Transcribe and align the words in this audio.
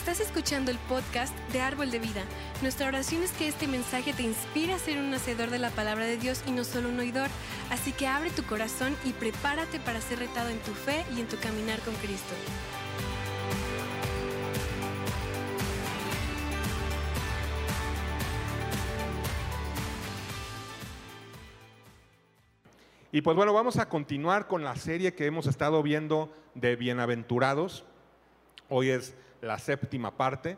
Estás 0.00 0.20
escuchando 0.20 0.70
el 0.70 0.78
podcast 0.78 1.38
de 1.52 1.60
Árbol 1.60 1.90
de 1.90 1.98
Vida. 1.98 2.22
Nuestra 2.62 2.88
oración 2.88 3.22
es 3.22 3.32
que 3.32 3.48
este 3.48 3.68
mensaje 3.68 4.14
te 4.14 4.22
inspire 4.22 4.72
a 4.72 4.78
ser 4.78 4.96
un 4.96 5.12
hacedor 5.12 5.50
de 5.50 5.58
la 5.58 5.68
palabra 5.68 6.06
de 6.06 6.16
Dios 6.16 6.42
y 6.46 6.52
no 6.52 6.64
solo 6.64 6.88
un 6.88 6.98
oidor. 6.98 7.28
Así 7.68 7.92
que 7.92 8.06
abre 8.06 8.30
tu 8.30 8.42
corazón 8.44 8.96
y 9.04 9.12
prepárate 9.12 9.78
para 9.78 10.00
ser 10.00 10.20
retado 10.20 10.48
en 10.48 10.58
tu 10.60 10.72
fe 10.72 11.04
y 11.14 11.20
en 11.20 11.28
tu 11.28 11.36
caminar 11.36 11.80
con 11.80 11.94
Cristo. 11.96 12.32
Y 23.12 23.20
pues 23.20 23.36
bueno, 23.36 23.52
vamos 23.52 23.76
a 23.76 23.90
continuar 23.90 24.46
con 24.46 24.64
la 24.64 24.76
serie 24.76 25.12
que 25.12 25.26
hemos 25.26 25.46
estado 25.46 25.82
viendo 25.82 26.32
de 26.54 26.74
Bienaventurados. 26.76 27.84
Hoy 28.70 28.88
es 28.88 29.14
la 29.40 29.58
séptima 29.58 30.16
parte, 30.16 30.56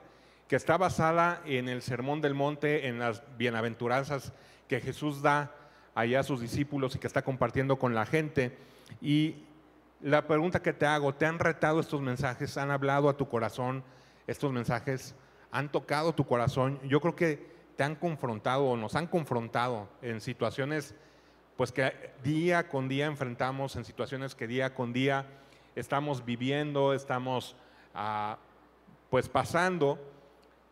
que 0.49 0.57
está 0.57 0.77
basada 0.77 1.41
en 1.47 1.69
el 1.69 1.83
Sermón 1.83 2.21
del 2.21 2.35
Monte, 2.35 2.89
en 2.89 2.99
las 2.99 3.23
bienaventuranzas 3.39 4.33
que 4.69 4.81
Jesús 4.81 5.23
da 5.23 5.55
allá 5.95 6.21
a 6.21 6.25
sus 6.25 6.41
discípulos 6.41 6.95
y 6.95 6.99
que 6.99 7.07
está 7.07 7.23
compartiendo 7.23 7.79
con 7.79 7.95
la 7.95 8.07
gente. 8.07 8.57
Y 9.01 9.37
la 10.01 10.27
pregunta 10.27 10.63
que 10.63 10.73
te 10.73 10.87
hago, 10.87 11.15
¿te 11.15 11.27
han 11.27 11.39
retado 11.39 11.81
estos 11.81 12.01
mensajes? 12.01 12.57
¿Han 12.57 12.71
hablado 12.71 13.09
a 13.09 13.17
tu 13.17 13.29
corazón 13.29 13.83
estos 14.27 14.53
mensajes? 14.53 15.15
¿Han 15.51 15.71
tocado 15.71 16.15
tu 16.15 16.27
corazón? 16.27 16.81
Yo 16.85 17.01
creo 17.01 17.15
que 17.15 17.53
te 17.77 17.85
han 17.85 17.95
confrontado 17.95 18.65
o 18.65 18.77
nos 18.77 18.97
han 18.97 19.07
confrontado 19.07 19.89
en 20.03 20.21
situaciones 20.21 20.95
pues 21.57 21.71
que 21.71 21.93
día 22.23 22.69
con 22.69 22.89
día 22.89 23.07
enfrentamos, 23.07 23.77
en 23.77 23.85
situaciones 23.85 24.35
que 24.35 24.47
día 24.47 24.75
con 24.75 24.93
día 24.93 25.27
estamos 25.77 26.25
viviendo, 26.25 26.93
estamos 26.93 27.57
ah, 27.95 28.39
pues 29.13 29.29
pasando. 29.29 29.99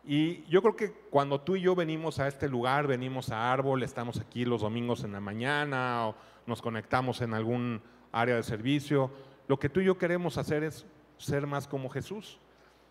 Y 0.03 0.43
yo 0.45 0.63
creo 0.63 0.75
que 0.75 0.91
cuando 1.11 1.41
tú 1.41 1.57
y 1.57 1.61
yo 1.61 1.75
venimos 1.75 2.17
a 2.17 2.27
este 2.27 2.49
lugar, 2.49 2.87
venimos 2.87 3.29
a 3.29 3.53
Árbol, 3.53 3.83
estamos 3.83 4.19
aquí 4.19 4.45
los 4.45 4.61
domingos 4.61 5.03
en 5.03 5.11
la 5.11 5.19
mañana 5.19 6.07
o 6.07 6.15
nos 6.47 6.59
conectamos 6.59 7.21
en 7.21 7.35
algún 7.35 7.83
área 8.11 8.35
de 8.35 8.41
servicio, 8.41 9.11
lo 9.47 9.59
que 9.59 9.69
tú 9.69 9.79
y 9.79 9.85
yo 9.85 9.99
queremos 9.99 10.39
hacer 10.39 10.63
es 10.63 10.87
ser 11.19 11.45
más 11.45 11.67
como 11.67 11.87
Jesús. 11.91 12.39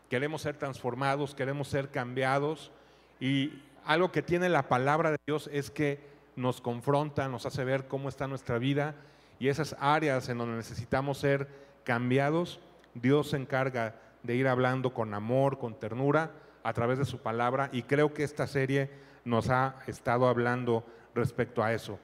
Queremos 0.08 0.42
ser 0.42 0.56
transformados, 0.56 1.34
queremos 1.34 1.66
ser 1.66 1.90
cambiados 1.90 2.70
y 3.18 3.60
algo 3.84 4.12
que 4.12 4.22
tiene 4.22 4.48
la 4.48 4.68
palabra 4.68 5.10
de 5.10 5.18
Dios 5.26 5.50
es 5.52 5.72
que 5.72 5.98
nos 6.36 6.60
confronta, 6.60 7.26
nos 7.26 7.44
hace 7.44 7.64
ver 7.64 7.88
cómo 7.88 8.08
está 8.08 8.28
nuestra 8.28 8.58
vida 8.58 8.94
y 9.40 9.48
esas 9.48 9.74
áreas 9.80 10.28
en 10.28 10.38
donde 10.38 10.54
necesitamos 10.54 11.18
ser 11.18 11.48
cambiados, 11.82 12.60
Dios 12.94 13.30
se 13.30 13.36
encarga 13.36 13.96
de 14.22 14.34
ir 14.34 14.48
hablando 14.48 14.92
con 14.92 15.14
amor, 15.14 15.58
con 15.58 15.78
ternura 15.78 16.30
a 16.62 16.72
través 16.72 16.98
de 16.98 17.04
su 17.04 17.18
palabra 17.18 17.70
y 17.72 17.82
creo 17.82 18.12
que 18.12 18.22
esta 18.22 18.46
serie 18.46 18.90
nos 19.24 19.50
ha 19.50 19.76
estado 19.86 20.28
hablando 20.28 20.84
respecto 21.14 21.62
a 21.62 21.72
eso, 21.72 21.98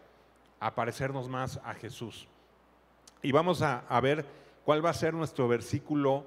a 0.61 0.75
parecernos 0.75 1.28
más 1.28 1.61
a 1.64 1.75
Jesús. 1.75 2.28
Y 3.22 3.33
vamos 3.33 3.62
a, 3.62 3.83
ver 4.00 4.25
cuál 4.64 4.84
va 4.84 4.91
a 4.91 4.94
ser 4.94 5.14
nuestro 5.14 5.48
versículo 5.48 6.25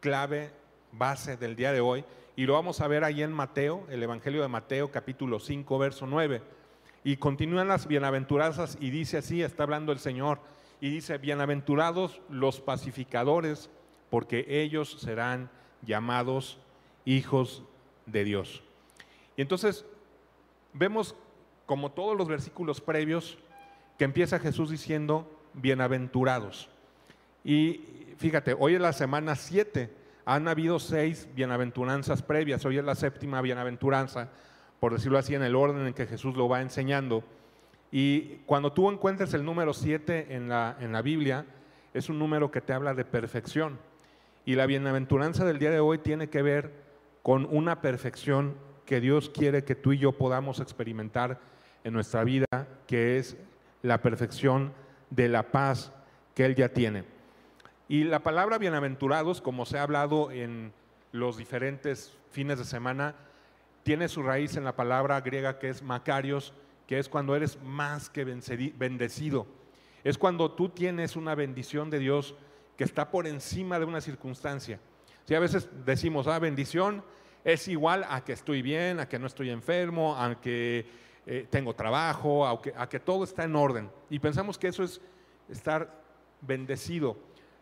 clave, 0.00 0.50
base 0.92 1.36
del 1.36 1.56
día 1.56 1.72
de 1.72 1.80
hoy, 1.80 2.04
y 2.36 2.46
lo 2.46 2.54
vamos 2.54 2.80
a 2.80 2.88
ver 2.88 3.04
ahí 3.04 3.22
en 3.22 3.32
Mateo, 3.32 3.86
el 3.90 4.02
Evangelio 4.02 4.42
de 4.42 4.48
Mateo 4.48 4.90
capítulo 4.90 5.38
5, 5.38 5.78
verso 5.78 6.06
9. 6.06 6.42
Y 7.04 7.16
continúan 7.16 7.68
las 7.68 7.86
bienaventuranzas 7.86 8.76
y 8.80 8.90
dice 8.90 9.18
así, 9.18 9.42
está 9.42 9.62
hablando 9.62 9.92
el 9.92 9.98
Señor, 9.98 10.40
y 10.80 10.90
dice, 10.90 11.18
bienaventurados 11.18 12.20
los 12.28 12.60
pacificadores, 12.60 13.70
porque 14.10 14.44
ellos 14.48 14.96
serán 15.00 15.50
llamados 15.86 16.58
hijos 17.04 17.62
de 18.06 18.24
Dios. 18.24 18.62
Y 19.36 19.42
entonces 19.42 19.84
vemos, 20.72 21.14
como 21.66 21.92
todos 21.92 22.16
los 22.16 22.28
versículos 22.28 22.80
previos, 22.80 23.38
que 23.96 24.04
empieza 24.04 24.38
Jesús 24.38 24.70
diciendo, 24.70 25.30
bienaventurados. 25.54 26.68
Y 27.44 27.84
fíjate, 28.18 28.54
hoy 28.58 28.74
es 28.74 28.80
la 28.80 28.92
semana 28.92 29.36
7, 29.36 29.90
han 30.24 30.48
habido 30.48 30.78
seis 30.78 31.28
bienaventuranzas 31.34 32.22
previas, 32.22 32.64
hoy 32.64 32.78
es 32.78 32.84
la 32.84 32.94
séptima 32.94 33.40
bienaventuranza 33.40 34.30
por 34.80 34.94
decirlo 34.94 35.18
así, 35.18 35.34
en 35.34 35.42
el 35.42 35.54
orden 35.54 35.86
en 35.86 35.92
que 35.92 36.06
Jesús 36.06 36.34
lo 36.34 36.48
va 36.48 36.62
enseñando. 36.62 37.22
Y 37.92 38.36
cuando 38.46 38.72
tú 38.72 38.90
encuentres 38.90 39.34
el 39.34 39.44
número 39.44 39.74
7 39.74 40.34
en 40.34 40.48
la, 40.48 40.76
en 40.80 40.90
la 40.90 41.02
Biblia, 41.02 41.44
es 41.92 42.08
un 42.08 42.18
número 42.18 42.50
que 42.50 42.62
te 42.62 42.72
habla 42.72 42.94
de 42.94 43.04
perfección. 43.04 43.78
Y 44.44 44.54
la 44.54 44.66
bienaventuranza 44.66 45.44
del 45.44 45.58
día 45.58 45.70
de 45.70 45.80
hoy 45.80 45.98
tiene 45.98 46.28
que 46.28 46.42
ver 46.42 46.72
con 47.22 47.46
una 47.50 47.80
perfección 47.80 48.56
que 48.86 49.00
Dios 49.00 49.30
quiere 49.30 49.64
que 49.64 49.74
tú 49.74 49.92
y 49.92 49.98
yo 49.98 50.12
podamos 50.12 50.60
experimentar 50.60 51.38
en 51.84 51.92
nuestra 51.92 52.24
vida, 52.24 52.46
que 52.86 53.18
es 53.18 53.36
la 53.82 54.02
perfección 54.02 54.72
de 55.10 55.28
la 55.28 55.50
paz 55.50 55.92
que 56.34 56.44
Él 56.44 56.54
ya 56.54 56.70
tiene. 56.70 57.04
Y 57.88 58.04
la 58.04 58.20
palabra 58.20 58.58
bienaventurados, 58.58 59.40
como 59.40 59.66
se 59.66 59.78
ha 59.78 59.82
hablado 59.82 60.30
en 60.30 60.72
los 61.12 61.36
diferentes 61.36 62.16
fines 62.30 62.58
de 62.58 62.64
semana, 62.64 63.14
tiene 63.82 64.08
su 64.08 64.22
raíz 64.22 64.56
en 64.56 64.64
la 64.64 64.76
palabra 64.76 65.20
griega 65.20 65.58
que 65.58 65.68
es 65.68 65.82
Macarios, 65.82 66.52
que 66.86 66.98
es 66.98 67.08
cuando 67.08 67.34
eres 67.34 67.60
más 67.62 68.10
que 68.10 68.24
bendecido. 68.24 69.46
Es 70.04 70.18
cuando 70.18 70.52
tú 70.52 70.68
tienes 70.68 71.16
una 71.16 71.34
bendición 71.34 71.90
de 71.90 71.98
Dios 71.98 72.34
que 72.80 72.84
está 72.84 73.10
por 73.10 73.26
encima 73.26 73.78
de 73.78 73.84
una 73.84 74.00
circunstancia. 74.00 74.80
Si 75.26 75.34
a 75.34 75.38
veces 75.38 75.68
decimos, 75.84 76.26
ah, 76.26 76.38
bendición 76.38 77.04
es 77.44 77.68
igual 77.68 78.06
a 78.08 78.24
que 78.24 78.32
estoy 78.32 78.62
bien, 78.62 79.00
a 79.00 79.06
que 79.06 79.18
no 79.18 79.26
estoy 79.26 79.50
enfermo, 79.50 80.16
a 80.16 80.40
que 80.40 80.86
eh, 81.26 81.46
tengo 81.50 81.74
trabajo, 81.74 82.46
a 82.46 82.62
que, 82.62 82.72
a 82.74 82.88
que 82.88 82.98
todo 82.98 83.24
está 83.24 83.44
en 83.44 83.54
orden. 83.54 83.90
Y 84.08 84.18
pensamos 84.18 84.56
que 84.56 84.68
eso 84.68 84.82
es 84.82 84.98
estar 85.50 86.02
bendecido. 86.40 87.18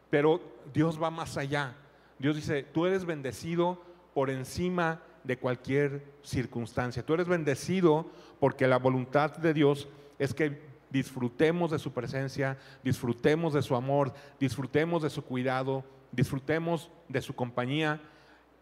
Pero 0.08 0.40
Dios 0.72 1.02
va 1.02 1.10
más 1.10 1.36
allá. 1.36 1.74
Dios 2.20 2.36
dice, 2.36 2.62
tú 2.62 2.86
eres 2.86 3.04
bendecido 3.04 3.82
por 4.14 4.30
encima 4.30 5.02
de 5.24 5.36
cualquier 5.36 6.12
circunstancia. 6.22 7.04
Tú 7.04 7.14
eres 7.14 7.26
bendecido 7.26 8.08
porque 8.38 8.68
la 8.68 8.78
voluntad 8.78 9.36
de 9.36 9.52
Dios 9.52 9.88
es 10.20 10.32
que 10.32 10.67
disfrutemos 10.90 11.70
de 11.70 11.78
su 11.78 11.92
presencia, 11.92 12.58
disfrutemos 12.82 13.52
de 13.52 13.62
su 13.62 13.74
amor, 13.74 14.12
disfrutemos 14.38 15.02
de 15.02 15.10
su 15.10 15.22
cuidado, 15.24 15.84
disfrutemos 16.12 16.90
de 17.08 17.20
su 17.20 17.34
compañía, 17.34 18.00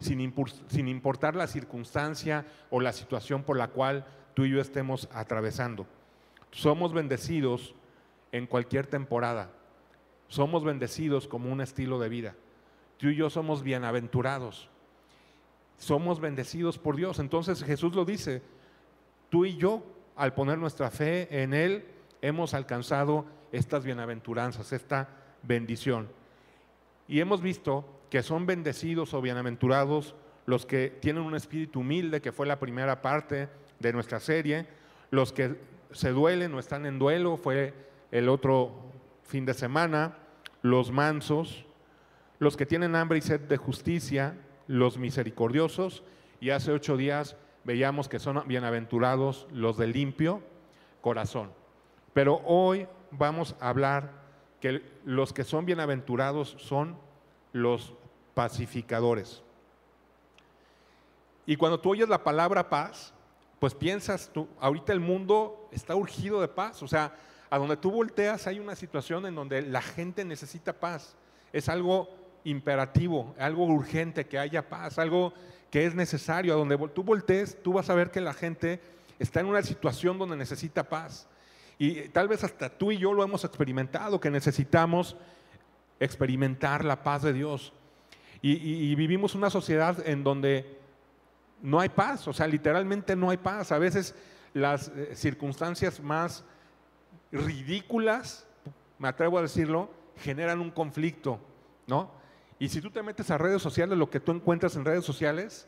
sin, 0.01 0.35
sin 0.69 0.89
importar 0.89 1.35
la 1.35 1.47
circunstancia 1.47 2.47
o 2.71 2.81
la 2.81 2.93
situación 2.93 3.43
por 3.43 3.57
la 3.57 3.69
cual 3.69 4.07
tú 4.35 4.45
y 4.45 4.51
yo 4.51 4.61
estemos 4.61 5.09
atravesando. 5.13 5.87
Somos 6.51 6.93
bendecidos 6.93 7.75
en 8.33 8.47
cualquier 8.47 8.87
temporada. 8.87 9.51
Somos 10.29 10.65
bendecidos 10.65 11.29
como 11.29 11.53
un 11.53 11.61
estilo 11.61 11.99
de 11.99 12.09
vida. 12.09 12.35
Tú 12.99 13.09
y 13.09 13.17
yo 13.17 13.31
somos 13.31 13.63
bienaventurados 13.63 14.71
somos 15.79 16.21
bendecidos 16.21 16.79
por 16.79 16.97
Dios. 16.97 17.19
Entonces 17.19 17.63
Jesús 17.63 17.95
lo 17.95 18.05
dice, 18.05 18.43
tú 19.29 19.45
y 19.45 19.57
yo, 19.57 19.83
al 20.17 20.35
poner 20.35 20.59
nuestra 20.59 20.91
fe 20.91 21.43
en 21.43 21.55
Él, 21.55 21.85
hemos 22.23 22.55
alcanzado 22.55 23.27
estas 23.53 23.85
bienaventuranzas, 23.85 24.73
esta 24.73 25.09
bendición. 25.43 26.09
Y 27.09 27.21
hemos 27.21 27.41
visto 27.41 27.85
que 28.11 28.23
son 28.23 28.47
bendecidos 28.47 29.15
o 29.15 29.21
bienaventurados 29.21 30.15
los 30.47 30.67
que 30.67 30.91
tienen 31.01 31.23
un 31.25 31.35
espíritu 31.35 31.81
humilde, 31.81 32.21
que 32.21 32.33
fue 32.33 32.47
la 32.47 32.59
primera 32.59 33.03
parte 33.03 33.49
de 33.79 33.93
nuestra 33.93 34.21
serie, 34.21 34.67
los 35.11 35.33
que 35.33 35.57
se 35.93 36.11
duelen 36.11 36.55
o 36.55 36.59
están 36.59 36.87
en 36.87 36.99
duelo, 36.99 37.37
fue 37.37 37.75
el 38.11 38.29
otro 38.29 38.73
fin 39.23 39.45
de 39.45 39.55
semana, 39.55 40.19
los 40.63 40.91
mansos, 40.93 41.65
los 42.39 42.57
que 42.57 42.67
tienen 42.67 42.95
hambre 42.95 43.19
y 43.19 43.23
sed 43.23 43.41
de 43.41 43.57
justicia, 43.57 44.37
los 44.67 44.99
misericordiosos 44.99 46.03
y 46.41 46.51
hace 46.51 46.73
ocho 46.73 46.97
días 46.97 47.37
veíamos 47.65 48.09
que 48.09 48.19
son 48.19 48.47
bienaventurados 48.47 49.47
los 49.53 49.77
de 49.77 49.87
limpio 49.87 50.43
corazón. 51.01 51.51
Pero 52.17 52.41
hoy 52.47 52.89
vamos 53.11 53.55
a 53.61 53.69
hablar 53.69 54.11
que 54.59 54.81
los 55.05 55.35
que 55.35 55.45
son 55.45 55.67
bienaventurados 55.67 56.57
son 56.59 56.97
los 57.53 57.93
pacificadores. 58.33 59.43
Y 61.45 61.57
cuando 61.57 61.79
tú 61.79 61.91
oyes 61.91 62.09
la 62.09 62.25
palabra 62.25 62.71
paz, 62.71 63.13
pues 63.61 63.75
piensas 63.75 64.31
tú, 64.33 64.49
ahorita 64.61 64.95
el 64.95 65.01
mundo 65.01 65.69
está 65.73 65.95
urgido 65.95 66.41
de 66.41 66.49
paz, 66.49 66.83
o 66.83 66.89
sea, 66.89 67.15
a 67.51 67.59
donde 67.59 67.77
tú 67.77 67.91
volteas 67.91 68.47
hay 68.47 68.61
una 68.61 68.77
situación 68.77 69.27
en 69.27 69.35
donde 69.35 69.61
la 69.61 69.83
gente 69.83 70.25
necesita 70.25 70.73
paz. 70.73 71.19
Es 71.53 71.69
algo 71.69 72.09
imperativo, 72.45 73.35
algo 73.39 73.67
urgente, 73.67 74.25
que 74.25 74.39
haya 74.39 74.71
paz, 74.71 74.99
algo 74.99 75.35
que 75.71 75.85
es 75.85 75.95
necesario. 75.95 76.55
A 76.55 76.57
donde 76.57 76.79
tú 76.95 77.03
voltees, 77.03 77.63
tú 77.63 77.75
vas 77.75 77.91
a 77.91 77.95
ver 77.95 78.11
que 78.11 78.23
la 78.23 78.33
gente 78.33 78.81
está 79.19 79.41
en 79.41 79.49
una 79.49 79.63
situación 79.63 80.17
donde 80.17 80.39
necesita 80.39 80.83
paz. 80.89 81.29
Y 81.79 82.09
tal 82.09 82.29
vez 82.29 82.43
hasta 82.45 82.71
tú 82.71 82.93
y 82.93 82.99
yo 82.99 83.13
lo 83.13 83.23
hemos 83.23 83.45
experimentado, 83.45 84.21
que 84.21 84.31
necesitamos 84.31 85.17
experimentar 86.01 86.85
la 86.85 87.03
paz 87.03 87.23
de 87.23 87.33
Dios. 87.33 87.73
Y, 88.43 88.95
vivimos 88.95 89.35
una 89.35 89.51
sociedad 89.51 90.07
en 90.07 90.23
donde 90.23 90.79
no 91.63 91.81
hay 91.81 91.89
paz, 91.89 92.29
o 92.29 92.33
sea, 92.33 92.47
literalmente 92.47 93.17
no 93.17 93.31
hay 93.31 93.39
paz. 93.39 93.73
A 93.73 93.79
veces 93.79 94.15
las 94.55 94.89
eh, 94.89 95.17
circunstancias 95.17 96.01
más 96.01 96.45
ridículas, 97.33 98.47
me 98.99 99.09
atrevo 99.09 99.39
a 99.39 99.43
decirlo, 99.43 99.91
generan 100.19 100.61
un 100.61 100.71
conflicto, 100.71 101.41
¿no? 101.89 102.11
Y 102.59 102.69
si 102.69 102.81
tú 102.81 102.91
te 102.91 103.03
metes 103.03 103.31
a 103.31 103.39
redes 103.39 103.61
sociales, 103.61 103.99
lo 103.99 104.11
que 104.11 104.21
tú 104.21 104.33
encuentras 104.33 104.77
en 104.77 104.85
redes 104.85 105.05
sociales 105.05 105.67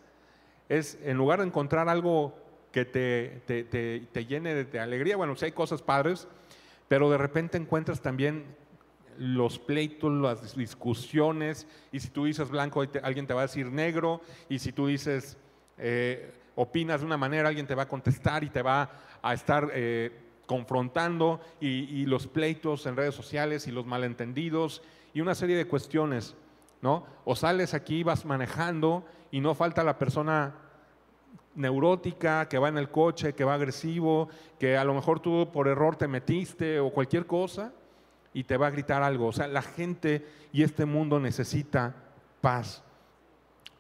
es, 0.69 0.99
en 1.03 1.17
lugar 1.17 1.41
de 1.41 1.47
encontrar 1.47 1.89
algo 1.89 2.35
que 2.73 2.85
te, 2.85 3.43
te, 4.13 4.27
llene 4.27 4.65
de, 4.65 4.81
alegría, 4.81 5.17
bueno, 5.17 5.37
si 5.37 5.47
hay 5.47 5.53
cosas 5.53 5.83
padres, 5.83 6.29
pero 6.87 7.11
de 7.11 7.19
repente 7.19 7.57
encuentras 7.57 8.01
también 8.01 8.45
los 9.19 9.59
pleitos, 9.59 10.13
las 10.13 10.57
discusiones, 10.57 11.67
y 11.93 12.01
si 12.01 12.09
tú 12.09 12.27
dices 12.27 12.51
blanco, 12.51 12.85
alguien 13.03 13.27
te 13.27 13.35
va 13.35 13.41
a 13.41 13.47
decir 13.47 13.71
negro, 13.73 14.21
y 14.49 14.59
si 14.59 14.73
tú 14.73 14.87
dices, 14.87 15.37
eh, 15.79 16.33
opinas 16.55 17.01
de 17.01 17.07
una 17.07 17.17
manera, 17.17 17.49
alguien 17.49 17.67
te 17.67 17.75
va 17.75 17.85
a 17.85 17.89
contestar 17.89 18.45
y 18.45 18.51
te 18.51 18.63
va 18.63 18.91
a 19.23 19.35
estar 19.35 19.71
eh, 19.73 20.13
confrontando, 20.47 21.41
y, 21.61 22.07
los 22.07 22.27
pleitos 22.27 22.87
en 22.87 22.97
redes 22.97 23.15
sociales 23.15 23.67
y 23.67 23.73
los 23.73 23.87
malentendidos, 23.87 24.83
y 25.15 25.21
una 25.21 25.35
serie 25.35 25.57
de 25.57 25.67
cuestiones, 25.67 26.37
¿no? 26.81 27.05
O 27.25 27.35
sales 27.35 27.75
aquí, 27.75 28.03
vas 28.03 28.25
manejando, 28.25 29.05
y 29.31 29.41
no 29.41 29.55
falta 29.55 29.83
la 29.83 29.99
persona 29.99 30.55
neurótica, 31.59 32.49
que 32.49 32.59
va 32.59 32.69
en 32.69 32.79
el 32.79 32.91
coche, 32.91 33.35
que 33.35 33.45
va 33.45 33.55
agresivo, 33.55 34.29
que 34.59 34.79
a 34.79 34.85
lo 34.85 34.95
mejor 34.95 35.21
tú 35.21 35.51
por 35.53 35.69
error 35.69 35.97
te 35.97 36.09
metiste 36.09 36.81
o 36.81 36.91
cualquier 36.91 37.27
cosa 37.27 37.73
y 38.33 38.45
te 38.45 38.57
va 38.57 38.69
a 38.69 38.71
gritar 38.71 39.03
algo. 39.03 39.27
O 39.27 39.33
sea, 39.33 39.49
la 39.49 39.63
gente 39.63 40.25
y 40.53 40.63
este 40.63 40.85
mundo 40.85 41.19
necesita 41.19 41.95
paz. 42.41 42.83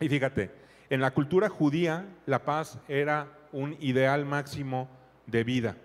Y 0.01 0.09
fíjate, 0.09 0.51
en 0.91 1.01
la 1.01 1.13
cultura 1.13 1.49
judía 1.49 2.07
la 2.27 2.45
paz 2.45 2.79
era 2.89 3.29
un 3.53 3.77
ideal 3.81 4.25
máximo 4.25 4.89
de 5.27 5.45
vida. 5.45 5.77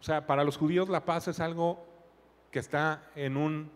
O 0.00 0.02
sea, 0.02 0.26
para 0.26 0.44
los 0.44 0.56
judíos 0.56 0.88
la 0.88 1.04
paz 1.04 1.28
es 1.28 1.40
algo 1.40 1.84
que 2.50 2.58
está 2.58 3.02
en 3.14 3.36
un 3.36 3.70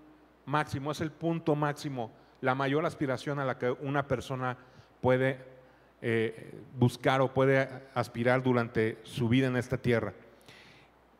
máximo, 0.46 0.92
es 0.92 1.00
el 1.00 1.10
punto 1.10 1.54
máximo, 1.54 2.10
la 2.40 2.54
mayor 2.54 2.86
aspiración 2.86 3.38
a 3.38 3.44
la 3.44 3.58
que 3.58 3.70
una 3.70 4.06
persona 4.06 4.56
puede 5.00 5.49
eh, 6.02 6.54
buscar 6.78 7.20
o 7.20 7.32
puede 7.32 7.68
aspirar 7.94 8.42
durante 8.42 8.98
su 9.02 9.28
vida 9.28 9.48
en 9.48 9.56
esta 9.56 9.76
tierra. 9.76 10.14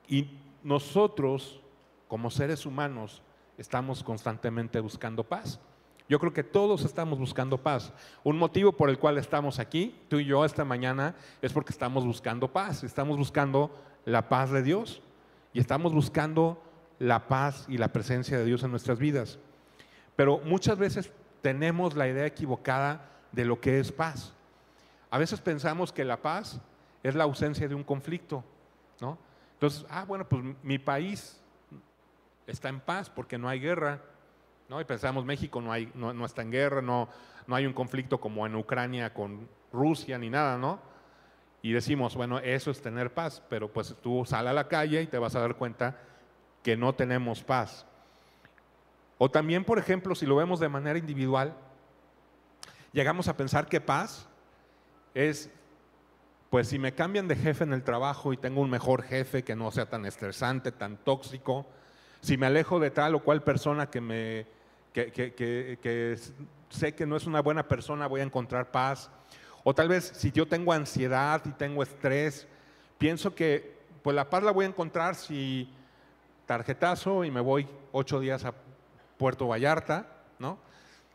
Y 0.08 0.38
nosotros, 0.62 1.60
como 2.08 2.30
seres 2.30 2.66
humanos, 2.66 3.22
estamos 3.58 4.02
constantemente 4.02 4.80
buscando 4.80 5.22
paz. 5.24 5.60
Yo 6.08 6.18
creo 6.18 6.32
que 6.32 6.42
todos 6.42 6.84
estamos 6.84 7.18
buscando 7.18 7.58
paz. 7.58 7.92
Un 8.24 8.36
motivo 8.36 8.72
por 8.72 8.90
el 8.90 8.98
cual 8.98 9.16
estamos 9.16 9.60
aquí, 9.60 9.94
tú 10.08 10.18
y 10.18 10.24
yo 10.24 10.44
esta 10.44 10.64
mañana, 10.64 11.14
es 11.40 11.52
porque 11.52 11.72
estamos 11.72 12.04
buscando 12.04 12.48
paz. 12.48 12.82
Estamos 12.82 13.16
buscando 13.16 13.70
la 14.04 14.28
paz 14.28 14.50
de 14.50 14.62
Dios 14.62 15.02
y 15.52 15.60
estamos 15.60 15.92
buscando 15.92 16.60
la 16.98 17.28
paz 17.28 17.64
y 17.68 17.78
la 17.78 17.92
presencia 17.92 18.38
de 18.38 18.44
Dios 18.44 18.64
en 18.64 18.72
nuestras 18.72 18.98
vidas. 18.98 19.38
Pero 20.16 20.40
muchas 20.44 20.78
veces 20.78 21.12
tenemos 21.42 21.94
la 21.94 22.08
idea 22.08 22.26
equivocada 22.26 23.08
de 23.30 23.44
lo 23.44 23.60
que 23.60 23.78
es 23.78 23.92
paz. 23.92 24.34
A 25.10 25.18
veces 25.18 25.40
pensamos 25.40 25.92
que 25.92 26.04
la 26.04 26.22
paz 26.22 26.60
es 27.02 27.14
la 27.14 27.24
ausencia 27.24 27.68
de 27.68 27.74
un 27.74 27.84
conflicto, 27.84 28.44
¿no? 29.00 29.18
Entonces, 29.54 29.84
ah, 29.90 30.04
bueno, 30.06 30.28
pues 30.28 30.42
mi 30.62 30.78
país 30.78 31.40
está 32.46 32.68
en 32.68 32.80
paz 32.80 33.10
porque 33.10 33.38
no 33.38 33.48
hay 33.48 33.60
guerra, 33.60 34.00
¿no? 34.68 34.80
Y 34.80 34.84
pensamos, 34.84 35.24
México 35.24 35.60
no, 35.60 35.72
hay, 35.72 35.90
no, 35.94 36.24
está 36.24 36.42
en 36.42 36.50
guerra, 36.50 36.80
no, 36.80 37.08
no 37.46 37.56
hay 37.56 37.66
un 37.66 37.72
conflicto 37.72 38.20
como 38.20 38.46
en 38.46 38.54
Ucrania 38.54 39.12
con 39.12 39.48
Rusia 39.72 40.16
ni 40.16 40.30
nada, 40.30 40.56
¿no? 40.56 40.80
Y 41.60 41.72
decimos, 41.72 42.14
bueno, 42.14 42.38
eso 42.38 42.70
es 42.70 42.80
tener 42.80 43.12
paz, 43.12 43.42
pero 43.50 43.70
pues 43.70 43.94
tú 44.02 44.24
sal 44.24 44.48
a 44.48 44.52
la 44.52 44.68
calle 44.68 45.02
y 45.02 45.06
te 45.06 45.18
vas 45.18 45.34
a 45.34 45.40
dar 45.40 45.56
cuenta 45.56 45.98
que 46.62 46.76
no 46.76 46.94
tenemos 46.94 47.42
paz. 47.42 47.84
O 49.18 49.30
también, 49.30 49.64
por 49.64 49.78
ejemplo, 49.78 50.14
si 50.14 50.24
lo 50.24 50.36
vemos 50.36 50.60
de 50.60 50.70
manera 50.70 50.98
individual, 50.98 51.54
llegamos 52.92 53.28
a 53.28 53.36
pensar 53.36 53.68
que 53.68 53.80
paz 53.80 54.29
es, 55.14 55.50
pues 56.50 56.68
si 56.68 56.78
me 56.78 56.94
cambian 56.94 57.28
de 57.28 57.36
jefe 57.36 57.64
en 57.64 57.72
el 57.72 57.82
trabajo 57.82 58.32
y 58.32 58.36
tengo 58.36 58.60
un 58.60 58.70
mejor 58.70 59.02
jefe 59.02 59.42
que 59.42 59.56
no 59.56 59.70
sea 59.70 59.86
tan 59.86 60.06
estresante, 60.06 60.72
tan 60.72 60.96
tóxico, 60.98 61.66
si 62.20 62.36
me 62.36 62.46
alejo 62.46 62.78
de 62.80 62.90
tal 62.90 63.14
o 63.14 63.20
cual 63.20 63.42
persona 63.42 63.88
que, 63.88 64.00
me, 64.00 64.46
que, 64.92 66.18
sé 66.68 66.94
que 66.94 67.06
no 67.06 67.16
es 67.16 67.26
una 67.26 67.40
buena 67.40 67.66
persona, 67.66 68.06
voy 68.06 68.20
a 68.20 68.24
encontrar 68.24 68.70
paz. 68.70 69.10
O 69.64 69.74
tal 69.74 69.88
vez 69.88 70.12
si 70.14 70.30
yo 70.32 70.46
tengo 70.46 70.72
ansiedad 70.72 71.42
y 71.44 71.50
tengo 71.50 71.82
estrés, 71.82 72.46
pienso 72.98 73.34
que 73.34 73.78
pues 74.02 74.16
la 74.16 74.28
paz 74.28 74.42
la 74.42 74.50
voy 74.50 74.64
a 74.64 74.68
encontrar 74.68 75.14
si 75.14 75.68
tarjetazo 76.46 77.24
y 77.24 77.30
me 77.30 77.40
voy 77.40 77.66
ocho 77.92 78.20
días 78.20 78.44
a 78.44 78.54
Puerto 79.18 79.46
Vallarta, 79.46 80.06
¿no? 80.38 80.58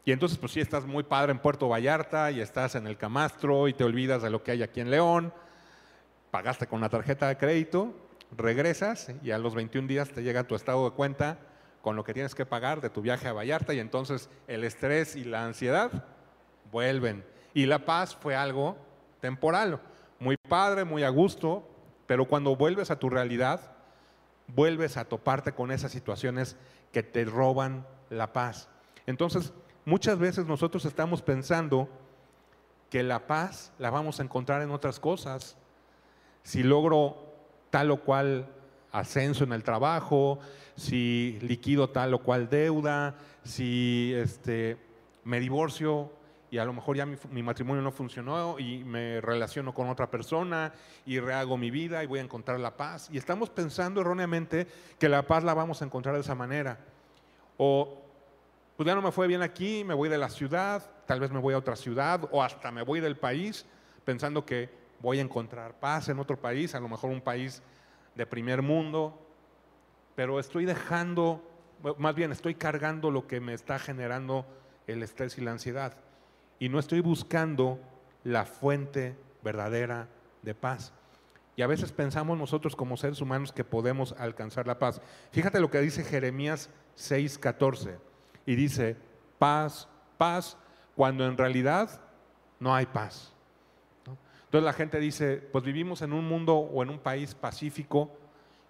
Y 0.05 0.11
entonces, 0.11 0.37
pues 0.37 0.51
sí, 0.51 0.59
estás 0.59 0.85
muy 0.85 1.01
padre 1.01 1.31
en 1.31 1.39
Puerto 1.39 1.67
Vallarta 1.67 2.29
y 2.29 2.39
estás 2.39 2.75
en 2.75 2.85
el 2.85 2.95
Camastro 2.95 3.67
y 3.67 3.73
te 3.73 3.83
olvidas 3.83 4.21
de 4.21 4.29
lo 4.29 4.43
que 4.43 4.51
hay 4.51 4.61
aquí 4.61 4.79
en 4.79 4.91
León, 4.91 5.33
pagaste 6.29 6.67
con 6.67 6.77
una 6.77 6.89
tarjeta 6.89 7.27
de 7.27 7.37
crédito, 7.37 7.91
regresas 8.37 9.11
y 9.23 9.31
a 9.31 9.39
los 9.39 9.55
21 9.55 9.87
días 9.87 10.09
te 10.09 10.21
llega 10.21 10.43
tu 10.43 10.53
estado 10.53 10.87
de 10.87 10.95
cuenta 10.95 11.39
con 11.81 11.95
lo 11.95 12.03
que 12.03 12.13
tienes 12.13 12.35
que 12.35 12.45
pagar 12.45 12.81
de 12.81 12.91
tu 12.91 13.01
viaje 13.01 13.27
a 13.27 13.33
Vallarta 13.33 13.73
y 13.73 13.79
entonces 13.79 14.29
el 14.47 14.63
estrés 14.63 15.15
y 15.15 15.23
la 15.23 15.43
ansiedad 15.43 16.05
vuelven. 16.71 17.25
Y 17.55 17.65
la 17.65 17.79
paz 17.79 18.15
fue 18.15 18.35
algo 18.35 18.77
temporal, 19.21 19.79
muy 20.19 20.37
padre, 20.37 20.83
muy 20.83 21.03
a 21.03 21.09
gusto, 21.09 21.67
pero 22.05 22.25
cuando 22.25 22.55
vuelves 22.55 22.91
a 22.91 22.99
tu 22.99 23.09
realidad, 23.09 23.71
vuelves 24.47 24.97
a 24.97 25.05
toparte 25.05 25.53
con 25.53 25.71
esas 25.71 25.91
situaciones 25.91 26.57
que 26.91 27.01
te 27.01 27.25
roban 27.25 27.87
la 28.11 28.33
paz. 28.33 28.69
Entonces, 29.07 29.51
muchas 29.85 30.17
veces 30.19 30.45
nosotros 30.45 30.83
estamos 30.85 31.21
pensando 31.21 31.87
que 32.89 33.03
la 33.03 33.27
paz 33.27 33.71
la 33.79 33.89
vamos 33.89 34.19
a 34.19 34.23
encontrar 34.23 34.61
en 34.61 34.71
otras 34.71 34.99
cosas. 34.99 35.57
Si 36.43 36.63
logro 36.63 37.17
tal 37.69 37.91
o 37.91 38.01
cual 38.01 38.47
ascenso 38.91 39.43
en 39.43 39.53
el 39.53 39.63
trabajo, 39.63 40.39
si 40.75 41.37
liquido 41.41 41.89
tal 41.89 42.13
o 42.13 42.19
cual 42.19 42.49
deuda, 42.49 43.15
si 43.43 44.13
este, 44.15 44.77
me 45.23 45.39
divorcio 45.39 46.11
y 46.51 46.57
a 46.57 46.65
lo 46.65 46.73
mejor 46.73 46.95
ya 46.95 47.05
mi, 47.05 47.17
mi, 47.31 47.43
matrimonio 47.43 47.81
no 47.81 47.91
funcionó 47.91 48.57
y 48.59 48.83
me 48.83 49.19
relaciono 49.19 49.73
con 49.73 49.89
otra 49.89 50.09
persona 50.09 50.71
y 51.05 51.19
rehago 51.19 51.57
mi 51.57 51.71
vida 51.71 52.03
y 52.03 52.07
voy 52.07 52.19
a 52.19 52.23
encontrar 52.23 52.59
la 52.59 52.77
paz. 52.77 53.09
Y 53.11 53.17
estamos 53.17 53.49
pensando 53.49 53.99
erróneamente 54.01 54.67
que 54.97 55.09
la 55.09 55.23
paz 55.23 55.43
la 55.43 55.53
vamos 55.53 55.81
a 55.81 55.85
encontrar 55.85 56.15
de 56.15 56.21
esa 56.21 56.35
manera. 56.35 56.79
O 57.57 58.04
pues 58.75 58.87
ya 58.87 58.95
no 58.95 59.01
me 59.01 59.11
fue 59.11 59.27
bien 59.27 59.41
aquí, 59.41 59.83
me 59.83 59.93
voy 59.93 60.09
de 60.09 60.17
la 60.17 60.29
ciudad, 60.29 60.89
tal 61.05 61.19
vez 61.19 61.31
me 61.31 61.39
voy 61.39 61.53
a 61.53 61.57
otra 61.57 61.75
ciudad 61.75 62.27
o 62.31 62.43
hasta 62.43 62.71
me 62.71 62.81
voy 62.81 62.99
del 62.99 63.17
país 63.17 63.65
pensando 64.03 64.45
que 64.45 64.69
voy 64.99 65.19
a 65.19 65.21
encontrar 65.21 65.79
paz 65.79 66.09
en 66.09 66.19
otro 66.19 66.39
país, 66.39 66.75
a 66.75 66.79
lo 66.79 66.89
mejor 66.89 67.11
un 67.11 67.21
país 67.21 67.61
de 68.15 68.25
primer 68.25 68.61
mundo, 68.61 69.19
pero 70.15 70.39
estoy 70.39 70.65
dejando, 70.65 71.41
más 71.97 72.15
bien 72.15 72.31
estoy 72.31 72.55
cargando 72.55 73.11
lo 73.11 73.27
que 73.27 73.39
me 73.39 73.53
está 73.53 73.79
generando 73.79 74.45
el 74.87 75.03
estrés 75.03 75.37
y 75.37 75.41
la 75.41 75.51
ansiedad 75.51 75.97
y 76.59 76.69
no 76.69 76.79
estoy 76.79 77.01
buscando 77.01 77.79
la 78.23 78.45
fuente 78.45 79.15
verdadera 79.43 80.07
de 80.41 80.55
paz. 80.55 80.93
Y 81.55 81.61
a 81.61 81.67
veces 81.67 81.91
pensamos 81.91 82.37
nosotros 82.37 82.75
como 82.75 82.97
seres 82.97 83.21
humanos 83.21 83.51
que 83.51 83.63
podemos 83.63 84.13
alcanzar 84.17 84.67
la 84.67 84.79
paz. 84.79 85.01
Fíjate 85.31 85.59
lo 85.59 85.69
que 85.69 85.79
dice 85.79 86.03
Jeremías 86.03 86.69
6:14 86.97 87.97
y 88.45 88.55
dice 88.55 88.95
paz, 89.39 89.87
paz, 90.17 90.57
cuando 90.95 91.25
en 91.25 91.37
realidad 91.37 92.01
no 92.59 92.73
hay 92.73 92.85
paz. 92.85 93.33
Entonces 94.45 94.63
la 94.63 94.73
gente 94.73 94.99
dice, 94.99 95.37
pues 95.37 95.63
vivimos 95.63 96.01
en 96.01 96.13
un 96.13 96.27
mundo 96.27 96.55
o 96.55 96.81
en 96.83 96.89
un 96.89 96.99
país 96.99 97.35
pacífico, 97.35 98.11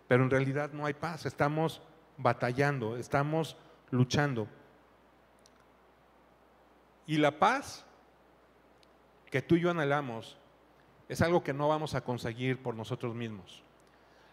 pero 0.08 0.24
en 0.24 0.30
realidad 0.30 0.72
no 0.74 0.86
hay 0.86 0.94
paz, 0.94 1.26
estamos 1.26 1.82
batallando, 2.18 2.98
estamos 2.98 3.58
luchando. 3.92 4.48
Y 7.06 7.18
la 7.18 7.38
paz 7.38 7.86
que 9.30 9.42
tú 9.42 9.56
y 9.56 9.62
yo 9.62 9.72
anhelamos 9.72 10.38
es 11.08 11.22
algo 11.22 11.44
que 11.44 11.54
no 11.54 11.68
vamos 11.68 11.94
a 11.94 12.02
conseguir 12.02 12.62
por 12.64 12.74
nosotros 12.74 13.14
mismos. 13.14 13.64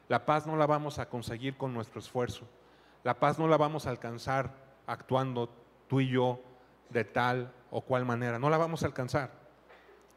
La 0.08 0.24
paz 0.24 0.46
no 0.46 0.56
la 0.56 0.66
vamos 0.66 0.98
a 0.98 1.08
conseguir 1.08 1.56
con 1.56 1.74
nuestro 1.74 2.00
esfuerzo. 2.00 2.46
La 3.04 3.18
paz 3.18 3.38
no 3.38 3.48
la 3.48 3.56
vamos 3.56 3.86
a 3.86 3.90
alcanzar 3.90 4.54
actuando 4.86 5.48
tú 5.88 6.00
y 6.00 6.08
yo 6.08 6.40
de 6.90 7.04
tal 7.04 7.52
o 7.70 7.80
cual 7.80 8.04
manera. 8.04 8.38
No 8.38 8.50
la 8.50 8.58
vamos 8.58 8.82
a 8.82 8.86
alcanzar. 8.86 9.30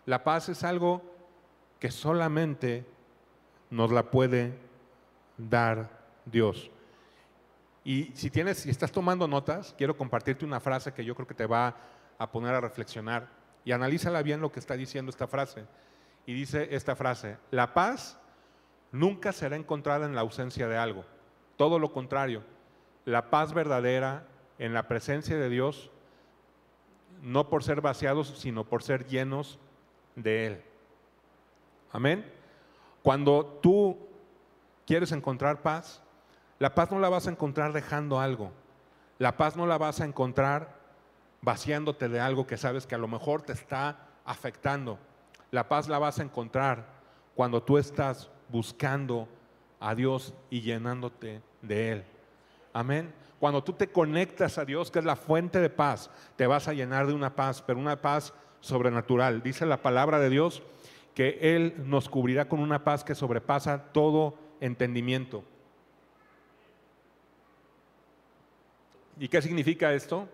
La 0.05 0.23
paz 0.23 0.49
es 0.49 0.63
algo 0.63 1.01
que 1.79 1.91
solamente 1.91 2.85
nos 3.69 3.91
la 3.91 4.09
puede 4.11 4.57
dar 5.37 5.89
Dios. 6.25 6.69
Y 7.83 8.11
si 8.15 8.29
tienes, 8.29 8.59
si 8.59 8.69
estás 8.69 8.91
tomando 8.91 9.27
notas, 9.27 9.75
quiero 9.77 9.95
compartirte 9.95 10.45
una 10.45 10.59
frase 10.59 10.93
que 10.93 11.05
yo 11.05 11.15
creo 11.15 11.27
que 11.27 11.35
te 11.35 11.45
va 11.45 11.75
a 12.17 12.31
poner 12.31 12.53
a 12.55 12.61
reflexionar. 12.61 13.27
Y 13.63 13.71
analízala 13.71 14.21
bien 14.21 14.41
lo 14.41 14.51
que 14.51 14.59
está 14.59 14.75
diciendo 14.75 15.09
esta 15.09 15.27
frase. 15.27 15.65
Y 16.25 16.33
dice 16.33 16.69
esta 16.71 16.95
frase, 16.95 17.37
la 17.51 17.73
paz 17.73 18.19
nunca 18.91 19.31
será 19.31 19.55
encontrada 19.55 20.05
en 20.05 20.15
la 20.15 20.21
ausencia 20.21 20.67
de 20.67 20.77
algo. 20.77 21.05
Todo 21.57 21.77
lo 21.77 21.91
contrario, 21.91 22.43
la 23.05 23.29
paz 23.29 23.53
verdadera 23.53 24.25
en 24.59 24.73
la 24.73 24.87
presencia 24.87 25.37
de 25.37 25.49
Dios, 25.49 25.91
no 27.21 27.49
por 27.49 27.63
ser 27.63 27.81
vaciados, 27.81 28.33
sino 28.37 28.63
por 28.63 28.83
ser 28.83 29.07
llenos 29.07 29.59
de 30.15 30.47
Él. 30.47 30.61
Amén. 31.91 32.25
Cuando 33.01 33.45
tú 33.61 33.97
quieres 34.85 35.11
encontrar 35.11 35.61
paz, 35.61 36.01
la 36.59 36.73
paz 36.73 36.91
no 36.91 36.99
la 36.99 37.09
vas 37.09 37.27
a 37.27 37.31
encontrar 37.31 37.73
dejando 37.73 38.19
algo. 38.19 38.51
La 39.17 39.37
paz 39.37 39.55
no 39.55 39.65
la 39.65 39.77
vas 39.77 40.01
a 40.01 40.05
encontrar 40.05 40.75
vaciándote 41.41 42.09
de 42.09 42.19
algo 42.19 42.47
que 42.47 42.57
sabes 42.57 42.87
que 42.87 42.95
a 42.95 42.99
lo 42.99 43.07
mejor 43.07 43.41
te 43.43 43.53
está 43.53 44.07
afectando. 44.25 44.97
La 45.51 45.67
paz 45.69 45.87
la 45.87 45.99
vas 45.99 46.19
a 46.19 46.23
encontrar 46.23 46.85
cuando 47.35 47.61
tú 47.61 47.77
estás 47.77 48.29
buscando 48.49 49.27
a 49.79 49.93
Dios 49.95 50.33
y 50.49 50.61
llenándote 50.61 51.41
de 51.61 51.91
Él. 51.91 52.05
Amén. 52.73 53.13
Cuando 53.39 53.63
tú 53.63 53.73
te 53.73 53.91
conectas 53.91 54.57
a 54.57 54.65
Dios, 54.65 54.91
que 54.91 54.99
es 54.99 55.05
la 55.05 55.15
fuente 55.15 55.59
de 55.59 55.69
paz, 55.69 56.09
te 56.35 56.47
vas 56.47 56.67
a 56.67 56.73
llenar 56.73 57.07
de 57.07 57.13
una 57.13 57.35
paz, 57.35 57.61
pero 57.61 57.79
una 57.79 58.01
paz 58.01 58.33
sobrenatural. 58.61 59.43
Dice 59.43 59.65
la 59.65 59.81
palabra 59.81 60.19
de 60.19 60.29
Dios 60.29 60.63
que 61.13 61.37
Él 61.41 61.75
nos 61.85 62.09
cubrirá 62.09 62.47
con 62.47 62.59
una 62.59 62.83
paz 62.83 63.03
que 63.03 63.15
sobrepasa 63.15 63.91
todo 63.91 64.37
entendimiento. 64.59 65.43
¿Y 69.17 69.27
qué 69.27 69.41
significa 69.41 69.93
esto? 69.93 70.27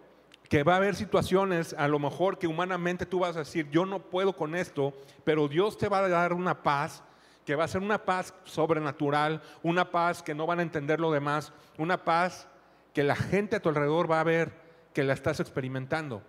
Que 0.49 0.63
va 0.63 0.73
a 0.73 0.77
haber 0.77 0.95
situaciones, 0.95 1.75
a 1.77 1.87
lo 1.87 1.99
mejor 1.99 2.39
que 2.39 2.47
humanamente 2.47 3.05
tú 3.05 3.19
vas 3.19 3.35
a 3.35 3.39
decir, 3.39 3.69
yo 3.69 3.85
no 3.85 3.99
puedo 3.99 4.33
con 4.33 4.55
esto, 4.55 4.93
pero 5.23 5.47
Dios 5.47 5.77
te 5.77 5.87
va 5.87 5.99
a 5.99 6.09
dar 6.09 6.33
una 6.33 6.63
paz 6.63 7.03
que 7.45 7.55
va 7.55 7.63
a 7.63 7.67
ser 7.67 7.81
una 7.81 8.03
paz 8.03 8.33
sobrenatural, 8.43 9.41
una 9.63 9.89
paz 9.89 10.21
que 10.21 10.35
no 10.35 10.45
van 10.45 10.59
a 10.59 10.63
entender 10.63 10.99
lo 10.99 11.11
demás, 11.11 11.53
una 11.77 12.03
paz 12.03 12.47
que 12.93 13.03
la 13.03 13.15
gente 13.15 13.55
a 13.55 13.61
tu 13.61 13.69
alrededor 13.69 14.09
va 14.09 14.19
a 14.19 14.25
ver 14.25 14.53
que 14.93 15.03
la 15.03 15.13
estás 15.13 15.39
experimentando. 15.39 16.21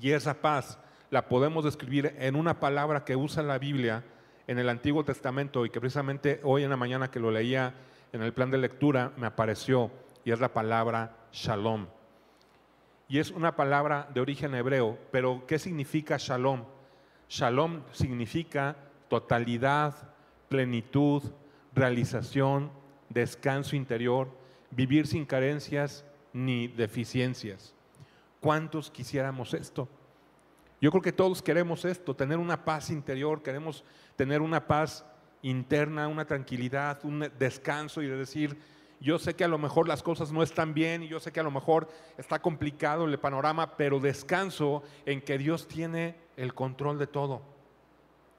Y 0.00 0.10
esa 0.12 0.34
paz 0.34 0.78
la 1.10 1.28
podemos 1.28 1.64
describir 1.64 2.14
en 2.18 2.36
una 2.36 2.60
palabra 2.60 3.04
que 3.04 3.16
usa 3.16 3.42
la 3.42 3.58
Biblia 3.58 4.04
en 4.46 4.58
el 4.58 4.68
Antiguo 4.68 5.04
Testamento 5.04 5.64
y 5.64 5.70
que 5.70 5.80
precisamente 5.80 6.40
hoy 6.42 6.64
en 6.64 6.70
la 6.70 6.76
mañana 6.76 7.10
que 7.10 7.20
lo 7.20 7.30
leía 7.30 7.74
en 8.12 8.22
el 8.22 8.32
plan 8.32 8.50
de 8.50 8.58
lectura 8.58 9.12
me 9.16 9.26
apareció 9.26 9.90
y 10.24 10.30
es 10.30 10.40
la 10.40 10.52
palabra 10.52 11.16
shalom. 11.32 11.86
Y 13.08 13.18
es 13.18 13.30
una 13.30 13.54
palabra 13.54 14.08
de 14.14 14.20
origen 14.20 14.54
hebreo, 14.54 14.98
pero 15.10 15.44
¿qué 15.46 15.58
significa 15.58 16.16
shalom? 16.18 16.64
Shalom 17.28 17.82
significa 17.92 18.76
totalidad, 19.08 19.94
plenitud, 20.48 21.22
realización, 21.74 22.70
descanso 23.08 23.76
interior, 23.76 24.28
vivir 24.74 25.06
sin 25.06 25.24
carencias 25.24 26.04
ni 26.32 26.68
deficiencias. 26.68 27.74
¿Cuántos 28.40 28.90
quisiéramos 28.90 29.54
esto? 29.54 29.88
Yo 30.80 30.90
creo 30.90 31.02
que 31.02 31.12
todos 31.12 31.40
queremos 31.40 31.84
esto, 31.84 32.14
tener 32.14 32.38
una 32.38 32.64
paz 32.64 32.90
interior, 32.90 33.42
queremos 33.42 33.84
tener 34.16 34.42
una 34.42 34.66
paz 34.66 35.06
interna, 35.42 36.08
una 36.08 36.26
tranquilidad, 36.26 37.04
un 37.04 37.30
descanso 37.38 38.02
y 38.02 38.06
de 38.06 38.16
decir, 38.16 38.58
yo 39.00 39.18
sé 39.18 39.34
que 39.34 39.44
a 39.44 39.48
lo 39.48 39.58
mejor 39.58 39.88
las 39.88 40.02
cosas 40.02 40.32
no 40.32 40.42
están 40.42 40.74
bien 40.74 41.02
y 41.02 41.08
yo 41.08 41.20
sé 41.20 41.32
que 41.32 41.40
a 41.40 41.44
lo 41.44 41.50
mejor 41.50 41.88
está 42.16 42.40
complicado 42.40 43.04
el 43.04 43.18
panorama, 43.18 43.76
pero 43.76 44.00
descanso 44.00 44.82
en 45.06 45.20
que 45.20 45.38
Dios 45.38 45.68
tiene 45.68 46.16
el 46.36 46.54
control 46.54 46.98
de 46.98 47.06
todo. 47.06 47.42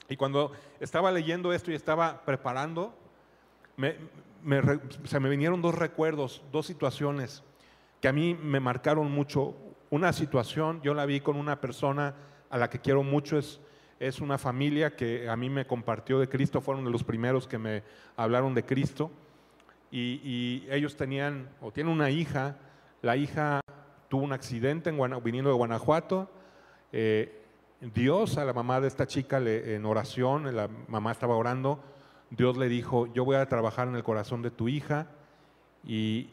Y 0.09 0.17
cuando 0.17 0.51
estaba 0.79 1.11
leyendo 1.11 1.53
esto 1.53 1.71
y 1.71 1.75
estaba 1.75 2.23
preparando, 2.25 2.95
se 5.05 5.19
me 5.19 5.29
vinieron 5.29 5.61
dos 5.61 5.75
recuerdos, 5.75 6.43
dos 6.51 6.67
situaciones 6.67 7.43
que 8.01 8.07
a 8.07 8.13
mí 8.13 8.35
me 8.35 8.59
marcaron 8.59 9.11
mucho. 9.11 9.55
Una 9.89 10.13
situación, 10.13 10.81
yo 10.83 10.93
la 10.93 11.05
vi 11.05 11.19
con 11.21 11.35
una 11.35 11.59
persona 11.61 12.13
a 12.49 12.57
la 12.57 12.69
que 12.69 12.79
quiero 12.79 13.03
mucho, 13.03 13.37
es, 13.37 13.59
es 13.99 14.21
una 14.21 14.37
familia 14.37 14.95
que 14.95 15.27
a 15.29 15.35
mí 15.35 15.49
me 15.49 15.65
compartió 15.65 16.19
de 16.19 16.29
Cristo, 16.29 16.61
fueron 16.61 16.85
de 16.85 16.91
los 16.91 17.03
primeros 17.03 17.47
que 17.47 17.57
me 17.57 17.83
hablaron 18.15 18.53
de 18.53 18.63
Cristo. 18.63 19.11
Y, 19.91 20.65
ellos 20.69 20.95
tenían, 20.97 21.49
o 21.61 21.71
tienen 21.71 21.93
una 21.93 22.09
hija, 22.09 22.57
la 23.01 23.15
hija 23.15 23.61
tuvo 24.09 24.23
un 24.23 24.33
accidente 24.33 24.89
en 24.89 25.23
viniendo 25.23 25.49
de 25.49 25.55
Guanajuato. 25.55 26.29
Eh, 26.91 27.41
Dios 27.79 28.37
a 28.37 28.45
la 28.45 28.53
mamá 28.53 28.81
de 28.81 28.87
esta 28.87 29.07
chica 29.07 29.37
en 29.39 29.85
oración, 29.85 30.53
la 30.55 30.69
mamá 30.87 31.11
estaba 31.11 31.35
orando, 31.35 31.81
Dios 32.35 32.57
le 32.57 32.67
dijo, 32.67 33.07
yo 33.13 33.23
voy 33.23 33.35
a 33.35 33.47
trabajar 33.47 33.87
en 33.87 33.95
el 33.95 34.03
corazón 34.03 34.41
de 34.41 34.51
tu 34.51 34.67
hija 34.67 35.07
y 35.83 36.29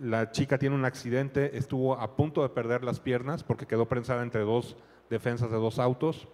la 0.00 0.32
chica 0.32 0.58
tiene 0.58 0.74
un 0.74 0.84
accidente, 0.84 1.56
estuvo 1.56 1.94
a 1.94 2.16
punto 2.16 2.42
de 2.42 2.48
perder 2.48 2.82
las 2.82 2.98
piernas 2.98 3.44
porque 3.44 3.66
quedó 3.66 3.86
prensada 3.86 4.22
entre 4.22 4.40
dos 4.42 4.76
defensas 5.10 5.50
de 5.50 5.56
dos 5.56 5.78
autos 5.78 6.26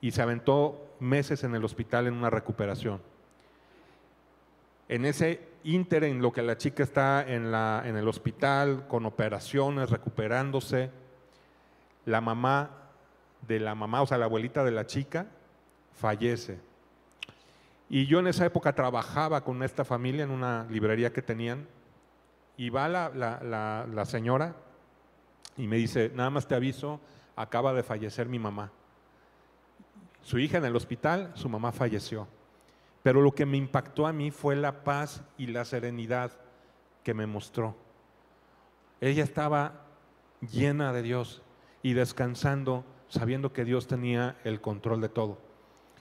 y 0.00 0.10
se 0.10 0.20
aventó 0.20 0.86
meses 1.00 1.44
en 1.44 1.54
el 1.54 1.64
hospital 1.64 2.06
en 2.06 2.14
una 2.14 2.28
recuperación. 2.30 3.00
En 4.88 5.04
ese 5.04 5.40
ínter 5.64 6.04
en 6.04 6.20
lo 6.20 6.32
que 6.32 6.42
la 6.42 6.56
chica 6.56 6.82
está 6.82 7.22
en, 7.26 7.54
en 7.54 7.96
el 7.96 8.08
hospital 8.08 8.86
con 8.88 9.06
operaciones, 9.06 9.90
recuperándose, 9.90 10.90
la 12.04 12.20
mamá 12.20 12.70
de 13.46 13.60
la 13.60 13.74
mamá, 13.74 14.02
o 14.02 14.06
sea, 14.06 14.18
la 14.18 14.26
abuelita 14.26 14.64
de 14.64 14.70
la 14.70 14.86
chica, 14.86 15.26
fallece. 15.94 16.67
Y 17.90 18.06
yo 18.06 18.18
en 18.18 18.26
esa 18.26 18.44
época 18.44 18.74
trabajaba 18.74 19.42
con 19.42 19.62
esta 19.62 19.84
familia 19.84 20.24
en 20.24 20.30
una 20.30 20.66
librería 20.70 21.12
que 21.12 21.22
tenían, 21.22 21.66
y 22.58 22.70
va 22.70 22.88
la, 22.88 24.04
señora 24.04 24.56
y 25.56 25.66
me 25.68 25.76
dice, 25.76 26.10
nada 26.14 26.28
más 26.28 26.46
te 26.46 26.56
aviso, 26.56 27.00
acaba 27.36 27.72
de 27.72 27.84
fallecer 27.84 28.28
mi 28.28 28.38
mamá. 28.38 28.72
Su 30.22 30.38
hija 30.38 30.58
en 30.58 30.64
el 30.64 30.76
hospital, 30.76 31.30
su 31.34 31.48
mamá 31.48 31.70
falleció. 31.72 32.26
Pero 33.02 33.22
lo 33.22 33.32
que 33.32 33.46
me 33.46 33.56
impactó 33.56 34.06
a 34.08 34.12
mí 34.12 34.32
fue 34.32 34.56
la 34.56 34.82
paz 34.82 35.22
y 35.38 35.46
la 35.46 35.64
serenidad 35.64 36.32
que 37.04 37.14
me 37.14 37.26
mostró. 37.26 37.76
Ella 39.00 39.22
estaba 39.22 39.84
llena 40.52 40.92
de 40.92 41.02
Dios 41.02 41.42
y 41.82 41.92
descansando 41.92 42.84
sabiendo 43.08 43.52
que 43.52 43.64
Dios 43.64 43.86
tenía 43.86 44.36
el 44.44 44.60
control 44.60 45.00
de 45.00 45.08
todo. 45.08 45.38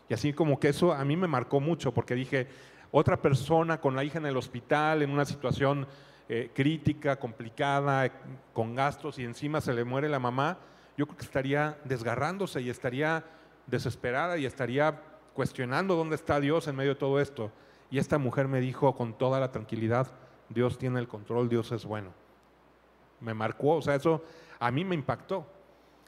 Y 0.10 0.14
así 0.14 0.34
como 0.34 0.60
que 0.60 0.70
eso 0.70 0.94
a 0.94 1.04
mí 1.04 1.18
me 1.18 1.28
marcó 1.28 1.60
mucho, 1.60 1.94
porque 1.94 2.16
dije, 2.16 2.48
otra 2.92 3.22
persona 3.22 3.80
con 3.80 3.96
la 3.96 4.04
hija 4.04 4.20
en 4.20 4.26
el 4.26 4.38
hospital, 4.38 5.02
en 5.02 5.12
una 5.12 5.26
situación 5.26 5.88
eh, 6.30 6.52
crítica, 6.54 7.18
complicada, 7.18 8.12
con 8.54 8.76
gastos 8.76 9.20
y 9.20 9.24
encima 9.24 9.62
se 9.62 9.74
le 9.74 9.84
muere 9.84 10.10
la 10.10 10.20
mamá, 10.20 10.58
yo 10.98 11.06
creo 11.06 11.18
que 11.18 11.26
estaría 11.26 11.78
desgarrándose 11.86 12.62
y 12.62 12.70
estaría 12.70 13.24
desesperada 13.68 14.38
y 14.38 14.46
estaría 14.46 15.02
cuestionando 15.34 15.96
dónde 15.96 16.16
está 16.16 16.40
Dios 16.40 16.68
en 16.68 16.76
medio 16.76 16.96
de 16.96 17.00
todo 17.00 17.20
esto. 17.20 17.52
Y 17.92 18.00
esta 18.00 18.18
mujer 18.18 18.48
me 18.48 18.60
dijo 18.60 18.96
con 18.96 19.14
toda 19.14 19.40
la 19.40 19.52
tranquilidad, 19.52 20.08
Dios 20.50 20.78
tiene 20.78 21.00
el 21.00 21.08
control, 21.08 21.48
Dios 21.48 21.72
es 21.72 21.86
bueno. 21.86 22.12
Me 23.20 23.34
marcó, 23.34 23.76
o 23.76 23.82
sea, 23.82 23.96
eso 23.96 24.24
a 24.60 24.72
mí 24.72 24.84
me 24.84 24.96
impactó. 24.96 25.46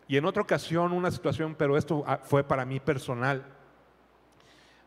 Y 0.08 0.18
en 0.18 0.26
otra 0.26 0.42
ocasión, 0.42 0.92
una 0.92 1.12
situación, 1.12 1.56
pero 1.56 1.78
esto 1.78 2.04
ah, 2.08 2.20
fue 2.24 2.44
para 2.44 2.66
mí 2.66 2.80
personal, 2.80 3.46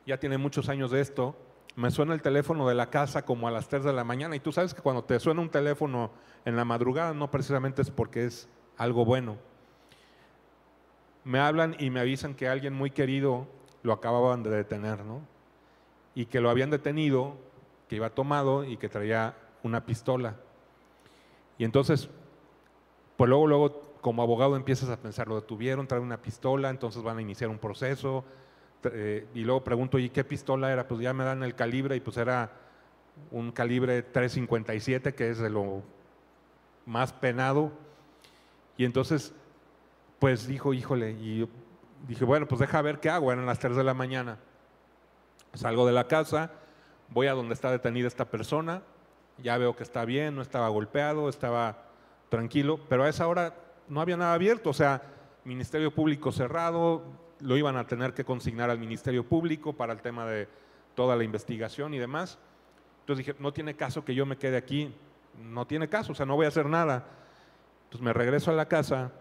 ya 0.06 0.18
tiene 0.18 0.38
muchos 0.38 0.68
años 0.68 0.90
de 0.90 1.00
esto, 1.00 1.36
me 1.74 1.90
suena 1.90 2.12
el 2.12 2.22
teléfono 2.22 2.68
de 2.68 2.74
la 2.74 2.90
casa 2.90 3.24
como 3.24 3.48
a 3.48 3.50
las 3.50 3.68
3 3.68 3.84
de 3.84 3.92
la 3.92 4.04
mañana 4.04 4.36
y 4.36 4.40
tú 4.40 4.52
sabes 4.52 4.74
que 4.74 4.82
cuando 4.82 5.04
te 5.04 5.18
suena 5.18 5.40
un 5.40 5.48
teléfono 5.48 6.10
en 6.44 6.56
la 6.56 6.64
madrugada 6.64 7.14
no 7.14 7.30
precisamente 7.30 7.82
es 7.82 7.90
porque 7.90 8.26
es 8.26 8.48
algo 8.76 9.04
bueno. 9.04 9.38
Me 11.24 11.38
hablan 11.38 11.76
y 11.78 11.90
me 11.90 12.00
avisan 12.00 12.34
que 12.34 12.48
alguien 12.48 12.74
muy 12.74 12.90
querido 12.90 13.46
lo 13.82 13.92
acababan 13.92 14.42
de 14.42 14.50
detener, 14.50 15.04
¿no? 15.04 15.22
Y 16.14 16.26
que 16.26 16.40
lo 16.40 16.50
habían 16.50 16.70
detenido, 16.70 17.36
que 17.88 17.96
iba 17.96 18.10
tomado 18.10 18.64
y 18.64 18.76
que 18.76 18.88
traía 18.88 19.36
una 19.62 19.86
pistola. 19.86 20.36
Y 21.58 21.64
entonces, 21.64 22.10
pues 23.16 23.30
luego, 23.30 23.46
luego 23.46 23.92
como 24.00 24.22
abogado 24.22 24.56
empiezas 24.56 24.90
a 24.90 25.00
pensar, 25.00 25.28
lo 25.28 25.36
detuvieron, 25.36 25.86
trae 25.86 26.00
una 26.00 26.20
pistola, 26.20 26.70
entonces 26.70 27.02
van 27.02 27.18
a 27.18 27.22
iniciar 27.22 27.48
un 27.48 27.58
proceso. 27.58 28.24
Eh, 28.84 29.26
y 29.34 29.40
luego 29.44 29.62
pregunto, 29.62 29.98
¿y 29.98 30.10
qué 30.10 30.24
pistola 30.24 30.72
era? 30.72 30.86
Pues 30.86 31.00
ya 31.00 31.12
me 31.12 31.24
dan 31.24 31.42
el 31.42 31.54
calibre 31.54 31.96
y 31.96 32.00
pues 32.00 32.16
era 32.16 32.50
un 33.30 33.52
calibre 33.52 34.02
357, 34.02 35.14
que 35.14 35.30
es 35.30 35.38
de 35.38 35.50
lo 35.50 35.82
más 36.86 37.12
penado. 37.12 37.72
Y 38.76 38.84
entonces, 38.84 39.34
pues 40.18 40.46
dijo, 40.46 40.74
híjole, 40.74 41.12
y 41.12 41.48
dije, 42.08 42.24
bueno, 42.24 42.46
pues 42.48 42.60
deja 42.60 42.82
ver 42.82 43.00
qué 43.00 43.10
hago. 43.10 43.32
Eran 43.32 43.46
las 43.46 43.58
3 43.58 43.76
de 43.76 43.84
la 43.84 43.94
mañana. 43.94 44.38
Salgo 45.54 45.86
de 45.86 45.92
la 45.92 46.08
casa, 46.08 46.50
voy 47.10 47.26
a 47.26 47.32
donde 47.32 47.54
está 47.54 47.70
detenida 47.70 48.08
esta 48.08 48.24
persona, 48.24 48.82
ya 49.38 49.58
veo 49.58 49.76
que 49.76 49.82
está 49.82 50.04
bien, 50.04 50.34
no 50.34 50.42
estaba 50.42 50.68
golpeado, 50.68 51.28
estaba 51.28 51.84
tranquilo, 52.30 52.80
pero 52.88 53.04
a 53.04 53.08
esa 53.08 53.26
hora 53.28 53.54
no 53.88 54.00
había 54.00 54.16
nada 54.16 54.32
abierto, 54.32 54.70
o 54.70 54.74
sea, 54.74 55.02
Ministerio 55.44 55.92
Público 55.92 56.32
cerrado, 56.32 57.02
lo 57.42 57.56
iban 57.56 57.76
a 57.76 57.86
tener 57.86 58.14
que 58.14 58.24
consignar 58.24 58.70
al 58.70 58.78
Ministerio 58.78 59.26
Público 59.26 59.72
para 59.72 59.92
el 59.92 60.00
tema 60.00 60.26
de 60.26 60.48
toda 60.94 61.16
la 61.16 61.24
investigación 61.24 61.92
y 61.94 61.98
demás. 61.98 62.38
Entonces 63.00 63.26
dije, 63.26 63.38
no 63.40 63.52
tiene 63.52 63.74
caso 63.74 64.04
que 64.04 64.14
yo 64.14 64.26
me 64.26 64.36
quede 64.36 64.56
aquí, 64.56 64.94
no 65.38 65.66
tiene 65.66 65.88
caso, 65.88 66.12
o 66.12 66.14
sea, 66.14 66.26
no 66.26 66.36
voy 66.36 66.46
a 66.46 66.48
hacer 66.48 66.66
nada. 66.66 67.06
Entonces 67.84 68.04
me 68.04 68.12
regreso 68.12 68.50
a 68.50 68.54
la 68.54 68.68
casa, 68.68 69.12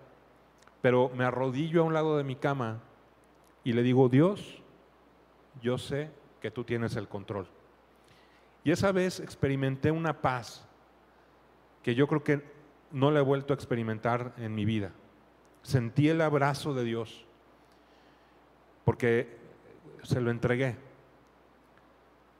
pero 0.81 1.09
me 1.15 1.23
arrodillo 1.23 1.81
a 1.81 1.85
un 1.85 1.93
lado 1.93 2.17
de 2.17 2.23
mi 2.23 2.35
cama 2.35 2.79
y 3.63 3.73
le 3.73 3.83
digo, 3.83 4.07
Dios, 4.07 4.61
yo 5.61 5.77
sé 5.77 6.11
que 6.41 6.51
tú 6.51 6.63
tienes 6.63 6.95
el 6.95 7.07
control. 7.07 7.47
Y 8.63 8.71
esa 8.71 8.91
vez 8.91 9.19
experimenté 9.19 9.91
una 9.91 10.21
paz 10.21 10.67
que 11.81 11.95
yo 11.95 12.07
creo 12.07 12.23
que 12.23 12.43
no 12.91 13.09
la 13.09 13.19
he 13.19 13.23
vuelto 13.23 13.53
a 13.53 13.55
experimentar 13.55 14.33
en 14.37 14.53
mi 14.53 14.65
vida. 14.65 14.91
Sentí 15.63 16.09
el 16.09 16.21
abrazo 16.21 16.73
de 16.73 16.83
Dios 16.83 17.25
porque 18.83 19.37
se 20.03 20.21
lo 20.21 20.31
entregué. 20.31 20.77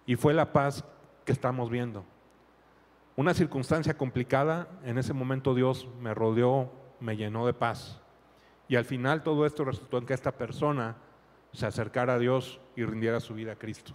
Y 0.06 0.16
fue 0.16 0.34
la 0.34 0.52
paz 0.52 0.84
que 1.26 1.32
estamos 1.32 1.70
viendo. 1.70 2.04
Una 3.16 3.34
circunstancia 3.34 3.96
complicada, 3.96 4.68
en 4.84 4.98
ese 4.98 5.14
momento 5.14 5.54
Dios 5.54 5.88
me 6.00 6.14
rodeó, 6.14 6.72
me 7.00 7.18
llenó 7.18 7.46
de 7.46 7.54
paz. 7.54 8.02
Y 8.68 8.76
al 8.78 8.86
final 8.86 9.22
todo 9.22 9.46
esto 9.46 9.66
resultó 9.66 9.98
en 9.98 10.06
que 10.06 10.14
esta 10.14 10.32
persona 10.32 10.96
se 11.52 11.66
acercara 11.66 12.14
a 12.14 12.20
Dios 12.20 12.62
y 12.76 12.86
rindiera 12.86 13.20
su 13.20 13.34
vida 13.34 13.54
a 13.54 13.58
Cristo. 13.58 13.94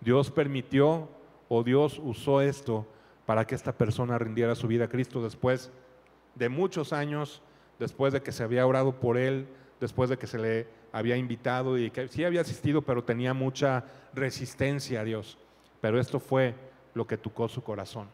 Dios 0.00 0.30
permitió 0.30 1.08
o 1.48 1.62
Dios 1.62 2.00
usó 2.02 2.40
esto 2.40 2.86
para 3.24 3.46
que 3.46 3.54
esta 3.54 3.72
persona 3.72 4.18
rindiera 4.18 4.54
su 4.54 4.66
vida 4.66 4.84
a 4.84 4.88
Cristo 4.88 5.22
después 5.22 5.70
de 6.34 6.48
muchos 6.48 6.92
años, 6.92 7.42
después 7.78 8.12
de 8.12 8.22
que 8.22 8.32
se 8.32 8.42
había 8.42 8.66
orado 8.66 9.00
por 9.00 9.16
él, 9.16 9.48
después 9.80 10.10
de 10.10 10.18
que 10.18 10.26
se 10.26 10.38
le 10.38 10.68
había 10.96 11.18
invitado 11.18 11.76
y 11.76 11.90
que 11.90 12.08
sí 12.08 12.24
había 12.24 12.40
asistido, 12.40 12.80
pero 12.80 13.04
tenía 13.04 13.34
mucha 13.34 13.84
resistencia 14.14 15.02
a 15.02 15.04
Dios. 15.04 15.36
Pero 15.82 16.00
esto 16.00 16.18
fue 16.18 16.54
lo 16.94 17.06
que 17.06 17.18
tocó 17.18 17.48
su 17.48 17.62
corazón. 17.62 18.08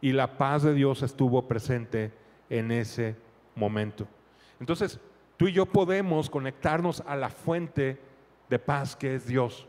Y 0.00 0.12
la 0.12 0.38
paz 0.38 0.62
de 0.62 0.72
Dios 0.72 1.02
estuvo 1.02 1.48
presente 1.48 2.12
en 2.48 2.70
ese 2.70 3.16
momento. 3.56 4.06
Entonces, 4.60 5.00
tú 5.36 5.48
y 5.48 5.52
yo 5.52 5.66
podemos 5.66 6.30
conectarnos 6.30 7.02
a 7.08 7.16
la 7.16 7.28
fuente 7.28 7.98
de 8.48 8.58
paz 8.60 8.94
que 8.94 9.16
es 9.16 9.26
Dios. 9.26 9.66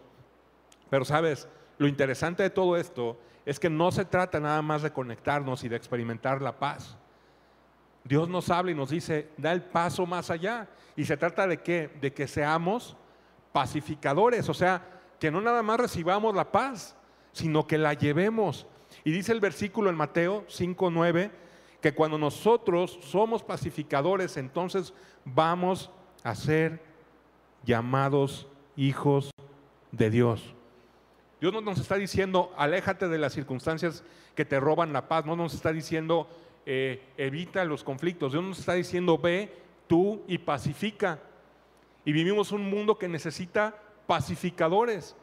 Pero 0.92 1.04
sabes, 1.06 1.48
lo 1.80 1.88
interesante 1.88 2.44
de 2.44 2.52
todo 2.52 2.78
esto 2.78 3.18
es 3.48 3.60
que 3.60 3.70
no 3.72 3.92
se 3.92 4.06
trata 4.06 4.40
nada 4.40 4.62
más 4.62 4.84
de 4.84 4.94
conectarnos 4.94 5.64
y 5.64 5.70
de 5.70 5.76
experimentar 5.76 6.40
la 6.40 6.60
paz. 6.60 6.96
Dios 8.04 8.28
nos 8.30 8.50
habla 8.50 8.72
y 8.72 8.76
nos 8.76 8.90
dice, 8.90 9.30
da 9.38 9.52
el 9.52 9.62
paso 9.62 10.06
más 10.06 10.30
allá. 10.30 10.68
Y 10.96 11.06
se 11.06 11.18
trata 11.18 11.48
de 11.48 11.62
qué? 11.62 11.90
De 12.02 12.14
que 12.14 12.28
seamos 12.28 12.96
pacificadores, 13.52 14.50
o 14.50 14.54
sea, 14.54 14.82
que 15.20 15.32
no 15.32 15.42
nada 15.42 15.62
más 15.62 15.80
recibamos 15.80 16.36
la 16.36 16.52
paz, 16.52 16.96
sino 17.32 17.68
que 17.68 17.78
la 17.78 17.94
llevemos. 17.94 18.66
Y 19.04 19.12
dice 19.12 19.32
el 19.32 19.40
versículo 19.40 19.90
en 19.90 19.96
Mateo 19.96 20.46
5:9 20.48 21.32
que 21.82 21.94
cuando 21.94 22.18
nosotros 22.18 23.00
somos 23.02 23.44
pacificadores, 23.44 24.38
entonces 24.38 24.94
vamos 25.26 25.90
a 26.24 26.36
ser 26.36 26.82
llamados 27.64 28.48
hijos 28.76 29.32
de 29.92 30.10
Dios. 30.10 30.54
Dios 31.40 31.52
no 31.52 31.62
nos 31.62 31.80
está 31.80 31.96
diciendo, 31.96 32.54
aléjate 32.56 33.08
de 33.08 33.18
las 33.18 33.34
circunstancias 33.34 34.04
que 34.36 34.46
te 34.46 34.60
roban 34.60 34.94
la 34.94 35.08
paz, 35.08 35.26
no 35.26 35.36
nos 35.36 35.56
está 35.56 35.74
diciendo, 35.74 36.30
eh, 36.66 37.02
evita 37.18 37.66
los 37.66 37.84
conflictos, 37.84 38.34
Dios 38.34 38.44
nos 38.44 38.60
está 38.60 38.74
diciendo, 38.74 39.18
ve 39.18 39.54
tú 39.88 40.24
y 40.28 40.38
pacifica. 40.38 41.20
Y 42.06 42.12
vivimos 42.12 42.52
un 42.52 42.70
mundo 42.70 42.98
que 42.98 43.08
necesita 43.08 43.76
pacificadores. 44.08 45.16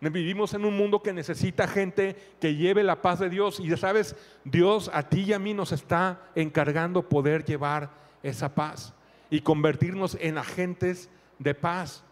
Vivimos 0.00 0.52
en 0.54 0.64
un 0.64 0.76
mundo 0.76 1.02
que 1.02 1.12
necesita 1.12 1.66
gente 1.66 2.16
que 2.40 2.54
lleve 2.54 2.82
la 2.82 3.00
paz 3.00 3.20
de 3.20 3.30
Dios. 3.30 3.60
Y 3.60 3.68
ya 3.68 3.76
sabes, 3.76 4.16
Dios 4.44 4.90
a 4.92 5.08
ti 5.08 5.22
y 5.22 5.32
a 5.32 5.38
mí 5.38 5.54
nos 5.54 5.72
está 5.72 6.20
encargando 6.34 7.08
poder 7.08 7.44
llevar 7.44 7.90
esa 8.22 8.54
paz 8.54 8.94
y 9.30 9.40
convertirnos 9.40 10.16
en 10.20 10.38
agentes 10.38 11.08
de 11.38 11.54
paz. 11.54 12.04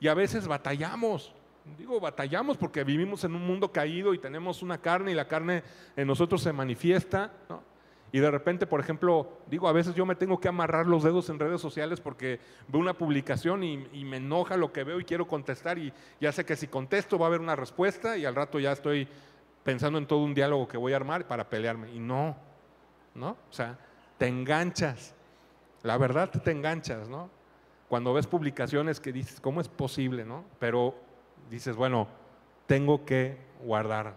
Y 0.00 0.08
a 0.08 0.14
veces 0.14 0.46
batallamos. 0.46 1.34
Digo, 1.78 1.98
batallamos 1.98 2.56
porque 2.56 2.84
vivimos 2.84 3.24
en 3.24 3.34
un 3.34 3.44
mundo 3.44 3.72
caído 3.72 4.14
y 4.14 4.18
tenemos 4.18 4.62
una 4.62 4.78
carne 4.78 5.10
y 5.10 5.14
la 5.14 5.26
carne 5.26 5.64
en 5.96 6.06
nosotros 6.06 6.42
se 6.42 6.52
manifiesta. 6.52 7.32
Y 8.12 8.20
de 8.20 8.30
repente, 8.30 8.66
por 8.66 8.80
ejemplo, 8.80 9.40
digo, 9.46 9.68
a 9.68 9.72
veces 9.72 9.94
yo 9.94 10.06
me 10.06 10.14
tengo 10.14 10.40
que 10.40 10.48
amarrar 10.48 10.86
los 10.86 11.02
dedos 11.02 11.28
en 11.28 11.38
redes 11.38 11.60
sociales 11.60 12.00
porque 12.00 12.38
veo 12.68 12.80
una 12.80 12.94
publicación 12.94 13.64
y, 13.64 14.04
me 14.04 14.18
enoja 14.18 14.56
lo 14.56 14.72
que 14.72 14.84
veo 14.84 15.00
y 15.00 15.04
quiero 15.04 15.26
contestar 15.26 15.78
y 15.78 15.92
ya 16.20 16.30
sé 16.32 16.44
que 16.44 16.56
si 16.56 16.68
contesto 16.68 17.18
va 17.18 17.26
a 17.26 17.28
haber 17.28 17.40
una 17.40 17.56
respuesta 17.56 18.16
y 18.16 18.24
al 18.24 18.34
rato 18.34 18.60
ya 18.60 18.72
estoy 18.72 19.08
pensando 19.64 19.98
en 19.98 20.06
todo 20.06 20.20
un 20.20 20.34
diálogo 20.34 20.68
que 20.68 20.76
voy 20.76 20.92
a 20.92 20.96
armar 20.96 21.26
para 21.26 21.48
pelearme. 21.48 21.92
Y 21.92 21.98
no, 21.98 22.36
¿no? 23.14 23.30
O 23.30 23.52
sea, 23.52 23.76
te 24.16 24.28
enganchas. 24.28 25.14
La 25.82 25.98
verdad 25.98 26.30
te 26.30 26.50
enganchas, 26.52 27.08
¿no? 27.08 27.28
Cuando 27.88 28.14
ves 28.14 28.26
publicaciones 28.26 29.00
que 29.00 29.12
dices, 29.12 29.40
¿cómo 29.40 29.60
es 29.60 29.68
posible, 29.68 30.24
no? 30.24 30.44
Pero 30.58 30.94
dices, 31.50 31.76
bueno, 31.76 32.08
tengo 32.66 33.04
que 33.04 33.38
guardar 33.62 34.16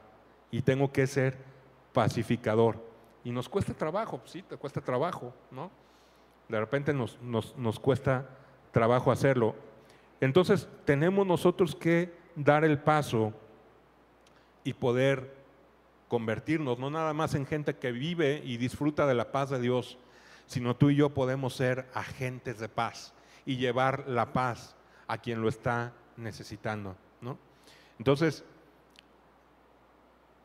y 0.52 0.62
tengo 0.62 0.92
que 0.92 1.08
ser 1.08 1.38
pacificador. 1.94 2.89
Y 3.24 3.32
nos 3.32 3.50
cuesta 3.50 3.74
trabajo, 3.74 4.22
sí, 4.26 4.42
te 4.42 4.58
cuesta 4.58 4.82
trabajo, 4.82 5.34
¿no? 5.52 5.72
De 6.48 6.60
repente 6.60 6.94
nos, 6.94 7.20
nos, 7.22 7.80
cuesta 7.80 8.28
trabajo 8.72 9.12
hacerlo. 9.12 9.56
Entonces 10.20 10.68
tenemos 10.86 11.28
nosotros 11.28 11.76
que 11.76 12.12
dar 12.36 12.64
el 12.64 12.80
paso 12.80 13.34
y 14.64 14.74
poder 14.74 15.38
convertirnos, 16.08 16.80
no 16.80 16.90
nada 16.90 17.14
más 17.14 17.36
en 17.36 17.46
gente 17.46 17.76
que 17.76 17.92
vive 17.92 18.42
y 18.44 18.58
disfruta 18.58 19.06
de 19.06 19.14
la 19.14 19.32
paz 19.32 19.52
de 19.52 19.60
Dios, 19.60 20.00
sino 20.48 20.76
tú 20.76 20.90
y 20.90 20.96
yo 20.96 21.14
podemos 21.14 21.54
ser 21.54 21.88
agentes 21.94 22.58
de 22.58 22.68
paz 22.68 23.14
y 23.46 23.58
llevar 23.58 24.06
la 24.08 24.34
paz 24.34 24.76
a 25.08 25.20
quien 25.20 25.42
lo 25.42 25.50
está 25.50 25.94
necesitando. 26.18 26.96
¿no? 27.22 27.38
Entonces, 28.00 28.44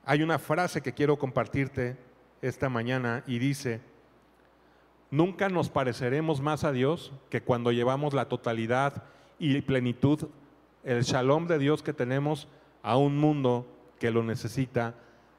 hay 0.05 0.23
una 0.23 0.39
frase 0.39 0.83
que 0.83 0.93
quiero 0.93 1.19
compartirte 1.19 1.97
esta 2.49 2.69
mañana 2.69 3.25
y 3.27 3.39
dice, 3.39 3.81
nunca 5.11 5.49
nos 5.49 5.71
pareceremos 5.71 6.41
más 6.41 6.63
a 6.65 6.73
Dios 6.73 7.13
que 7.31 7.43
cuando 7.43 7.73
llevamos 7.73 8.13
la 8.13 8.29
totalidad 8.29 9.05
y 9.39 9.61
plenitud, 9.63 10.29
el 10.85 11.03
shalom 11.03 11.47
de 11.47 11.59
Dios 11.59 11.83
que 11.83 11.95
tenemos 11.95 12.47
a 12.83 12.99
un 12.99 13.17
mundo 13.17 13.67
que 13.99 14.11
lo 14.11 14.23
necesita 14.23 14.95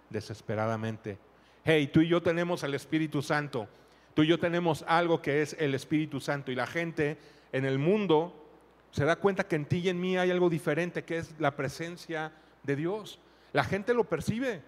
desesperadamente. 0.10 1.20
Hey, 1.64 1.90
tú 1.94 2.02
y 2.02 2.08
yo 2.08 2.24
tenemos 2.24 2.64
el 2.64 2.74
Espíritu 2.74 3.22
Santo, 3.22 3.68
tú 4.16 4.24
y 4.24 4.28
yo 4.28 4.40
tenemos 4.40 4.84
algo 4.88 5.22
que 5.22 5.44
es 5.44 5.56
el 5.60 5.76
Espíritu 5.76 6.20
Santo 6.20 6.52
y 6.52 6.56
la 6.56 6.66
gente 6.66 7.18
en 7.52 7.66
el 7.66 7.78
mundo 7.78 8.34
se 8.90 9.06
da 9.06 9.18
cuenta 9.18 9.48
que 9.48 9.58
en 9.58 9.66
ti 9.66 9.78
y 9.78 9.90
en 9.90 10.00
mí 10.00 10.18
hay 10.18 10.32
algo 10.32 10.50
diferente, 10.50 11.04
que 11.04 11.18
es 11.18 11.36
la 11.38 11.56
presencia 11.56 12.32
de 12.64 12.76
Dios. 12.76 13.20
La 13.54 13.64
gente 13.64 13.94
lo 13.94 14.06
percibe. 14.06 14.62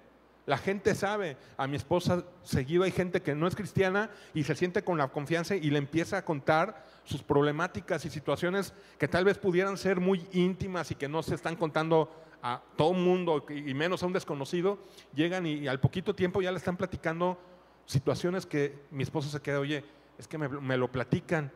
La 0.48 0.58
gente 0.58 0.96
sabe, 0.96 1.36
a 1.58 1.68
mi 1.68 1.76
esposa 1.76 2.24
seguido 2.42 2.84
hay 2.84 2.92
gente 2.92 3.22
que 3.22 3.36
no 3.36 3.48
es 3.48 3.56
cristiana 3.56 4.10
y 4.34 4.46
se 4.46 4.56
siente 4.56 4.82
con 4.82 4.98
la 4.98 5.10
confianza 5.10 5.58
y 5.58 5.70
le 5.70 5.78
empieza 5.78 6.18
a 6.18 6.24
contar 6.24 6.86
sus 7.04 7.22
problemáticas 7.22 8.06
y 8.06 8.10
situaciones 8.10 8.74
que 8.98 9.10
tal 9.10 9.26
vez 9.26 9.38
pudieran 9.38 9.78
ser 9.78 10.00
muy 10.00 10.26
íntimas 10.32 10.90
y 10.90 10.96
que 10.96 11.10
no 11.10 11.22
se 11.22 11.36
están 11.36 11.58
contando 11.58 12.10
a 12.42 12.62
todo 12.78 12.94
mundo 12.94 13.46
y 13.50 13.74
menos 13.74 14.04
a 14.04 14.06
un 14.06 14.14
desconocido. 14.14 14.80
Llegan 15.14 15.46
y, 15.46 15.68
al 15.68 15.82
poquito 15.82 16.16
tiempo 16.16 16.42
ya 16.42 16.54
le 16.54 16.60
están 16.60 16.78
platicando 16.78 17.38
situaciones 17.86 18.46
que 18.46 18.86
mi 18.90 19.04
esposa 19.04 19.28
se 19.30 19.42
queda, 19.42 19.60
oye, 19.60 19.84
es 20.18 20.30
que 20.30 20.38
me, 20.38 20.78
lo 20.78 20.90
platican. 20.90 21.52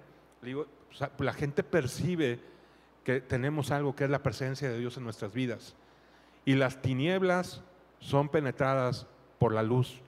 la 1.17 1.33
gente 1.33 1.63
percibe 1.63 2.41
que 3.05 3.21
tenemos 3.21 3.71
algo 3.71 3.95
que 3.95 4.03
es 4.03 4.09
la 4.09 4.21
presencia 4.21 4.69
de 4.69 4.77
Dios 4.77 4.97
en 4.97 5.05
nuestras 5.05 5.31
vidas. 5.31 5.77
Y 6.43 6.55
las 6.55 6.81
tinieblas 6.81 7.63
son 8.01 8.27
penetradas 8.27 9.07
por 9.39 9.53
la 9.53 9.63
luz. 9.63 10.01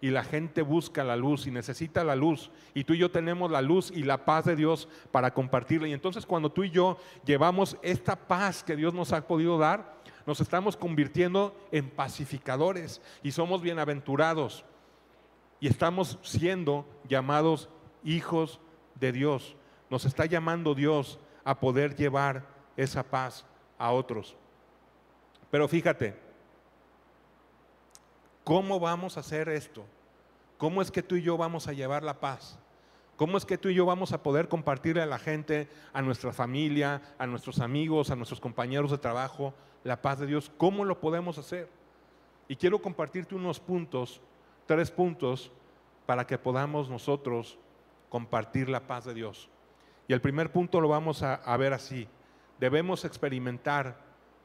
Y 0.00 0.10
la 0.10 0.24
gente 0.24 0.62
busca 0.62 1.04
la 1.04 1.16
luz 1.16 1.46
y 1.46 1.50
necesita 1.50 2.04
la 2.04 2.16
luz. 2.16 2.50
Y 2.74 2.84
tú 2.84 2.94
y 2.94 2.98
yo 2.98 3.10
tenemos 3.10 3.50
la 3.50 3.62
luz 3.62 3.90
y 3.90 4.02
la 4.02 4.24
paz 4.24 4.44
de 4.44 4.56
Dios 4.56 4.88
para 5.10 5.34
compartirla. 5.34 5.88
Y 5.88 5.92
entonces 5.92 6.24
cuando 6.24 6.50
tú 6.50 6.64
y 6.64 6.70
yo 6.70 6.98
llevamos 7.24 7.76
esta 7.82 8.16
paz 8.16 8.62
que 8.62 8.76
Dios 8.76 8.94
nos 8.94 9.12
ha 9.12 9.26
podido 9.26 9.58
dar, 9.58 9.96
nos 10.26 10.40
estamos 10.40 10.76
convirtiendo 10.76 11.56
en 11.72 11.90
pacificadores 11.90 13.00
y 13.22 13.32
somos 13.32 13.62
bienaventurados. 13.62 14.64
Y 15.60 15.68
estamos 15.68 16.18
siendo 16.22 16.86
llamados 17.08 17.68
hijos 18.04 18.60
de 19.00 19.12
Dios. 19.12 19.56
Nos 19.88 20.04
está 20.04 20.26
llamando 20.26 20.74
Dios 20.74 21.18
a 21.44 21.58
poder 21.58 21.96
llevar 21.96 22.46
esa 22.76 23.02
paz 23.02 23.46
a 23.78 23.92
otros. 23.92 24.36
Pero 25.50 25.68
fíjate, 25.68 26.25
¿cómo 28.46 28.78
vamos 28.78 29.16
a 29.16 29.20
hacer 29.20 29.48
esto? 29.48 29.84
¿Cómo 30.56 30.80
es 30.80 30.92
que 30.92 31.02
tú 31.02 31.16
y 31.16 31.22
yo 31.22 31.36
vamos 31.36 31.66
a 31.66 31.72
llevar 31.72 32.04
la 32.04 32.20
paz? 32.20 32.56
¿Cómo 33.16 33.36
es 33.36 33.44
que 33.44 33.58
tú 33.58 33.70
y 33.70 33.74
yo 33.74 33.84
vamos 33.84 34.12
a 34.12 34.22
poder 34.22 34.46
compartirle 34.46 35.02
a 35.02 35.06
la 35.06 35.18
gente, 35.18 35.68
a 35.92 36.00
nuestra 36.00 36.32
familia, 36.32 37.02
a 37.18 37.26
nuestros 37.26 37.58
amigos, 37.58 38.12
a 38.12 38.14
nuestros 38.14 38.40
compañeros 38.40 38.92
de 38.92 38.98
trabajo, 38.98 39.52
la 39.82 40.00
paz 40.00 40.20
de 40.20 40.26
Dios? 40.26 40.52
¿Cómo 40.58 40.84
lo 40.84 41.00
podemos 41.00 41.38
hacer? 41.38 41.68
Y 42.46 42.54
quiero 42.54 42.80
compartirte 42.80 43.34
unos 43.34 43.58
puntos, 43.58 44.20
tres 44.66 44.92
puntos, 44.92 45.50
para 46.06 46.24
que 46.24 46.38
podamos 46.38 46.88
nosotros 46.88 47.58
compartir 48.10 48.68
la 48.68 48.86
paz 48.86 49.06
de 49.06 49.14
Dios. 49.14 49.50
Y 50.06 50.12
el 50.12 50.20
primer 50.20 50.52
punto 50.52 50.80
lo 50.80 50.86
vamos 50.86 51.24
a, 51.24 51.34
a 51.34 51.56
ver 51.56 51.72
así. 51.72 52.06
Debemos 52.60 53.04
experimentar 53.04 53.98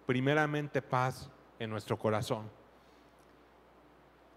primeramente 0.08 0.82
paz 0.82 1.30
en 1.60 1.70
nuestro 1.70 2.00
corazón. 2.00 2.50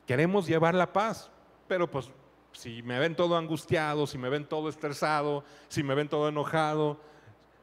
Queremos 0.06 0.46
llevar 0.46 0.74
la 0.74 0.92
paz, 0.92 1.30
pero 1.66 1.90
pues 1.90 2.10
si 2.52 2.82
me 2.82 2.98
ven 2.98 3.16
todo 3.16 3.36
angustiado, 3.36 4.06
si 4.06 4.18
me 4.18 4.28
ven 4.28 4.46
todo 4.46 4.68
estresado, 4.68 5.44
si 5.68 5.82
me 5.82 5.94
ven 5.94 6.08
todo 6.08 6.28
enojado, 6.28 7.00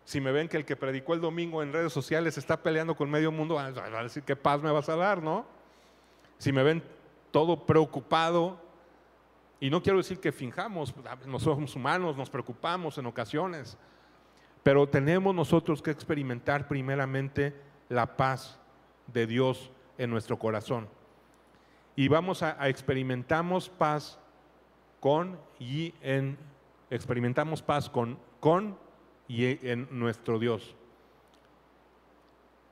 si 0.03 0.19
me 0.19 0.31
ven 0.31 0.47
que 0.47 0.57
el 0.57 0.65
que 0.65 0.75
predicó 0.75 1.13
el 1.13 1.21
domingo 1.21 1.61
en 1.61 1.71
redes 1.71 1.93
sociales 1.93 2.37
está 2.37 2.61
peleando 2.61 2.95
con 2.95 3.09
medio 3.09 3.31
mundo, 3.31 3.55
van 3.55 3.77
a 3.77 4.03
decir 4.03 4.23
qué 4.23 4.35
paz 4.35 4.61
me 4.61 4.71
vas 4.71 4.89
a 4.89 4.95
dar, 4.95 5.21
¿no? 5.21 5.45
Si 6.37 6.51
me 6.51 6.63
ven 6.63 6.83
todo 7.31 7.65
preocupado, 7.65 8.59
y 9.59 9.69
no 9.69 9.81
quiero 9.81 9.99
decir 9.99 10.19
que 10.19 10.31
finjamos, 10.31 10.93
nosotros 11.27 11.55
somos 11.55 11.75
humanos, 11.75 12.17
nos 12.17 12.29
preocupamos 12.29 12.97
en 12.97 13.05
ocasiones, 13.05 13.77
pero 14.63 14.89
tenemos 14.89 15.33
nosotros 15.33 15.81
que 15.81 15.91
experimentar 15.91 16.67
primeramente 16.67 17.55
la 17.87 18.17
paz 18.17 18.59
de 19.07 19.27
Dios 19.27 19.71
en 19.97 20.09
nuestro 20.09 20.37
corazón. 20.37 20.87
Y 21.95 22.07
vamos 22.07 22.43
a, 22.43 22.61
a 22.61 22.69
experimentamos 22.69 23.69
paz 23.69 24.19
con 24.99 25.39
y 25.59 25.93
en, 26.01 26.37
experimentamos 26.89 27.61
paz 27.61 27.89
con, 27.89 28.17
con 28.39 28.77
y 29.27 29.65
en 29.67 29.87
nuestro 29.91 30.39
Dios. 30.39 30.75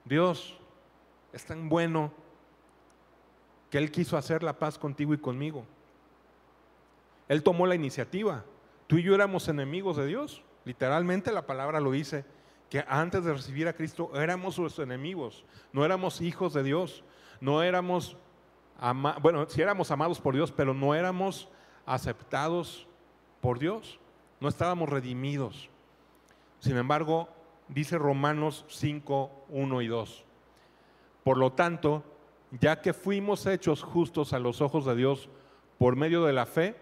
Dios 0.06 0.58
es 1.34 1.46
tan 1.46 1.70
bueno 1.70 2.12
que 3.70 3.78
Él 3.78 3.92
quiso 3.92 4.18
hacer 4.18 4.44
la 4.44 4.58
paz 4.58 4.78
contigo 4.78 5.14
y 5.14 5.18
conmigo. 5.18 5.66
Él 7.28 7.44
tomó 7.44 7.68
la 7.68 7.76
iniciativa. 7.76 8.44
Tú 8.88 8.98
y 8.98 9.04
yo 9.04 9.14
éramos 9.14 9.48
enemigos 9.48 9.98
de 9.98 10.08
Dios. 10.08 10.44
Literalmente 10.66 11.32
la 11.32 11.46
palabra 11.46 11.80
lo 11.80 11.92
dice, 11.92 12.26
que 12.70 12.84
antes 12.88 13.24
de 13.24 13.34
recibir 13.34 13.68
a 13.68 13.74
Cristo 13.74 14.12
éramos 14.16 14.56
sus 14.56 14.80
enemigos, 14.80 15.46
no 15.72 15.86
éramos 15.86 16.22
hijos 16.22 16.54
de 16.54 16.64
Dios, 16.64 17.04
no 17.40 17.64
éramos, 17.64 18.18
bueno, 19.22 19.46
sí 19.50 19.62
éramos 19.62 19.92
amados 19.92 20.20
por 20.20 20.36
Dios, 20.36 20.52
pero 20.52 20.74
no 20.74 20.96
éramos 20.96 21.50
aceptados 21.86 22.88
por 23.42 23.60
Dios, 23.60 24.00
no 24.40 24.48
estábamos 24.48 24.90
redimidos. 24.90 25.70
Sin 26.60 26.78
embargo, 26.78 27.30
dice 27.68 27.98
Romanos 27.98 28.66
5, 28.70 29.46
1 29.50 29.82
y 29.82 29.88
2. 29.88 30.26
Por 31.24 31.38
lo 31.38 31.52
tanto, 31.52 32.04
ya 32.60 32.82
que 32.82 32.94
fuimos 32.94 33.46
hechos 33.46 33.84
justos 33.84 34.34
a 34.34 34.40
los 34.40 34.62
ojos 34.62 34.86
de 34.86 34.96
Dios 34.96 35.30
por 35.78 35.96
medio 35.96 36.24
de 36.24 36.34
la 36.34 36.46
fe, 36.46 36.76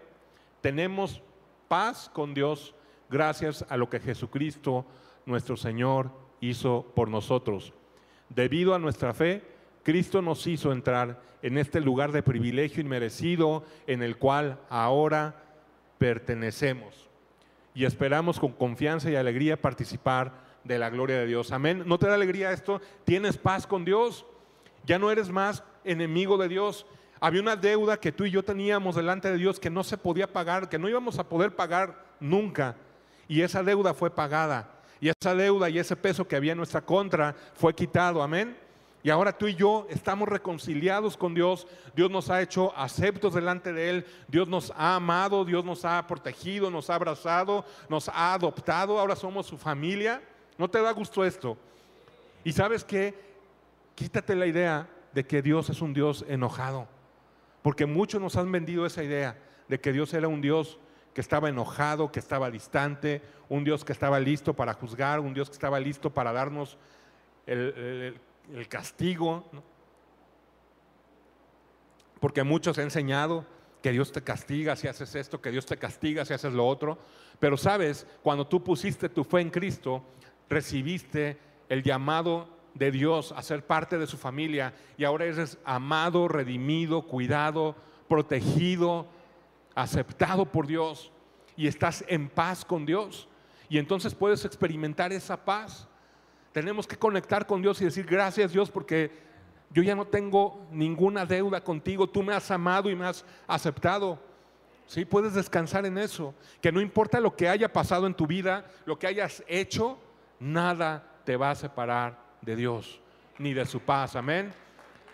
tenemos 0.60 1.22
paz 1.68 2.10
con 2.12 2.34
Dios 2.34 2.74
gracias 3.10 3.64
a 3.68 3.76
lo 3.76 3.88
que 3.88 4.00
Jesucristo, 4.00 4.84
nuestro 5.26 5.56
Señor, 5.56 6.10
hizo 6.40 6.86
por 6.94 7.08
nosotros. 7.08 7.72
Debido 8.28 8.74
a 8.74 8.78
nuestra 8.78 9.14
fe, 9.14 9.42
Cristo 9.88 10.20
nos 10.20 10.46
hizo 10.46 10.70
entrar 10.70 11.18
en 11.40 11.56
este 11.56 11.80
lugar 11.80 12.12
de 12.12 12.22
privilegio 12.22 12.82
inmerecido 12.82 13.64
en 13.86 14.02
el 14.02 14.18
cual 14.18 14.60
ahora 14.68 15.42
pertenecemos. 15.96 17.08
Y 17.74 17.86
esperamos 17.86 18.38
con 18.38 18.52
confianza 18.52 19.10
y 19.10 19.16
alegría 19.16 19.58
participar 19.58 20.42
de 20.62 20.78
la 20.78 20.90
gloria 20.90 21.16
de 21.16 21.24
Dios. 21.24 21.52
Amén. 21.52 21.84
¿No 21.86 21.98
te 21.98 22.06
da 22.06 22.16
alegría 22.16 22.52
esto? 22.52 22.82
¿Tienes 23.06 23.38
paz 23.38 23.66
con 23.66 23.86
Dios? 23.86 24.26
Ya 24.84 24.98
no 24.98 25.10
eres 25.10 25.30
más 25.30 25.64
enemigo 25.84 26.36
de 26.36 26.48
Dios. 26.48 26.84
Había 27.18 27.40
una 27.40 27.56
deuda 27.56 27.98
que 27.98 28.12
tú 28.12 28.26
y 28.26 28.30
yo 28.30 28.42
teníamos 28.42 28.94
delante 28.94 29.30
de 29.30 29.38
Dios 29.38 29.58
que 29.58 29.70
no 29.70 29.82
se 29.84 29.96
podía 29.96 30.30
pagar, 30.30 30.68
que 30.68 30.78
no 30.78 30.90
íbamos 30.90 31.18
a 31.18 31.30
poder 31.30 31.56
pagar 31.56 32.04
nunca. 32.20 32.76
Y 33.26 33.40
esa 33.40 33.62
deuda 33.62 33.94
fue 33.94 34.10
pagada. 34.10 34.70
Y 35.00 35.08
esa 35.08 35.34
deuda 35.34 35.70
y 35.70 35.78
ese 35.78 35.96
peso 35.96 36.28
que 36.28 36.36
había 36.36 36.52
en 36.52 36.58
nuestra 36.58 36.82
contra 36.82 37.34
fue 37.54 37.74
quitado. 37.74 38.22
Amén. 38.22 38.67
Y 39.08 39.10
ahora 39.10 39.32
tú 39.32 39.46
y 39.46 39.54
yo 39.54 39.86
estamos 39.88 40.28
reconciliados 40.28 41.16
con 41.16 41.32
Dios. 41.32 41.66
Dios 41.96 42.10
nos 42.10 42.28
ha 42.28 42.42
hecho 42.42 42.76
aceptos 42.76 43.32
delante 43.32 43.72
de 43.72 43.88
Él. 43.88 44.06
Dios 44.28 44.48
nos 44.48 44.70
ha 44.76 44.96
amado, 44.96 45.46
Dios 45.46 45.64
nos 45.64 45.86
ha 45.86 46.06
protegido, 46.06 46.70
nos 46.70 46.90
ha 46.90 46.96
abrazado, 46.96 47.64
nos 47.88 48.10
ha 48.10 48.34
adoptado. 48.34 48.98
Ahora 48.98 49.16
somos 49.16 49.46
su 49.46 49.56
familia. 49.56 50.20
¿No 50.58 50.68
te 50.68 50.82
da 50.82 50.92
gusto 50.92 51.24
esto? 51.24 51.56
Y 52.44 52.52
sabes 52.52 52.84
qué? 52.84 53.14
Quítate 53.94 54.36
la 54.36 54.44
idea 54.44 54.86
de 55.14 55.26
que 55.26 55.40
Dios 55.40 55.70
es 55.70 55.80
un 55.80 55.94
Dios 55.94 56.22
enojado. 56.28 56.86
Porque 57.62 57.86
muchos 57.86 58.20
nos 58.20 58.36
han 58.36 58.52
vendido 58.52 58.84
esa 58.84 59.02
idea 59.02 59.38
de 59.68 59.80
que 59.80 59.90
Dios 59.90 60.12
era 60.12 60.28
un 60.28 60.42
Dios 60.42 60.78
que 61.14 61.22
estaba 61.22 61.48
enojado, 61.48 62.12
que 62.12 62.20
estaba 62.20 62.50
distante, 62.50 63.22
un 63.48 63.64
Dios 63.64 63.86
que 63.86 63.94
estaba 63.94 64.20
listo 64.20 64.52
para 64.52 64.74
juzgar, 64.74 65.18
un 65.20 65.32
Dios 65.32 65.48
que 65.48 65.54
estaba 65.54 65.80
listo 65.80 66.10
para 66.12 66.30
darnos 66.30 66.76
el, 67.46 67.58
el, 67.58 68.20
el 68.54 68.68
castigo, 68.68 69.44
porque 72.20 72.42
muchos 72.42 72.78
han 72.78 72.84
enseñado 72.84 73.44
que 73.82 73.92
Dios 73.92 74.12
te 74.12 74.22
castiga 74.22 74.76
si 74.76 74.88
haces 74.88 75.14
esto, 75.14 75.40
que 75.40 75.50
Dios 75.50 75.66
te 75.66 75.76
castiga 75.76 76.24
si 76.24 76.34
haces 76.34 76.52
lo 76.52 76.66
otro, 76.66 76.98
pero 77.38 77.56
sabes, 77.56 78.06
cuando 78.22 78.46
tú 78.46 78.62
pusiste 78.62 79.08
tu 79.08 79.24
fe 79.24 79.40
en 79.40 79.50
Cristo, 79.50 80.02
recibiste 80.48 81.38
el 81.68 81.82
llamado 81.82 82.48
de 82.74 82.90
Dios 82.90 83.32
a 83.36 83.42
ser 83.42 83.66
parte 83.66 83.98
de 83.98 84.06
su 84.06 84.16
familia 84.16 84.74
y 84.96 85.04
ahora 85.04 85.26
eres 85.26 85.58
amado, 85.64 86.28
redimido, 86.28 87.02
cuidado, 87.02 87.76
protegido, 88.08 89.06
aceptado 89.74 90.46
por 90.46 90.66
Dios 90.66 91.12
y 91.56 91.66
estás 91.66 92.04
en 92.08 92.28
paz 92.28 92.64
con 92.64 92.86
Dios. 92.86 93.28
Y 93.68 93.78
entonces 93.78 94.14
puedes 94.14 94.44
experimentar 94.44 95.12
esa 95.12 95.44
paz. 95.44 95.87
Tenemos 96.58 96.88
que 96.88 96.96
conectar 96.96 97.46
con 97.46 97.62
Dios 97.62 97.80
y 97.80 97.84
decir 97.84 98.04
gracias 98.04 98.50
Dios 98.50 98.68
porque 98.68 99.12
yo 99.70 99.80
ya 99.80 99.94
no 99.94 100.08
tengo 100.08 100.66
ninguna 100.72 101.24
deuda 101.24 101.62
contigo, 101.62 102.08
tú 102.08 102.20
me 102.20 102.34
has 102.34 102.50
amado 102.50 102.90
y 102.90 102.96
me 102.96 103.06
has 103.06 103.24
aceptado. 103.46 104.18
Sí, 104.84 105.04
puedes 105.04 105.34
descansar 105.34 105.86
en 105.86 105.96
eso, 105.98 106.34
que 106.60 106.72
no 106.72 106.80
importa 106.80 107.20
lo 107.20 107.36
que 107.36 107.48
haya 107.48 107.72
pasado 107.72 108.08
en 108.08 108.14
tu 108.14 108.26
vida, 108.26 108.64
lo 108.86 108.98
que 108.98 109.06
hayas 109.06 109.44
hecho, 109.46 110.00
nada 110.40 111.20
te 111.24 111.36
va 111.36 111.52
a 111.52 111.54
separar 111.54 112.18
de 112.40 112.56
Dios 112.56 113.00
ni 113.38 113.54
de 113.54 113.64
su 113.64 113.78
paz. 113.78 114.16
Amén. 114.16 114.50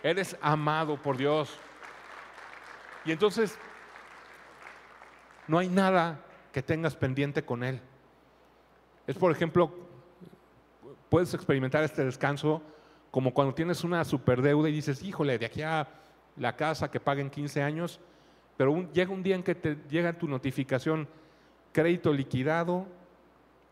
Eres 0.01 0.35
amado 0.41 0.99
por 0.99 1.15
Dios. 1.15 1.55
Y 3.05 3.11
entonces 3.11 3.55
no 5.47 5.59
hay 5.59 5.69
nada 5.69 6.21
que 6.51 6.63
tengas 6.63 6.95
pendiente 6.95 7.45
con 7.45 7.63
Él. 7.63 7.79
Es 9.05 9.15
por 9.15 9.31
ejemplo 9.31 9.84
puedes 11.09 11.33
experimentar 11.33 11.83
este 11.83 12.03
descanso 12.03 12.61
como 13.11 13.33
cuando 13.33 13.53
tienes 13.53 13.83
una 13.83 14.03
superdeuda 14.03 14.69
y 14.69 14.73
dices, 14.73 15.01
híjole, 15.03 15.37
de 15.37 15.45
aquí 15.45 15.61
a 15.61 15.87
la 16.35 16.55
casa 16.55 16.91
que 16.91 16.99
paguen 16.99 17.29
15 17.29 17.61
años, 17.61 17.99
pero 18.57 18.91
llega 18.91 19.11
un 19.11 19.23
día 19.23 19.35
en 19.35 19.43
que 19.43 19.55
te 19.55 19.77
llega 19.89 20.13
tu 20.13 20.27
notificación, 20.27 21.07
crédito 21.71 22.11
liquidado, 22.11 22.87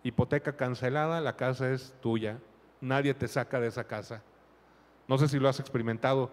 hipoteca 0.04 0.56
cancelada, 0.56 1.22
la 1.22 1.36
casa 1.36 1.72
es 1.72 1.94
tuya, 2.02 2.40
nadie 2.82 3.14
te 3.14 3.28
saca 3.28 3.60
de 3.60 3.68
esa 3.68 3.86
casa. 3.86 4.22
No 5.08 5.18
sé 5.18 5.28
si 5.28 5.40
lo 5.40 5.50
has 5.50 5.60
experimentado, 5.60 6.32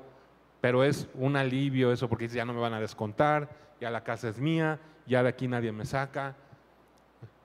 pero 0.60 0.84
es 0.84 1.08
un 1.14 1.36
alivio 1.36 1.92
eso 1.92 2.08
porque 2.08 2.28
ya 2.28 2.44
no 2.44 2.52
me 2.52 2.60
van 2.60 2.74
a 2.74 2.80
descontar, 2.80 3.48
ya 3.80 3.90
la 3.90 4.04
casa 4.04 4.28
es 4.28 4.38
mía, 4.38 4.78
ya 5.06 5.22
de 5.22 5.30
aquí 5.30 5.48
nadie 5.48 5.72
me 5.72 5.84
saca. 5.84 6.36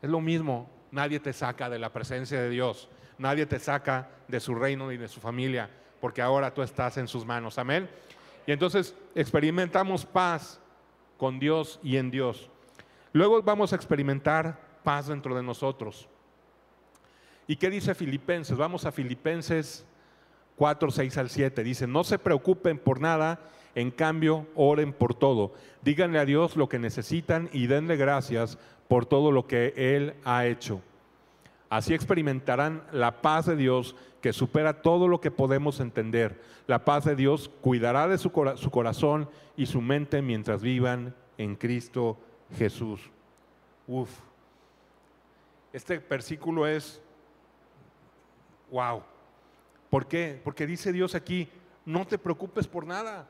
Es 0.02 0.10
lo 0.10 0.22
mismo, 0.22 0.70
nadie 0.92 1.20
te 1.20 1.34
saca 1.34 1.70
de 1.70 1.80
la 1.80 1.92
presencia 1.92 2.42
de 2.42 2.50
Dios. 2.50 2.90
Nadie 3.18 3.46
te 3.46 3.60
saca 3.60 4.10
de 4.28 4.40
su 4.40 4.56
reino 4.56 4.90
ni 4.90 4.98
de 4.98 5.08
su 5.08 5.20
familia, 5.20 5.70
porque 6.02 6.22
ahora 6.22 6.54
tú 6.54 6.62
estás 6.62 6.98
en 6.98 7.08
sus 7.08 7.26
manos. 7.26 7.58
Amén. 7.58 7.90
Y 8.46 8.52
entonces 8.52 8.96
experimentamos 9.16 10.06
paz 10.06 10.60
con 11.18 11.40
Dios 11.40 11.80
y 11.82 11.98
en 11.98 12.12
Dios. 12.12 12.50
Luego 13.14 13.42
vamos 13.42 13.74
a 13.74 13.76
experimentar 13.76 14.60
paz 14.84 15.08
dentro 15.08 15.36
de 15.36 15.44
nosotros. 15.44 16.08
¿Y 17.48 17.56
qué 17.56 17.70
dice 17.70 17.96
Filipenses? 17.96 18.58
Vamos 18.58 18.86
a 18.86 18.92
Filipenses 18.92 19.86
4, 20.56 20.92
6 20.92 21.18
al 21.18 21.30
7. 21.30 21.64
Dice, 21.64 21.88
no 21.88 22.04
se 22.04 22.20
preocupen 22.20 22.78
por 22.78 23.00
nada, 23.00 23.40
en 23.76 23.92
cambio, 23.92 24.48
oren 24.56 24.94
por 24.94 25.14
todo. 25.14 25.54
Díganle 25.82 26.20
a 26.20 26.26
Dios 26.26 26.56
lo 26.56 26.70
que 26.70 26.80
necesitan 26.80 27.50
y 27.54 27.68
denle 27.68 27.98
gracias 27.98 28.58
por 28.88 29.06
todo 29.06 29.32
lo 29.32 29.48
que 29.48 29.74
Él 29.76 30.16
ha 30.24 30.46
hecho. 30.46 30.82
Así 31.70 31.94
experimentarán 31.94 32.84
la 32.92 33.22
paz 33.22 33.46
de 33.48 33.56
Dios 33.56 33.96
que 34.22 34.34
supera 34.34 34.82
todo 34.82 35.08
lo 35.08 35.22
que 35.22 35.32
podemos 35.32 35.80
entender. 35.80 36.42
La 36.68 36.86
paz 36.86 37.06
de 37.06 37.16
Dios 37.16 37.50
cuidará 37.62 38.08
de 38.08 38.18
su, 38.18 38.32
corazón 38.32 39.30
y 39.56 39.66
su 39.66 39.82
mente 39.82 40.22
mientras 40.22 40.62
vivan 40.62 41.16
en 41.38 41.56
Cristo 41.56 42.18
Jesús. 42.58 43.02
Uf. 43.88 44.10
Este 45.74 45.98
versículo 45.98 46.66
es, 46.66 47.02
wow. 48.72 49.04
¿Por 49.90 50.08
qué? 50.08 50.40
Porque 50.44 50.66
dice 50.66 50.92
Dios 50.92 51.14
aquí, 51.16 51.50
no 51.86 52.08
te 52.08 52.18
preocupes 52.18 52.68
por 52.68 52.86
nada, 52.86 53.28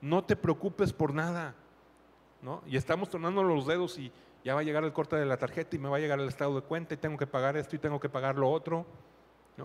no 0.00 0.22
te 0.22 0.36
preocupes 0.36 0.92
por 0.92 1.12
nada. 1.12 1.54
¿No? 2.42 2.62
Y 2.66 2.76
estamos 2.76 3.08
tornando 3.08 3.42
los 3.42 3.66
dedos 3.66 3.98
y 3.98 4.12
ya 4.44 4.54
va 4.54 4.60
a 4.60 4.62
llegar 4.62 4.84
el 4.84 4.92
corte 4.92 5.16
de 5.16 5.26
la 5.26 5.36
tarjeta 5.36 5.76
y 5.76 5.78
me 5.78 5.88
va 5.88 5.98
a 5.98 6.00
llegar 6.00 6.18
el 6.18 6.28
estado 6.28 6.54
de 6.54 6.62
cuenta 6.62 6.94
y 6.94 6.96
tengo 6.96 7.18
que 7.18 7.26
pagar 7.26 7.56
esto 7.56 7.76
y 7.76 7.78
tengo 7.78 8.00
que 8.00 8.08
pagar 8.08 8.36
lo 8.36 8.50
otro. 8.50 8.86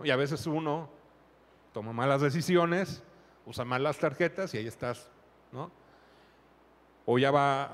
Y 0.04 0.10
a 0.10 0.16
veces 0.16 0.46
uno 0.46 0.90
toma 1.72 1.94
malas 1.94 2.22
decisiones, 2.22 3.04
usa 3.46 3.64
mal 3.64 3.84
las 3.84 3.98
tarjetas 3.98 4.54
y 4.54 4.58
ahí 4.58 4.68
estás, 4.68 5.10
¿no? 5.52 5.72
O 7.06 7.18
ya 7.20 7.32
va 7.32 7.72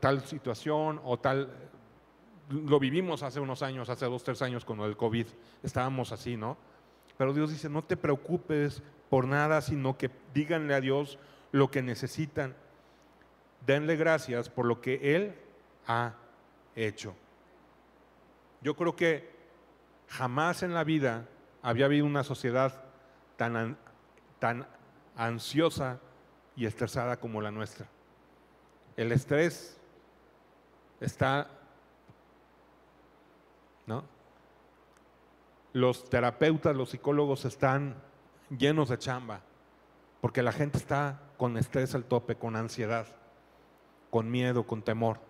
tal 0.00 0.26
situación 0.26 1.00
o 1.04 1.18
tal, 1.18 1.48
lo 2.50 2.78
vivimos 2.78 3.22
hace 3.22 3.40
unos 3.40 3.62
años, 3.62 3.88
hace 3.88 4.06
dos, 4.06 4.24
tres 4.24 4.42
años 4.42 4.64
con 4.64 4.80
el 4.80 4.96
COVID, 4.96 5.26
estábamos 5.62 6.12
así, 6.12 6.36
¿no? 6.36 6.56
Pero 7.16 7.32
Dios 7.32 7.50
dice, 7.50 7.68
no 7.68 7.84
te 7.84 7.96
preocupes 7.96 8.82
por 9.08 9.26
nada, 9.26 9.60
sino 9.60 9.96
que 9.96 10.10
díganle 10.34 10.74
a 10.74 10.80
Dios 10.80 11.18
lo 11.52 11.70
que 11.70 11.82
necesitan. 11.82 12.56
Denle 13.66 13.96
gracias 13.96 14.48
por 14.48 14.66
lo 14.66 14.80
que 14.80 15.16
Él 15.16 15.34
ha 15.86 16.14
hecho. 16.74 17.14
Yo 18.60 18.74
creo 18.76 18.96
que 18.96 19.30
jamás 20.08 20.62
en 20.62 20.74
la 20.74 20.84
vida 20.84 21.26
había 21.62 21.86
habido 21.86 22.06
una 22.06 22.24
sociedad 22.24 22.84
tan, 23.36 23.76
tan 24.38 24.66
ansiosa 25.16 25.98
y 26.56 26.66
estresada 26.66 27.18
como 27.18 27.40
la 27.40 27.50
nuestra. 27.50 27.86
El 28.96 29.12
estrés 29.12 29.78
está, 31.00 31.48
¿no? 33.86 34.04
Los 35.72 36.08
terapeutas, 36.10 36.76
los 36.76 36.90
psicólogos 36.90 37.44
están 37.44 37.94
llenos 38.50 38.90
de 38.90 38.98
chamba, 38.98 39.40
porque 40.20 40.42
la 40.42 40.52
gente 40.52 40.78
está 40.78 41.20
con 41.38 41.56
estrés 41.56 41.94
al 41.94 42.04
tope, 42.04 42.36
con 42.36 42.54
ansiedad, 42.56 43.06
con 44.12 44.30
miedo, 44.30 44.66
con 44.66 44.82
temor. 44.82 45.20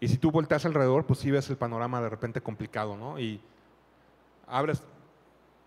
Y 0.00 0.08
si 0.08 0.18
tú 0.18 0.32
volteas 0.32 0.66
alrededor, 0.66 1.06
pues 1.06 1.20
sí 1.20 1.30
ves 1.30 1.48
el 1.50 1.56
panorama 1.56 2.02
de 2.02 2.08
repente 2.08 2.40
complicado, 2.40 2.96
¿no? 2.96 3.16
Y 3.16 3.40
abres 4.48 4.82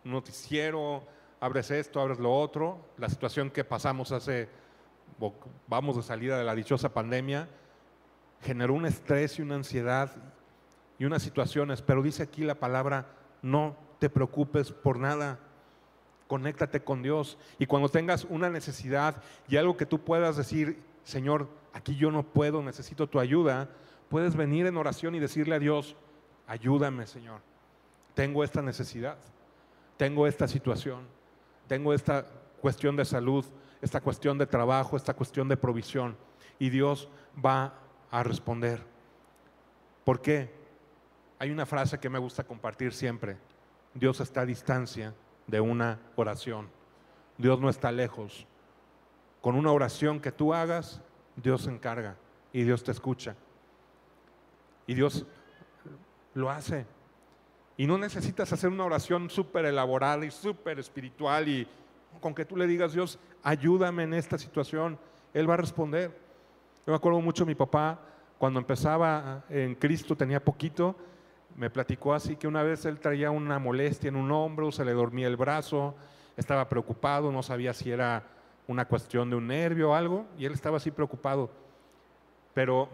noticiero, 0.04 1.02
abres 1.39 1.72
esto, 1.72 2.02
abres 2.02 2.20
lo 2.20 2.38
otro, 2.38 2.78
la 2.98 3.08
situación 3.08 3.50
que 3.50 3.63
pasamos 3.63 4.12
hace, 4.12 4.50
vamos 5.66 5.96
de 5.96 6.04
salida 6.04 6.38
de 6.38 6.44
la 6.44 6.56
dichosa 6.56 6.94
pandemia, 6.94 7.48
generó 8.42 8.74
un 8.74 8.86
estrés 8.86 9.39
y 9.39 9.42
una 9.42 9.56
ansiedad 9.56 10.12
y 11.00 11.06
unas 11.06 11.24
situaciones, 11.24 11.82
pero 11.82 12.04
dice 12.04 12.24
aquí 12.24 12.44
la 12.44 12.56
palabra, 12.56 13.08
no 13.42 13.78
te 14.00 14.10
preocupes 14.10 14.74
por 14.74 15.00
nada, 15.00 15.39
conéctate 16.28 16.84
con 16.84 17.02
Dios 17.02 17.38
y 17.60 17.66
cuando 17.66 17.88
tengas 17.88 18.26
una 18.26 18.50
necesidad 18.50 19.24
y 19.48 19.56
algo 19.56 19.78
que 19.78 19.86
tú 19.86 20.00
puedas 20.00 20.36
decir, 20.36 20.84
Señor, 21.04 21.50
aquí 21.74 21.96
yo 21.96 22.12
no 22.12 22.24
puedo, 22.24 22.62
necesito 22.62 23.08
tu 23.08 23.20
ayuda, 23.20 23.70
puedes 24.10 24.36
venir 24.36 24.66
en 24.66 24.78
oración 24.78 25.16
y 25.16 25.20
decirle 25.20 25.56
a 25.56 25.60
Dios, 25.60 25.96
ayúdame 26.48 27.08
Señor, 27.08 27.42
tengo 28.16 28.44
esta 28.44 28.62
necesidad 28.62 29.18
tengo 29.98 30.28
esta 30.28 30.48
situación, 30.48 31.08
tengo 31.68 31.94
esta 31.94 32.26
cuestión 32.62 32.96
de 32.96 33.06
salud, 33.06 33.46
esta 33.82 34.02
cuestión 34.02 34.38
de 34.38 34.46
trabajo, 34.46 34.98
esta 34.98 35.13
cuestión 35.13 35.48
de 35.48 35.58
provisión. 35.58 36.18
Y 36.60 36.70
Dios 36.70 37.10
va 37.44 37.74
a 38.12 38.24
responder. 38.24 38.82
¿Por 40.04 40.22
qué? 40.22 40.52
Hay 41.39 41.52
una 41.52 41.66
frase 41.66 42.00
que 42.00 42.10
me 42.10 42.20
gusta 42.20 42.44
compartir 42.44 42.94
siempre. 42.94 43.38
Dios 43.94 44.20
está 44.20 44.42
a 44.42 44.46
distancia 44.46 45.13
de 45.48 45.60
una 45.60 46.00
oración. 46.16 46.70
Dios 47.38 47.60
no 47.60 47.70
está 47.70 47.92
lejos. 47.92 48.48
Con 49.43 49.56
una 49.56 49.73
oración 49.73 50.21
que 50.21 50.32
tú 50.32 50.53
hagas, 50.53 51.01
Dios 51.36 51.63
se 51.63 51.69
encarga 51.69 52.15
y 52.53 52.63
Dios 52.63 52.82
te 52.82 52.91
escucha. 52.91 53.36
Y 54.88 54.93
Dios 54.93 55.25
lo 56.34 56.49
hace. 56.49 56.86
Y 57.75 57.86
no 57.86 57.97
necesitas 57.97 58.53
hacer 58.53 58.69
una 58.69 58.86
oración 58.86 59.29
súper 59.29 59.65
elaborada 59.65 60.25
y 60.25 60.32
súper 60.32 60.79
espiritual 60.79 61.49
y 61.49 61.67
con 62.21 62.34
que 62.34 62.45
tú 62.45 62.56
le 62.56 62.65
digas, 62.67 62.93
Dios, 62.93 63.19
ayúdame 63.43 64.03
en 64.03 64.13
esta 64.13 64.38
situación, 64.38 64.97
Él 65.34 65.49
va 65.49 65.56
a 65.56 65.58
responder. 65.58 66.17
Yo 66.88 66.93
me 66.93 66.95
acuerdo 66.95 67.19
mucho 67.19 67.45
mi 67.45 67.53
papá, 67.53 67.99
cuando 68.38 68.62
empezaba 68.62 69.43
en 69.49 69.75
Cristo, 69.75 70.15
tenía 70.15 70.41
poquito, 70.41 70.95
me 71.58 71.69
platicó 71.69 72.13
así 72.13 72.38
que 72.38 72.47
una 72.47 72.63
vez 72.63 72.86
él 72.86 72.97
traía 72.97 73.29
una 73.29 73.60
molestia 73.60 74.08
en 74.08 74.15
un 74.15 74.32
hombro, 74.32 74.71
se 74.71 74.86
le 74.86 74.93
dormía 74.93 75.27
el 75.27 75.36
brazo, 75.36 75.95
estaba 76.38 76.69
preocupado, 76.69 77.29
no 77.29 77.43
sabía 77.43 77.73
si 77.73 77.91
era 77.91 78.23
una 78.67 78.86
cuestión 78.86 79.30
de 79.30 79.36
un 79.36 79.47
nervio 79.47 79.91
o 79.91 79.93
algo, 79.93 80.26
y 80.38 80.45
él 80.45 80.54
estaba 80.54 80.78
así 80.78 80.91
preocupado. 80.91 81.49
Pero 82.54 82.89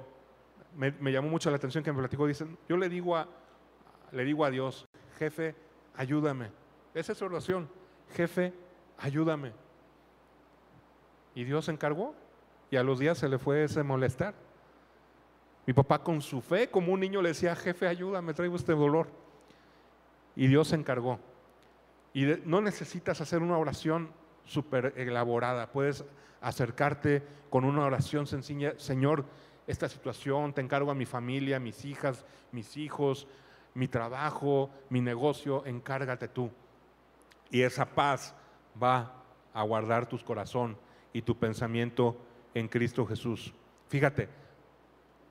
me, 0.76 1.12
llamó 1.12 1.30
mucho 1.30 1.50
la 1.50 1.58
atención 1.58 1.84
que 1.84 1.92
me 1.92 2.00
platicó, 2.00 2.26
dicen, 2.26 2.58
yo 2.68 2.78
le 2.78 2.90
digo 2.90 3.16
a, 3.16 3.28
le 4.12 4.24
digo 4.24 4.46
a 4.46 4.50
Dios, 4.50 4.88
jefe, 5.18 5.56
ayúdame. 5.96 6.52
Esa 6.94 7.12
es 7.12 7.18
su 7.18 7.26
oración, 7.26 7.70
jefe, 8.16 8.54
ayúdame. 8.98 9.52
Y 11.36 11.44
Dios 11.44 11.66
se 11.66 11.72
encargó 11.72 12.16
y 12.72 12.78
a 12.78 12.84
los 12.84 13.00
días 13.00 13.18
se 13.18 13.30
le 13.30 13.38
fue 13.38 13.64
ese 13.64 13.84
molestar. 13.84 14.34
Mi 15.66 15.74
papá 15.74 16.00
con 16.04 16.22
su 16.22 16.42
fe, 16.42 16.70
como 16.70 16.94
un 16.94 17.00
niño, 17.00 17.22
le 17.22 17.30
decía, 17.30 17.56
jefe, 17.56 17.88
ayúdame, 17.88 18.34
traigo 18.34 18.56
este 18.56 18.74
dolor. 18.74 19.08
Y 20.36 20.48
Dios 20.48 20.70
se 20.70 20.76
encargó. 20.76 21.20
Y 22.14 22.26
no 22.46 22.62
necesitas 22.62 23.22
hacer 23.22 23.42
una 23.42 23.58
oración 23.58 24.10
súper 24.46 24.94
elaborada, 24.98 25.72
puedes 25.72 26.04
acercarte 26.42 27.24
con 27.50 27.66
una 27.66 27.86
oración 27.86 28.28
sencilla, 28.28 28.74
Señor, 28.78 29.26
esta 29.68 29.88
situación, 29.88 30.54
te 30.54 30.62
encargo 30.62 30.90
a 30.90 30.96
mi 30.96 31.06
familia, 31.06 31.60
mis 31.60 31.86
hijas, 31.86 32.26
mis 32.52 32.76
hijos, 32.78 33.28
mi 33.76 33.88
trabajo, 33.88 34.72
mi 34.90 35.02
negocio, 35.02 35.64
encárgate 35.66 36.28
tú. 36.28 36.50
Y 37.52 37.62
esa 37.62 37.86
paz 37.86 38.34
va 38.82 39.14
a 39.54 39.64
guardar 39.64 40.08
tu 40.08 40.18
corazón 40.20 40.78
y 41.14 41.22
tu 41.22 41.38
pensamiento 41.38 42.18
en 42.54 42.68
Cristo 42.68 43.06
Jesús. 43.06 43.54
Fíjate, 43.90 44.30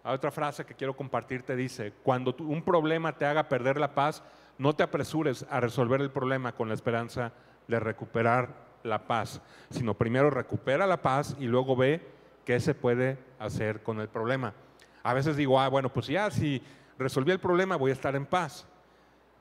hay 0.05 0.15
otra 0.15 0.31
frase 0.31 0.65
que 0.65 0.75
quiero 0.75 0.97
compartirte 0.97 1.57
dice, 1.57 1.93
cuando 2.03 2.35
un 2.41 2.63
problema 2.63 3.17
te 3.17 3.27
haga 3.27 3.49
perder 3.49 3.79
la 3.79 3.95
paz, 3.95 4.23
no 4.57 4.75
te 4.75 4.83
apresures 4.83 5.47
a 5.51 5.61
resolver 5.61 6.01
el 6.01 6.11
problema 6.11 6.55
con 6.55 6.69
la 6.69 6.75
esperanza 6.75 7.33
de 7.67 7.81
recuperar 7.81 8.68
la 8.83 9.07
paz, 9.07 9.41
sino 9.71 9.95
primero 9.95 10.31
recupera 10.31 10.87
la 10.87 11.03
paz 11.03 11.37
y 11.39 11.47
luego 11.47 11.77
ve 11.77 12.01
qué 12.45 12.61
se 12.61 12.75
puede 12.75 13.19
hacer 13.39 13.83
con 13.83 14.01
el 14.01 14.09
problema. 14.09 14.55
A 15.03 15.15
veces 15.15 15.37
digo, 15.37 15.61
ah, 15.61 15.69
bueno, 15.69 15.93
pues 15.93 16.07
ya 16.07 16.31
si 16.31 16.63
resolví 16.99 17.31
el 17.31 17.41
problema, 17.41 17.77
voy 17.77 17.91
a 17.91 17.95
estar 17.95 18.17
en 18.17 18.27
paz. 18.27 18.67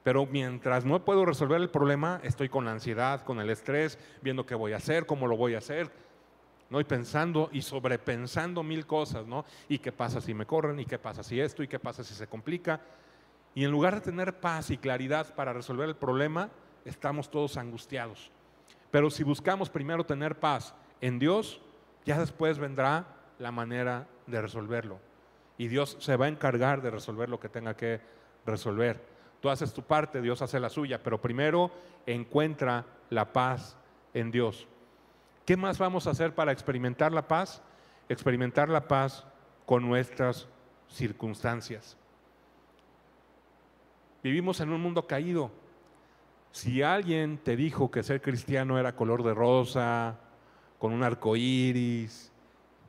Pero 0.04 0.26
mientras 0.26 0.86
no 0.86 1.04
puedo 1.04 1.26
resolver 1.26 1.60
el 1.60 1.69
problema, 1.69 2.21
estoy 2.23 2.47
con 2.47 2.65
la 2.65 2.71
ansiedad, 2.71 3.21
con 3.21 3.39
el 3.41 3.50
estrés, 3.50 4.00
viendo 4.21 4.45
qué 4.45 4.56
voy 4.56 4.73
a 4.73 4.78
hacer, 4.78 5.06
cómo 5.06 5.28
lo 5.28 5.36
voy 5.36 5.56
a 5.56 5.58
hacer, 5.58 5.91
¿no? 6.69 6.80
Y 6.80 6.86
pensando 6.86 7.50
y 7.52 7.62
sobrepensando 7.62 8.63
mil 8.63 8.86
cosas, 8.86 9.26
¿no? 9.28 9.43
¿Y 9.67 9.80
qué 9.80 9.91
pasa 9.91 10.21
si 10.21 10.34
me 10.34 10.45
corren? 10.45 10.80
¿Y 10.80 10.86
qué 10.86 10.97
pasa 10.97 11.23
si 11.23 11.41
esto? 11.41 11.63
¿Y 11.63 11.67
qué 11.67 11.80
pasa 11.80 12.04
si 12.04 12.13
se 12.13 12.28
complica? 12.28 12.80
Y 13.54 13.65
en 13.65 13.71
lugar 13.71 13.95
de 13.95 14.02
tener 14.02 14.39
paz 14.39 14.69
y 14.69 14.78
claridad 14.78 15.34
para 15.36 15.52
resolver 15.52 15.89
el 15.89 15.95
problema, 15.95 16.50
estamos 16.86 17.30
todos 17.30 17.58
angustiados. 17.58 18.32
Pero 18.91 19.10
si 19.10 19.23
buscamos 19.23 19.69
primero 19.69 20.06
tener 20.06 20.39
paz 20.39 20.73
en 21.02 21.19
Dios, 21.19 21.62
ya 22.06 22.19
después 22.19 22.58
vendrá 22.58 23.06
la 23.39 23.52
manera 23.52 24.08
de 24.26 24.41
resolverlo 24.41 25.00
y 25.58 25.67
Dios 25.67 25.97
se 26.00 26.15
va 26.15 26.26
a 26.26 26.30
encargar 26.30 26.82
de 26.82 26.91
resolver 26.91 27.30
lo 27.30 27.39
que 27.39 27.50
tenga 27.50 27.76
que 27.76 28.00
resolver. 28.45 29.02
Tú 29.41 29.50
haces 29.50 29.73
tu 29.73 29.82
parte, 29.82 30.21
Dios 30.21 30.41
hace 30.41 30.60
la 30.60 30.69
suya, 30.69 31.02
pero 31.02 31.19
primero 31.19 31.71
encuentra 32.06 32.86
la 33.10 33.34
paz 33.34 33.76
en 34.13 34.32
Dios. 34.32 34.67
¿Qué 35.45 35.58
más 35.58 35.78
vamos 35.78 36.08
a 36.08 36.12
hacer 36.12 36.36
para 36.36 36.52
experimentar 36.52 37.12
la 37.12 37.28
paz? 37.28 37.62
Experimentar 38.10 38.69
la 38.69 38.88
paz 38.88 39.26
con 39.65 39.88
nuestras 39.88 40.47
circunstancias. 40.89 41.97
Vivimos 44.23 44.60
en 44.60 44.71
un 44.71 44.82
mundo 44.82 45.08
caído. 45.08 45.52
Si 46.58 46.82
alguien 46.82 47.38
te 47.38 47.56
dijo 47.56 47.91
que 47.91 48.02
ser 48.02 48.20
cristiano 48.20 48.80
era 48.80 48.96
color 48.96 49.22
de 49.22 49.36
rosa, 49.36 50.17
con 50.80 50.91
un 50.91 51.04
arco 51.04 51.36
iris, 51.36 52.32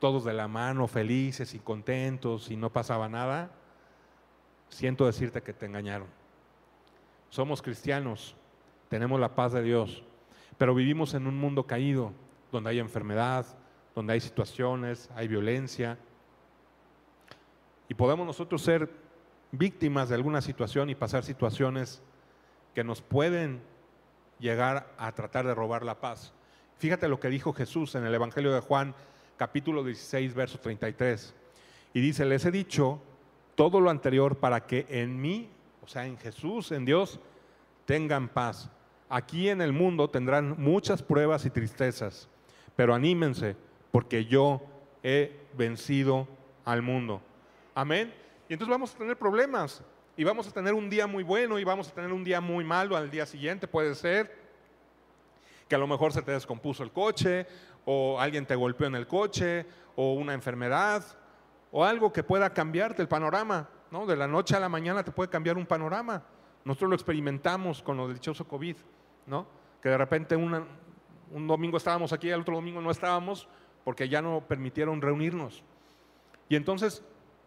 todos 0.01 0.25
de 0.25 0.33
la 0.33 0.49
mano, 0.49 0.89
felices 0.89 1.53
y 1.53 1.59
contentos 1.59 2.51
y 2.51 2.57
no 2.57 2.73
pasaba 2.73 3.11
nada, 3.11 3.51
siento 4.71 5.05
decirte 5.05 5.43
que 5.43 5.53
te 5.53 5.67
engañaron. 5.67 6.09
somos 7.29 7.61
cristianos, 7.61 8.35
tenemos 8.89 9.21
la 9.21 9.35
paz 9.35 9.53
de 9.53 9.63
Dios, 9.63 10.03
pero 10.57 10.75
vivimos 10.75 11.13
en 11.13 11.27
un 11.27 11.37
mundo 11.37 11.67
caído, 11.67 12.15
donde 12.51 12.71
hay 12.71 12.79
enfermedad, 12.79 13.45
donde 13.95 14.15
hay 14.15 14.21
situaciones, 14.21 15.11
hay 15.15 15.29
violencia. 15.29 15.99
Y 17.87 17.93
podemos 17.93 18.27
nosotros 18.27 18.63
ser 18.63 18.91
víctimas 19.53 20.09
de 20.09 20.15
alguna 20.15 20.41
situación 20.41 20.89
y 20.89 20.95
pasar 20.95 21.23
situaciones 21.23 22.03
que 22.79 22.85
nos 22.85 23.03
pueden 23.03 23.61
llegar 24.39 24.95
a 24.99 25.11
tratar 25.11 25.45
de 25.45 25.53
robar 25.53 25.85
la 25.85 25.99
paz. 25.99 26.33
Fíjate 26.77 27.09
lo 27.09 27.19
que 27.19 27.29
dijo 27.29 27.53
Jesús 27.53 27.97
en 27.97 28.07
el 28.07 28.15
Evangelio 28.15 28.55
de 28.55 28.61
Juan, 28.61 28.95
capítulo 29.37 29.83
16, 29.83 30.33
verso 30.33 30.61
33. 30.61 31.35
Y 31.93 32.01
dice, 32.01 32.25
les 32.25 32.45
he 32.45 32.53
dicho 32.53 33.03
todo 33.57 33.81
lo 33.81 33.91
anterior 33.91 34.37
para 34.37 34.65
que 34.65 34.87
en 34.91 35.21
mí, 35.21 35.51
o 35.83 35.89
sea, 35.89 36.07
en 36.07 36.19
Jesús, 36.19 36.71
en 36.71 36.85
Dios, 36.85 37.19
tengan 37.85 38.29
paz. 38.29 38.71
Aquí 39.09 39.49
en 39.49 39.61
el 39.61 39.73
mundo 39.73 40.09
tendrán 40.09 40.55
muchas 40.57 41.03
pruebas 41.03 41.45
y 41.47 41.51
tristezas, 41.51 42.29
pero 42.77 42.95
anímense, 42.95 43.57
porque 43.91 44.25
yo 44.25 44.63
he 45.03 45.37
vencido 45.55 46.29
al 46.65 46.83
mundo. 46.83 47.23
Amén. 47.75 48.15
Y 48.49 48.53
entonces 48.53 48.71
vamos 48.71 48.95
a 48.95 48.99
tener 48.99 49.19
problemas 49.19 49.83
y 50.19 50.25
vamos 50.25 50.49
a 50.49 50.51
tener 50.51 50.75
un 50.75 50.91
día 50.91 51.07
muy 51.07 51.23
bueno 51.23 51.61
y 51.61 51.65
vamos 51.65 51.89
a 51.89 51.95
tener 51.95 52.13
un 52.13 52.25
día 52.25 52.41
muy 52.41 52.65
malo 52.65 52.97
al 52.97 53.09
día 53.09 53.25
siguiente, 53.25 53.69
puede 53.69 53.95
ser 53.95 54.37
que 55.69 55.77
a 55.77 55.79
lo 55.79 55.87
mejor 55.87 56.13
se 56.13 56.23
te 56.23 56.33
descompuso 56.33 56.83
el 56.83 56.91
coche 56.91 57.47
o 57.85 58.21
alguien 58.21 58.45
te 58.45 58.57
golpeó 58.57 58.89
en 58.89 58.97
el 58.97 59.07
coche 59.07 59.65
o 59.95 60.15
una 60.15 60.35
enfermedad 60.35 61.05
o 61.71 61.85
algo 61.85 62.13
que 62.13 62.25
pueda 62.25 62.53
cambiarte 62.53 63.01
el 63.01 63.07
panorama, 63.07 63.69
¿no? 63.93 64.07
De 64.07 64.17
la 64.17 64.27
noche 64.27 64.57
a 64.57 64.61
la 64.61 64.69
mañana 64.69 65.05
te 65.05 65.13
puede 65.13 65.31
cambiar 65.31 65.57
un 65.57 65.67
panorama. 65.67 66.25
Nosotros 66.65 66.91
lo 66.91 66.97
experimentamos 66.97 67.81
con 67.81 67.97
lo 67.97 68.09
dichoso 68.09 68.45
COVID, 68.49 68.75
¿no? 69.27 69.47
Que 69.81 69.91
de 69.91 69.99
repente 69.99 70.35
un 70.35 71.47
domingo 71.47 71.77
estábamos 71.77 72.13
aquí, 72.13 72.29
el 72.29 72.41
otro 72.41 72.57
domingo 72.57 72.81
no 72.81 72.91
estábamos 72.91 73.47
porque 73.85 74.09
ya 74.09 74.21
no 74.21 74.43
permitieron 74.49 75.01
reunirnos. 75.01 75.63
Y 76.49 76.57
entonces 76.57 77.05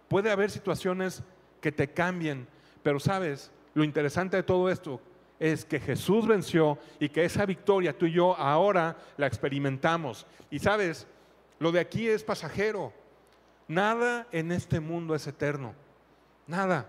puede 0.08 0.32
haber 0.32 0.50
situaciones 0.50 1.22
que 1.60 1.74
te 1.74 1.92
cambien, 1.92 2.48
pero 2.84 3.00
sabes, 3.00 3.52
lo 3.74 3.84
interesante 3.84 4.38
de 4.38 4.44
todo 4.44 4.70
esto 4.70 5.02
es 5.39 5.65
que 5.65 5.80
Jesús 5.80 6.28
venció 6.28 6.78
y 7.00 7.10
que 7.10 7.26
esa 7.26 7.46
victoria 7.46 7.98
tú 7.98 8.06
y 8.06 8.12
yo 8.12 8.38
ahora 8.38 8.96
la 9.17 9.28
experimentamos. 9.28 10.28
Y 10.52 10.60
sabes, 10.60 11.08
lo 11.60 11.72
de 11.72 11.80
aquí 11.80 12.08
es 12.08 12.24
pasajero. 12.24 12.94
Nada 13.67 14.28
en 14.32 14.52
este 14.52 14.80
mundo 14.80 15.15
es 15.15 15.26
eterno. 15.26 15.74
Nada. 16.46 16.88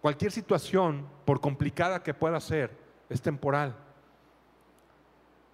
Cualquier 0.00 0.32
situación, 0.32 1.06
por 1.24 1.40
complicada 1.40 2.02
que 2.02 2.14
pueda 2.14 2.40
ser, 2.40 2.70
es 3.08 3.20
temporal. 3.20 3.74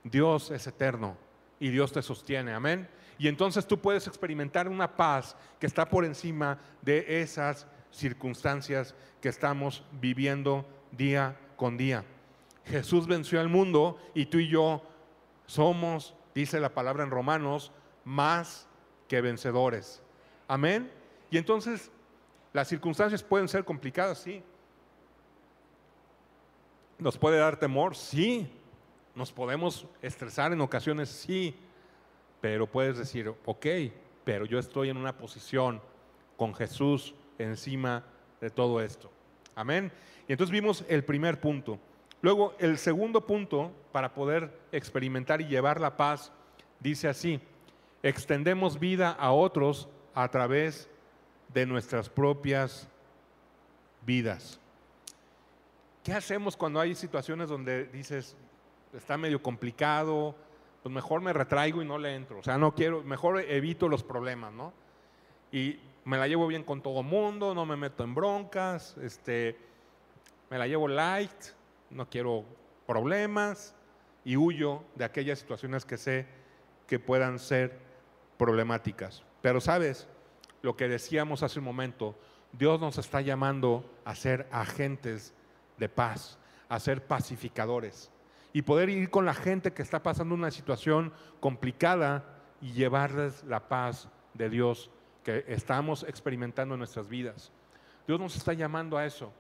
Dios 0.05 0.50
es 0.50 0.66
eterno 0.66 1.16
y 1.59 1.70
Dios 1.70 1.92
te 1.92 2.03
sostiene. 2.03 2.53
Amén. 2.53 2.88
Y 3.18 3.29
entonces 3.29 3.66
tú 3.66 3.81
puedes 3.81 4.07
experimentar 4.07 4.68
una 4.68 4.96
paz 4.96 5.37
que 5.59 5.66
está 5.66 5.88
por 5.88 6.05
encima 6.05 6.59
de 6.83 7.20
esas 7.20 7.66
circunstancias 7.94 8.94
que 9.20 9.28
estamos 9.28 9.85
viviendo 9.92 10.66
día 10.92 11.37
con 11.57 11.76
día. 11.76 12.04
Jesús 12.64 13.07
venció 13.07 13.40
al 13.40 13.48
mundo 13.48 13.98
y 14.14 14.26
tú 14.26 14.38
y 14.38 14.48
yo 14.48 14.83
somos, 15.46 16.14
dice 16.35 16.61
la 16.61 16.74
palabra 16.74 17.04
en 17.04 17.11
Romanos, 17.11 17.72
más 18.04 18.66
que 19.09 19.20
vencedores. 19.20 20.02
Amén. 20.48 20.90
Y 21.30 21.38
entonces 21.38 21.90
las 22.52 22.68
circunstancias 22.68 23.22
pueden 23.22 23.48
ser 23.48 23.64
complicadas, 23.64 24.18
sí. 24.18 24.42
Nos 26.98 27.18
puede 27.18 27.38
dar 27.38 27.59
temor, 27.59 27.96
sí. 27.96 28.50
Nos 29.14 29.33
podemos 29.33 29.87
estresar 30.00 30.52
en 30.52 30.61
ocasiones, 30.61 31.09
sí. 31.09 31.57
Pero 32.40 32.70
puedes 32.70 32.98
decir, 32.98 33.33
ok, 33.44 33.66
pero 34.24 34.46
yo 34.46 34.59
estoy 34.59 34.90
en 34.90 34.96
una 34.96 35.16
posición 35.16 35.80
con 36.37 36.54
Jesús 36.54 37.14
encima 37.38 38.05
de 38.40 38.51
todo 38.51 38.81
esto. 38.81 39.11
Amén. 39.55 39.92
Y 40.29 40.33
entonces 40.33 40.53
vimos 40.53 40.85
el 40.88 41.05
primer 41.05 41.40
punto. 41.40 41.79
Luego, 42.23 42.55
el 42.59 42.79
segundo 42.79 43.27
punto, 43.27 43.70
para 43.92 44.14
poder 44.14 44.51
experimentar 44.73 45.40
y 45.40 45.47
llevar 45.47 45.81
la 45.81 45.97
paz, 45.97 46.33
dice 46.81 47.09
así, 47.09 47.40
extendemos 48.03 48.79
vida 48.79 49.11
a 49.11 49.33
otros 49.33 49.88
a 50.14 50.29
través 50.29 50.88
de 51.53 51.66
nuestras 51.66 52.09
propias 52.09 52.88
vidas. 54.07 54.61
¿Qué 56.03 56.12
hacemos 56.12 56.57
cuando 56.57 56.81
hay 56.81 56.94
situaciones 56.94 57.49
donde 57.49 57.87
dices, 57.87 58.37
está 58.92 59.16
medio 59.16 59.42
complicado, 59.42 60.35
pues 60.83 60.94
mejor 60.94 61.23
me 61.23 61.33
retraigo 61.33 61.81
y 61.81 61.87
no 61.87 61.97
le 61.97 62.14
entro? 62.14 62.40
O 62.40 62.42
sea, 62.42 62.59
no 62.59 62.75
quiero, 62.75 63.03
mejor 63.03 63.40
evito 63.40 63.88
los 63.88 64.03
problemas, 64.03 64.53
¿no? 64.53 64.73
Y 65.51 65.79
me 66.05 66.19
la 66.19 66.29
llevo 66.29 66.47
bien 66.47 66.64
con 66.64 66.83
todo 66.83 67.03
mundo, 67.03 67.55
no 67.55 67.64
me 67.67 67.77
meto 67.77 68.05
en 68.05 68.14
broncas, 68.14 68.97
este, 68.99 69.59
me 70.51 70.59
la 70.59 70.67
llevo 70.67 70.88
light, 70.88 71.31
no 71.90 72.09
quiero 72.09 72.45
problemas 72.87 73.75
y 74.25 74.37
huyo 74.37 74.83
de 74.95 75.05
aquellas 75.05 75.38
situaciones 75.38 75.85
que 75.85 75.97
sé 75.97 76.27
que 76.87 76.99
puedan 76.99 77.38
ser 77.38 77.79
problemáticas. 78.37 79.25
Pero 79.40 79.61
sabes, 79.61 80.09
lo 80.62 80.77
que 80.77 80.88
decíamos 80.88 81.43
hace 81.43 81.59
un 81.59 81.64
momento, 81.64 82.19
Dios 82.53 82.81
nos 82.81 82.99
está 82.99 83.21
llamando 83.21 83.90
a 84.05 84.14
ser 84.14 84.47
agentes 84.51 85.35
de 85.79 85.88
paz, 85.88 86.38
a 86.69 86.79
ser 86.81 87.07
pacificadores 87.07 88.11
y 88.53 88.62
poder 88.62 88.88
ir 88.88 89.11
con 89.11 89.25
la 89.25 89.35
gente 89.35 89.73
que 89.73 89.83
está 89.83 90.03
pasando 90.03 90.35
una 90.35 90.51
situación 90.51 91.12
complicada 91.40 92.25
y 92.61 92.73
llevarles 92.73 93.43
la 93.45 93.69
paz 93.69 94.09
de 94.35 94.49
Dios 94.49 94.90
que 95.24 95.44
estamos 95.48 96.04
experimentando 96.04 96.74
en 96.74 96.78
nuestras 96.78 97.08
vidas. 97.08 97.50
Dios 98.06 98.20
nos 98.20 98.37
está 98.37 98.52
llamando 98.52 98.96
a 98.96 99.06
eso. 99.06 99.32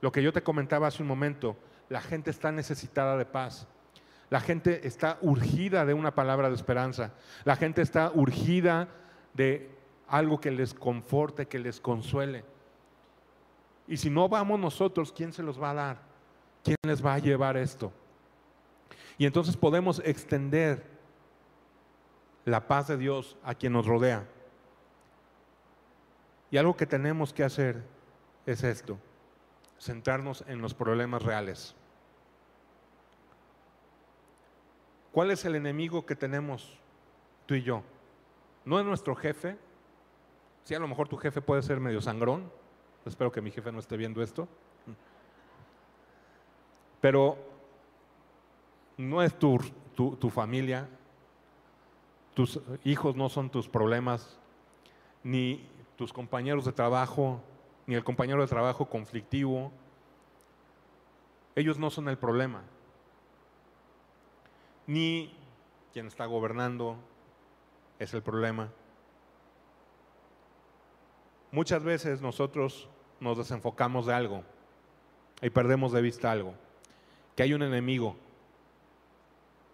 Lo 0.00 0.12
que 0.12 0.22
yo 0.22 0.32
te 0.32 0.42
comentaba 0.42 0.88
hace 0.88 1.02
un 1.02 1.08
momento, 1.08 1.56
la 1.88 2.00
gente 2.00 2.30
está 2.30 2.52
necesitada 2.52 3.16
de 3.16 3.24
paz. 3.24 3.66
La 4.30 4.40
gente 4.40 4.86
está 4.86 5.18
urgida 5.22 5.86
de 5.86 5.94
una 5.94 6.14
palabra 6.14 6.48
de 6.48 6.54
esperanza. 6.54 7.14
La 7.44 7.56
gente 7.56 7.80
está 7.80 8.10
urgida 8.14 8.88
de 9.32 9.70
algo 10.06 10.40
que 10.40 10.50
les 10.50 10.74
conforte, 10.74 11.46
que 11.46 11.58
les 11.58 11.80
consuele. 11.80 12.44
Y 13.86 13.96
si 13.96 14.10
no 14.10 14.28
vamos 14.28 14.60
nosotros, 14.60 15.12
¿quién 15.12 15.32
se 15.32 15.42
los 15.42 15.60
va 15.60 15.70
a 15.70 15.74
dar? 15.74 15.98
¿Quién 16.62 16.76
les 16.82 17.04
va 17.04 17.14
a 17.14 17.18
llevar 17.18 17.56
esto? 17.56 17.90
Y 19.16 19.24
entonces 19.24 19.56
podemos 19.56 20.02
extender 20.04 20.84
la 22.44 22.66
paz 22.66 22.88
de 22.88 22.98
Dios 22.98 23.36
a 23.42 23.54
quien 23.54 23.72
nos 23.72 23.86
rodea. 23.86 24.26
Y 26.50 26.56
algo 26.56 26.76
que 26.76 26.86
tenemos 26.86 27.32
que 27.32 27.44
hacer 27.44 27.82
es 28.46 28.64
esto, 28.64 28.98
centrarnos 29.78 30.44
en 30.46 30.62
los 30.62 30.74
problemas 30.74 31.22
reales. 31.22 31.74
¿Cuál 35.12 35.30
es 35.30 35.44
el 35.44 35.56
enemigo 35.56 36.06
que 36.06 36.14
tenemos 36.14 36.78
tú 37.46 37.54
y 37.54 37.62
yo? 37.62 37.82
No 38.64 38.78
es 38.78 38.86
nuestro 38.86 39.14
jefe. 39.14 39.56
Sí, 40.64 40.74
a 40.74 40.78
lo 40.78 40.88
mejor 40.88 41.08
tu 41.08 41.16
jefe 41.16 41.40
puede 41.40 41.62
ser 41.62 41.80
medio 41.80 42.00
sangrón. 42.00 42.50
Espero 43.04 43.32
que 43.32 43.40
mi 43.40 43.50
jefe 43.50 43.72
no 43.72 43.78
esté 43.78 43.96
viendo 43.96 44.22
esto. 44.22 44.48
Pero 47.00 47.38
no 48.96 49.22
es 49.22 49.38
tu, 49.38 49.58
tu, 49.94 50.16
tu 50.16 50.30
familia, 50.30 50.88
tus 52.34 52.60
hijos 52.84 53.16
no 53.16 53.28
son 53.28 53.50
tus 53.50 53.68
problemas, 53.68 54.38
ni 55.22 55.66
tus 55.98 56.12
compañeros 56.12 56.64
de 56.64 56.72
trabajo, 56.72 57.42
ni 57.84 57.96
el 57.96 58.04
compañero 58.04 58.40
de 58.40 58.46
trabajo 58.46 58.88
conflictivo. 58.88 59.72
Ellos 61.56 61.76
no 61.76 61.90
son 61.90 62.08
el 62.08 62.16
problema. 62.16 62.62
Ni 64.86 65.34
quien 65.92 66.06
está 66.06 66.24
gobernando 66.26 66.96
es 67.98 68.14
el 68.14 68.22
problema. 68.22 68.70
Muchas 71.50 71.82
veces 71.82 72.22
nosotros 72.22 72.88
nos 73.18 73.36
desenfocamos 73.36 74.06
de 74.06 74.14
algo 74.14 74.44
y 75.42 75.50
perdemos 75.50 75.90
de 75.90 76.00
vista 76.00 76.30
algo, 76.30 76.54
que 77.34 77.42
hay 77.42 77.54
un 77.54 77.62
enemigo. 77.62 78.14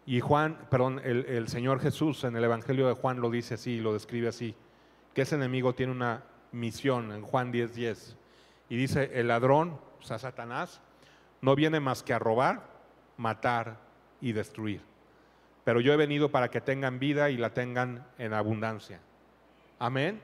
Y 0.06 0.20
Juan, 0.20 0.68
perdón, 0.70 1.02
el, 1.04 1.48
Señor 1.48 1.80
Jesús 1.80 2.24
en 2.24 2.34
el 2.34 2.44
Evangelio 2.44 2.88
de 2.88 2.94
Juan 2.94 3.20
lo 3.20 3.28
dice 3.28 3.54
así, 3.54 3.78
lo 3.78 3.92
describe 3.92 4.28
así 4.28 4.54
que 5.14 5.22
ese 5.22 5.36
enemigo 5.36 5.74
tiene 5.74 5.92
una 5.92 6.24
misión 6.52 7.12
en 7.12 7.22
Juan 7.22 7.52
10:10. 7.52 7.72
10, 7.74 8.16
y 8.68 8.76
dice, 8.76 9.10
el 9.14 9.28
ladrón, 9.28 9.78
o 10.00 10.02
sea, 10.02 10.18
Satanás, 10.18 10.80
no 11.40 11.54
viene 11.54 11.80
más 11.80 12.02
que 12.02 12.12
a 12.12 12.18
robar, 12.18 12.62
matar 13.16 13.78
y 14.20 14.32
destruir. 14.32 14.82
Pero 15.64 15.80
yo 15.80 15.92
he 15.92 15.96
venido 15.96 16.30
para 16.30 16.50
que 16.50 16.60
tengan 16.60 16.98
vida 16.98 17.30
y 17.30 17.36
la 17.36 17.54
tengan 17.54 18.06
en 18.18 18.32
abundancia. 18.32 19.00
Amén. 19.78 20.20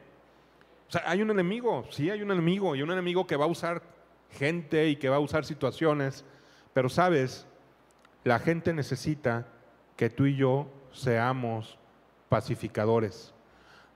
O 0.89 0.93
sea, 0.93 1.03
hay 1.07 1.23
un 1.23 1.31
enemigo, 1.31 1.87
sí 1.91 2.11
hay 2.11 2.23
un 2.23 2.31
enemigo, 2.31 2.75
y 2.75 2.83
un 2.83 2.91
enemigo 2.91 3.27
que 3.27 3.37
va 3.37 3.45
a 3.45 3.49
usar 3.49 3.83
gente 4.33 4.89
y 4.89 4.97
que 4.97 5.09
va 5.09 5.17
a 5.17 5.21
usar 5.21 5.45
situaciones, 5.45 6.25
pero 6.73 6.89
sabes, 6.89 7.47
la 8.25 8.39
gente 8.39 8.73
necesita 8.73 9.47
que 9.97 10.11
tú 10.11 10.27
y 10.27 10.37
yo 10.37 10.67
seamos 10.93 11.79
pacificadores. 12.29 13.35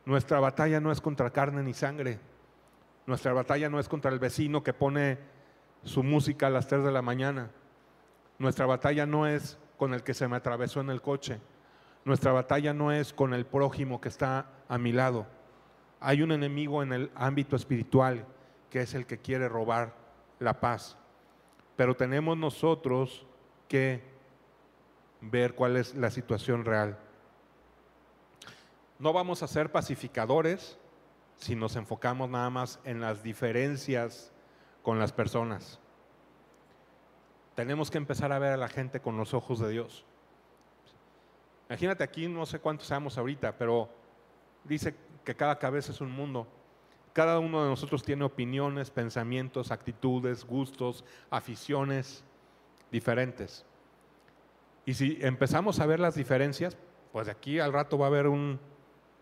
Nuestra 0.07 0.41
batalla 0.41 0.81
no 0.81 0.93
es 0.93 1.01
contra 1.01 1.31
carne 1.31 1.63
ni 1.63 1.73
sangre. 1.73 2.19
Nuestra 3.07 3.33
batalla 3.33 3.69
no 3.69 3.79
es 3.79 3.89
contra 3.89 4.11
el 4.11 4.19
vecino 4.19 4.63
que 4.63 4.73
pone 4.75 5.19
su 5.83 6.03
música 6.03 6.47
a 6.47 6.51
las 6.51 6.67
3 6.67 6.85
de 6.85 6.93
la 6.93 7.03
mañana. 7.03 7.51
Nuestra 8.39 8.67
batalla 8.67 9.07
no 9.07 9.27
es 9.27 9.59
con 9.77 9.95
el 9.95 10.03
que 10.03 10.15
se 10.15 10.29
me 10.29 10.37
atravesó 10.37 10.81
en 10.81 10.91
el 10.91 11.01
coche. 11.01 11.41
Nuestra 12.05 12.33
batalla 12.33 12.75
no 12.75 12.93
es 12.93 13.13
con 13.13 13.33
el 13.33 13.47
prójimo 13.47 14.01
que 14.01 14.09
está 14.09 14.47
a 14.69 14.79
mi 14.79 14.93
lado. 14.93 15.27
Hay 16.01 16.23
un 16.23 16.33
enemigo 16.33 16.83
en 16.83 16.93
el 16.93 17.11
ámbito 17.15 17.57
espiritual 17.57 18.27
que 18.69 18.83
es 18.83 18.95
el 18.95 19.07
que 19.07 19.19
quiere 19.19 19.49
robar 19.49 19.95
la 20.39 20.61
paz. 20.61 20.99
Pero 21.77 21.97
tenemos 21.97 22.37
nosotros 22.37 23.27
que 23.69 24.03
ver 25.21 25.55
cuál 25.55 25.77
es 25.77 25.95
la 25.95 26.11
situación 26.11 26.65
real. 26.65 26.99
No 28.99 29.13
vamos 29.13 29.43
a 29.43 29.49
ser 29.49 29.73
pacificadores 29.73 30.79
si 31.37 31.57
nos 31.57 31.77
enfocamos 31.77 32.31
nada 32.31 32.51
más 32.51 32.81
en 32.85 33.01
las 33.01 33.23
diferencias 33.23 34.33
con 34.83 34.99
las 34.99 35.13
personas. 35.13 35.81
Tenemos 37.55 37.91
que 37.91 37.99
empezar 37.99 38.33
a 38.33 38.39
ver 38.39 38.53
a 38.53 38.57
la 38.57 38.69
gente 38.69 39.01
con 39.01 39.17
los 39.17 39.35
ojos 39.35 39.59
de 39.61 39.71
Dios. 39.71 40.05
Imagínate 41.69 42.05
aquí, 42.05 42.29
no 42.29 42.47
sé 42.47 42.59
cuántos 42.59 42.87
seamos 42.87 43.17
ahorita, 43.17 43.57
pero 43.57 43.89
dice 44.65 44.95
que 45.25 45.35
cada 45.35 45.59
cabeza 45.59 45.93
es 45.93 46.01
un 46.01 46.11
mundo. 46.11 46.47
Cada 47.13 47.39
uno 47.39 47.63
de 47.63 47.71
nosotros 47.71 48.03
tiene 48.03 48.25
opiniones, 48.25 48.91
pensamientos, 48.91 49.71
actitudes, 49.71 50.45
gustos, 50.45 51.05
aficiones 51.31 52.25
diferentes. 52.91 53.65
Y 54.85 54.95
si 54.95 55.19
empezamos 55.21 55.81
a 55.81 55.87
ver 55.87 56.01
las 56.01 56.17
diferencias, 56.17 56.77
pues 57.13 57.29
aquí 57.29 57.61
al 57.61 57.73
rato 57.73 57.97
va 57.97 58.07
a 58.07 58.09
haber 58.09 58.27
un 58.27 58.59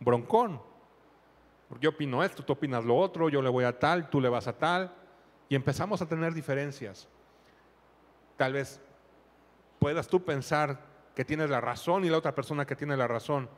broncón. 0.04 0.60
Yo 1.80 1.90
opino 1.90 2.22
esto, 2.22 2.44
tú 2.44 2.52
opinas 2.52 2.84
lo 2.84 2.96
otro, 2.96 3.28
yo 3.28 3.40
le 3.40 3.48
voy 3.48 3.64
a 3.64 3.78
tal, 3.78 4.10
tú 4.10 4.20
le 4.20 4.28
vas 4.28 4.46
a 4.46 4.52
tal. 4.52 4.92
Y 5.48 5.54
empezamos 5.54 6.02
a 6.02 6.06
tener 6.06 6.34
diferencias. 6.34 7.08
Tal 8.36 8.52
vez 8.52 8.80
puedas 9.78 10.08
tú 10.08 10.24
pensar 10.24 10.80
que 11.14 11.24
tienes 11.24 11.50
la 11.50 11.60
razón 11.60 12.04
y 12.04 12.10
la 12.10 12.18
otra 12.18 12.34
persona 12.34 12.66
que 12.66 12.76
tiene 12.76 12.96
la 12.96 13.08
razón, 13.08 13.48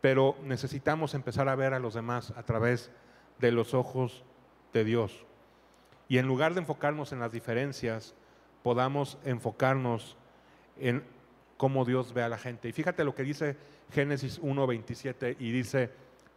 pero 0.00 0.36
necesitamos 0.42 1.14
empezar 1.14 1.48
a 1.48 1.56
ver 1.56 1.74
a 1.74 1.78
los 1.78 1.94
demás 1.94 2.32
a 2.36 2.42
través 2.42 2.90
de 3.38 3.52
los 3.52 3.74
ojos 3.74 4.24
de 4.72 4.84
Dios. 4.84 5.26
Y 6.08 6.18
en 6.18 6.26
lugar 6.26 6.54
de 6.54 6.60
enfocarnos 6.60 7.12
en 7.12 7.20
las 7.20 7.32
diferencias, 7.32 8.14
podamos 8.62 9.18
enfocarnos 9.24 10.16
en 10.78 11.04
cómo 11.58 11.84
Dios 11.84 12.14
ve 12.14 12.22
a 12.22 12.30
la 12.30 12.38
gente. 12.38 12.68
Y 12.68 12.72
fíjate 12.72 13.04
lo 13.04 13.14
que 13.14 13.24
dice 13.24 13.58
Génesis 13.92 14.40
1.27 14.40 15.36
y 15.38 15.52
dice, 15.52 15.90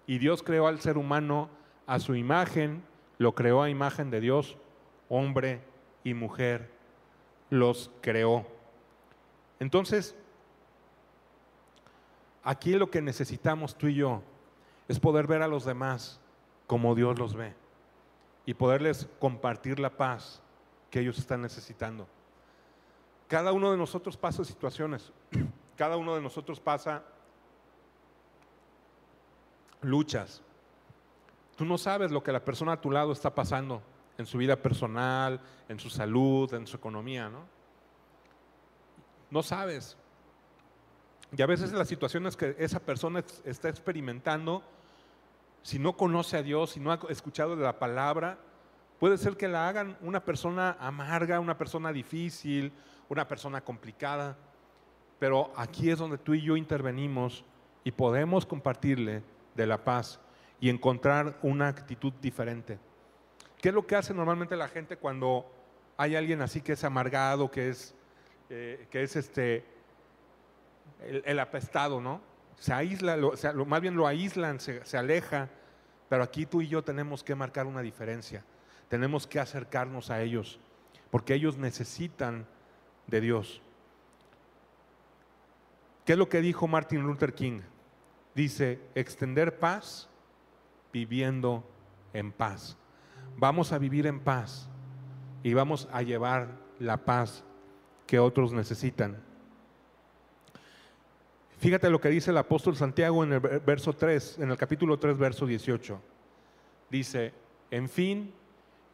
y 0.05 0.17
Dios 0.17 0.43
creó 0.43 0.67
al 0.67 0.81
ser 0.81 0.97
humano 0.97 1.49
a 1.87 1.99
su 1.99 2.15
imagen, 2.15 2.83
lo 3.17 3.33
creó 3.33 3.61
a 3.61 3.69
imagen 3.69 4.09
de 4.09 4.19
Dios, 4.19 4.57
hombre 5.07 5.61
y 6.03 6.13
mujer, 6.13 6.69
los 7.49 7.91
creó. 8.01 8.45
Entonces, 9.59 10.15
aquí 12.43 12.73
lo 12.73 12.89
que 12.89 13.01
necesitamos 13.01 13.77
tú 13.77 13.87
y 13.87 13.95
yo 13.95 14.23
es 14.87 14.99
poder 14.99 15.27
ver 15.27 15.43
a 15.43 15.47
los 15.47 15.63
demás 15.63 16.19
como 16.65 16.95
Dios 16.95 17.19
los 17.19 17.35
ve 17.35 17.53
y 18.45 18.55
poderles 18.55 19.07
compartir 19.19 19.79
la 19.79 19.91
paz 19.91 20.41
que 20.89 20.99
ellos 20.99 21.19
están 21.19 21.41
necesitando. 21.41 22.07
Cada 23.31 23.53
uno 23.53 23.71
de 23.71 23.77
nosotros 23.77 24.17
pasa 24.17 24.43
situaciones, 24.43 25.09
cada 25.77 25.95
uno 25.95 26.15
de 26.15 26.21
nosotros 26.21 26.59
pasa 26.59 27.01
luchas. 29.79 30.41
Tú 31.55 31.63
no 31.63 31.77
sabes 31.77 32.11
lo 32.11 32.21
que 32.21 32.33
la 32.33 32.43
persona 32.43 32.73
a 32.73 32.81
tu 32.81 32.91
lado 32.91 33.13
está 33.13 33.33
pasando 33.33 33.81
en 34.17 34.25
su 34.25 34.37
vida 34.37 34.57
personal, 34.57 35.39
en 35.69 35.79
su 35.79 35.89
salud, 35.89 36.53
en 36.53 36.67
su 36.67 36.75
economía, 36.75 37.29
¿no? 37.29 37.45
No 39.29 39.41
sabes. 39.43 39.95
Y 41.31 41.41
a 41.41 41.45
veces 41.45 41.71
las 41.71 41.87
situaciones 41.87 42.35
que 42.35 42.57
esa 42.59 42.81
persona 42.81 43.23
está 43.45 43.69
experimentando, 43.69 44.61
si 45.63 45.79
no 45.79 45.95
conoce 45.95 46.35
a 46.35 46.43
Dios, 46.43 46.71
si 46.71 46.81
no 46.81 46.91
ha 46.91 46.99
escuchado 47.07 47.55
de 47.55 47.63
la 47.63 47.79
palabra, 47.79 48.39
puede 48.99 49.17
ser 49.17 49.37
que 49.37 49.47
la 49.47 49.69
hagan 49.69 49.97
una 50.01 50.25
persona 50.25 50.75
amarga, 50.81 51.39
una 51.39 51.57
persona 51.57 51.93
difícil, 51.93 52.73
una 53.11 53.27
persona 53.27 53.59
complicada. 53.61 54.37
Pero 55.19 55.51
aquí 55.57 55.91
es 55.91 55.99
donde 55.99 56.17
tú 56.17 56.33
y 56.33 56.41
yo 56.41 56.55
intervenimos 56.55 57.43
y 57.83 57.91
podemos 57.91 58.45
compartirle 58.45 59.21
de 59.53 59.67
la 59.67 59.83
paz 59.83 60.21
y 60.61 60.69
encontrar 60.69 61.37
una 61.41 61.67
actitud 61.67 62.13
diferente. 62.21 62.79
¿Qué 63.59 63.69
es 63.69 63.75
lo 63.75 63.85
que 63.85 63.97
hace 63.97 64.13
normalmente 64.13 64.55
la 64.55 64.69
gente 64.69 64.95
cuando 64.95 65.45
hay 65.97 66.15
alguien 66.15 66.41
así 66.41 66.61
que 66.61 66.73
es 66.73 66.83
amargado, 66.85 67.51
que 67.51 67.69
es, 67.69 67.93
eh, 68.49 68.87
que 68.89 69.03
es 69.03 69.17
este, 69.17 69.65
el, 71.03 71.39
apestado, 71.39 71.99
¿no? 71.99 72.21
Se 72.57 72.73
aísla, 72.73 73.17
más 73.67 73.81
bien 73.81 73.95
lo 73.95 74.07
aíslan, 74.07 74.59
se 74.59 74.97
aleja, 74.97 75.49
pero 76.07 76.23
aquí 76.23 76.45
tú 76.45 76.61
y 76.61 76.67
yo 76.67 76.81
tenemos 76.81 77.23
que 77.23 77.35
marcar 77.35 77.65
una 77.65 77.81
diferencia. 77.81 78.45
Tenemos 78.87 79.27
que 79.27 79.39
acercarnos 79.39 80.09
a 80.11 80.21
ellos, 80.21 80.59
porque 81.09 81.33
ellos 81.33 81.57
necesitan 81.57 82.45
de 83.07 83.21
Dios. 83.21 83.61
¿Qué 86.05 86.13
es 86.13 86.17
lo 86.17 86.29
que 86.29 86.41
dijo 86.41 86.67
Martin 86.67 87.01
Luther 87.01 87.33
King? 87.33 87.61
Dice, 88.33 88.79
extender 88.95 89.59
paz 89.59 90.09
viviendo 90.91 91.63
en 92.13 92.31
paz. 92.31 92.77
Vamos 93.37 93.71
a 93.71 93.77
vivir 93.77 94.07
en 94.07 94.19
paz 94.19 94.69
y 95.43 95.53
vamos 95.53 95.87
a 95.91 96.01
llevar 96.01 96.49
la 96.79 96.97
paz 97.05 97.43
que 98.07 98.19
otros 98.19 98.53
necesitan. 98.53 99.21
Fíjate 101.59 101.89
lo 101.89 102.01
que 102.01 102.09
dice 102.09 102.31
el 102.31 102.37
apóstol 102.37 102.75
Santiago 102.75 103.23
en 103.23 103.33
el 103.33 103.39
verso 103.39 103.93
3, 103.93 104.39
en 104.39 104.49
el 104.49 104.57
capítulo 104.57 104.97
3, 104.97 105.17
verso 105.17 105.45
18. 105.45 106.01
Dice, 106.89 107.33
en 107.69 107.87
fin, 107.87 108.33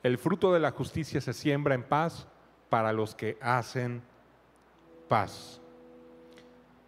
el 0.03 0.17
fruto 0.17 0.53
de 0.53 0.59
la 0.59 0.71
justicia 0.71 1.21
se 1.21 1.33
siembra 1.33 1.75
en 1.75 1.83
paz 1.83 2.27
para 2.69 2.91
los 2.93 3.15
que 3.15 3.37
hacen 3.41 4.01
paz. 5.07 5.61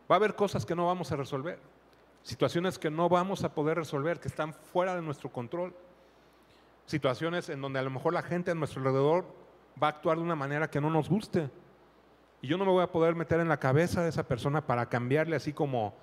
Va 0.10 0.16
a 0.16 0.18
haber 0.18 0.36
cosas 0.36 0.66
que 0.66 0.76
no 0.76 0.88
vamos 0.88 1.12
a 1.12 1.16
resolver, 1.16 1.60
situaciones 2.24 2.80
que 2.80 2.90
no 2.90 3.10
vamos 3.10 3.44
a 3.44 3.54
poder 3.54 3.78
resolver, 3.78 4.20
que 4.20 4.28
están 4.28 4.54
fuera 4.54 4.96
de 4.96 5.02
nuestro 5.02 5.32
control, 5.32 5.74
situaciones 6.86 7.50
en 7.50 7.62
donde 7.62 7.80
a 7.80 7.84
lo 7.84 7.92
mejor 7.92 8.14
la 8.14 8.24
gente 8.24 8.52
a 8.52 8.56
nuestro 8.56 8.82
alrededor 8.82 9.26
va 9.82 9.88
a 9.88 9.92
actuar 9.92 10.18
de 10.18 10.24
una 10.24 10.36
manera 10.36 10.70
que 10.70 10.82
no 10.82 10.90
nos 10.90 11.10
guste. 11.10 11.50
Y 12.42 12.48
yo 12.48 12.58
no 12.58 12.66
me 12.66 12.72
voy 12.72 12.84
a 12.84 12.92
poder 12.92 13.16
meter 13.16 13.40
en 13.40 13.50
la 13.50 13.58
cabeza 13.58 14.02
de 14.02 14.10
esa 14.10 14.28
persona 14.28 14.66
para 14.66 14.88
cambiarle 14.88 15.36
así 15.36 15.54
como 15.54 15.94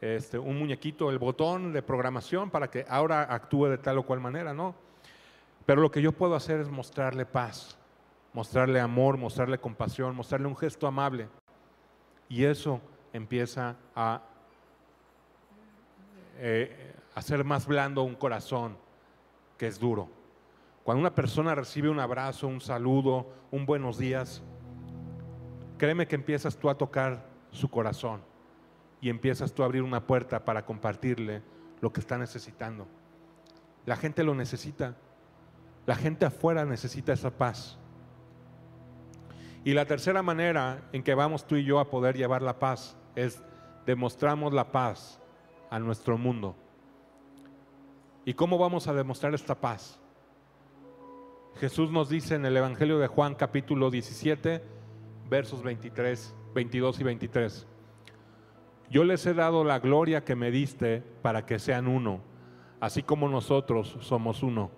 este, 0.00 0.38
un 0.38 0.58
muñequito 0.58 1.10
el 1.10 1.18
botón 1.18 1.72
de 1.72 1.82
programación 1.82 2.50
para 2.50 2.70
que 2.70 2.86
ahora 2.88 3.22
actúe 3.22 3.66
de 3.66 3.78
tal 3.78 3.98
o 3.98 4.02
cual 4.04 4.20
manera, 4.20 4.54
¿no? 4.54 4.74
Pero 5.66 5.82
lo 5.82 5.90
que 5.90 6.00
yo 6.00 6.12
puedo 6.12 6.34
hacer 6.34 6.60
es 6.60 6.70
mostrarle 6.70 7.26
paz, 7.26 7.76
mostrarle 8.32 8.80
amor, 8.80 9.16
mostrarle 9.16 9.58
compasión, 9.58 10.14
mostrarle 10.14 10.46
un 10.46 10.56
gesto 10.56 10.86
amable. 10.86 11.28
Y 12.28 12.44
eso 12.44 12.80
empieza 13.12 13.76
a 13.94 14.22
eh, 16.38 16.94
hacer 17.14 17.44
más 17.44 17.66
blando 17.66 18.02
un 18.02 18.14
corazón 18.14 18.76
que 19.58 19.66
es 19.66 19.78
duro. 19.78 20.08
Cuando 20.84 21.00
una 21.00 21.14
persona 21.14 21.54
recibe 21.54 21.90
un 21.90 22.00
abrazo, 22.00 22.48
un 22.48 22.60
saludo, 22.60 23.26
un 23.50 23.66
buenos 23.66 23.98
días, 23.98 24.42
créeme 25.76 26.06
que 26.06 26.14
empiezas 26.14 26.56
tú 26.56 26.70
a 26.70 26.78
tocar 26.78 27.26
su 27.50 27.68
corazón 27.68 28.22
y 29.00 29.08
empiezas 29.08 29.52
tú 29.52 29.62
a 29.62 29.66
abrir 29.66 29.82
una 29.82 30.06
puerta 30.06 30.44
para 30.44 30.64
compartirle 30.64 31.42
lo 31.80 31.92
que 31.92 32.00
está 32.00 32.16
necesitando. 32.16 32.86
La 33.86 33.96
gente 33.96 34.22
lo 34.22 34.34
necesita. 34.34 34.94
La 35.86 35.96
gente 35.96 36.26
afuera 36.26 36.64
necesita 36.64 37.12
esa 37.12 37.30
paz. 37.30 37.78
Y 39.64 39.74
la 39.74 39.84
tercera 39.84 40.22
manera 40.22 40.88
en 40.92 41.02
que 41.02 41.14
vamos 41.14 41.46
tú 41.46 41.56
y 41.56 41.64
yo 41.64 41.80
a 41.80 41.90
poder 41.90 42.16
llevar 42.16 42.40
la 42.42 42.58
paz 42.58 42.96
es 43.14 43.42
demostramos 43.84 44.52
la 44.52 44.72
paz 44.72 45.20
a 45.70 45.78
nuestro 45.78 46.16
mundo. 46.16 46.56
¿Y 48.24 48.34
cómo 48.34 48.58
vamos 48.58 48.88
a 48.88 48.94
demostrar 48.94 49.34
esta 49.34 49.54
paz? 49.54 49.98
Jesús 51.56 51.90
nos 51.90 52.08
dice 52.08 52.36
en 52.36 52.46
el 52.46 52.56
Evangelio 52.56 52.98
de 52.98 53.06
Juan 53.06 53.34
capítulo 53.34 53.90
17, 53.90 54.62
versos 55.28 55.62
23, 55.62 56.34
22 56.54 57.00
y 57.00 57.04
23. 57.04 57.66
Yo 58.90 59.04
les 59.04 59.24
he 59.26 59.34
dado 59.34 59.62
la 59.62 59.78
gloria 59.78 60.24
que 60.24 60.36
me 60.36 60.50
diste 60.50 61.02
para 61.22 61.44
que 61.46 61.58
sean 61.58 61.86
uno, 61.86 62.20
así 62.80 63.02
como 63.02 63.28
nosotros 63.28 63.96
somos 64.00 64.42
uno. 64.42 64.70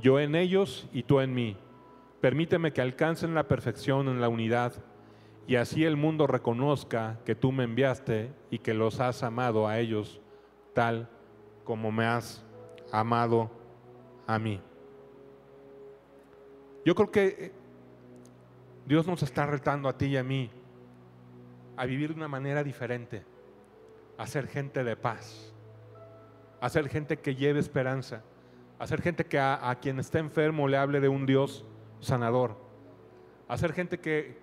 Yo 0.00 0.18
en 0.18 0.34
ellos 0.34 0.88
y 0.92 1.04
tú 1.04 1.20
en 1.20 1.34
mí, 1.34 1.56
permíteme 2.24 2.72
que 2.72 2.80
alcancen 2.80 3.34
la 3.34 3.48
perfección 3.48 4.08
en 4.08 4.18
la 4.18 4.30
unidad 4.30 4.72
y 5.46 5.56
así 5.56 5.84
el 5.84 5.98
mundo 5.98 6.26
reconozca 6.26 7.20
que 7.26 7.34
tú 7.34 7.52
me 7.52 7.64
enviaste 7.64 8.32
y 8.48 8.60
que 8.60 8.72
los 8.72 8.98
has 8.98 9.22
amado 9.22 9.68
a 9.68 9.78
ellos 9.78 10.22
tal 10.72 11.10
como 11.64 11.92
me 11.92 12.06
has 12.06 12.42
amado 12.90 13.50
a 14.26 14.38
mí. 14.38 14.58
Yo 16.86 16.94
creo 16.94 17.10
que 17.10 17.26
eh, 17.26 17.52
Dios 18.86 19.06
nos 19.06 19.22
está 19.22 19.44
retando 19.44 19.86
a 19.86 19.98
ti 19.98 20.06
y 20.06 20.16
a 20.16 20.24
mí 20.24 20.50
a 21.76 21.84
vivir 21.84 22.08
de 22.08 22.16
una 22.16 22.28
manera 22.28 22.64
diferente, 22.64 23.22
a 24.16 24.26
ser 24.26 24.46
gente 24.46 24.82
de 24.82 24.96
paz, 24.96 25.52
a 26.58 26.70
ser 26.70 26.88
gente 26.88 27.18
que 27.18 27.34
lleve 27.34 27.60
esperanza, 27.60 28.22
a 28.78 28.86
ser 28.86 29.02
gente 29.02 29.26
que 29.26 29.38
a, 29.38 29.68
a 29.68 29.74
quien 29.78 29.98
está 29.98 30.20
enfermo 30.20 30.66
le 30.68 30.78
hable 30.78 31.00
de 31.00 31.08
un 31.10 31.26
Dios 31.26 31.66
sanador, 32.04 32.56
a 33.48 33.56
ser 33.56 33.72
gente 33.72 34.00
que 34.00 34.38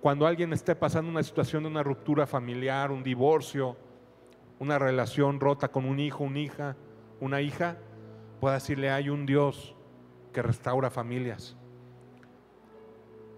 cuando 0.00 0.26
alguien 0.26 0.52
esté 0.52 0.74
pasando 0.74 1.10
una 1.10 1.22
situación 1.22 1.62
de 1.62 1.68
una 1.68 1.82
ruptura 1.82 2.26
familiar, 2.26 2.90
un 2.90 3.02
divorcio, 3.02 3.76
una 4.58 4.78
relación 4.78 5.40
rota 5.40 5.68
con 5.68 5.84
un 5.84 6.00
hijo, 6.00 6.24
una 6.24 6.38
hija, 6.38 6.76
una 7.20 7.40
hija, 7.40 7.76
pueda 8.40 8.54
decirle, 8.54 8.90
hay 8.90 9.08
un 9.08 9.26
Dios 9.26 9.74
que 10.32 10.42
restaura 10.42 10.90
familias. 10.90 11.56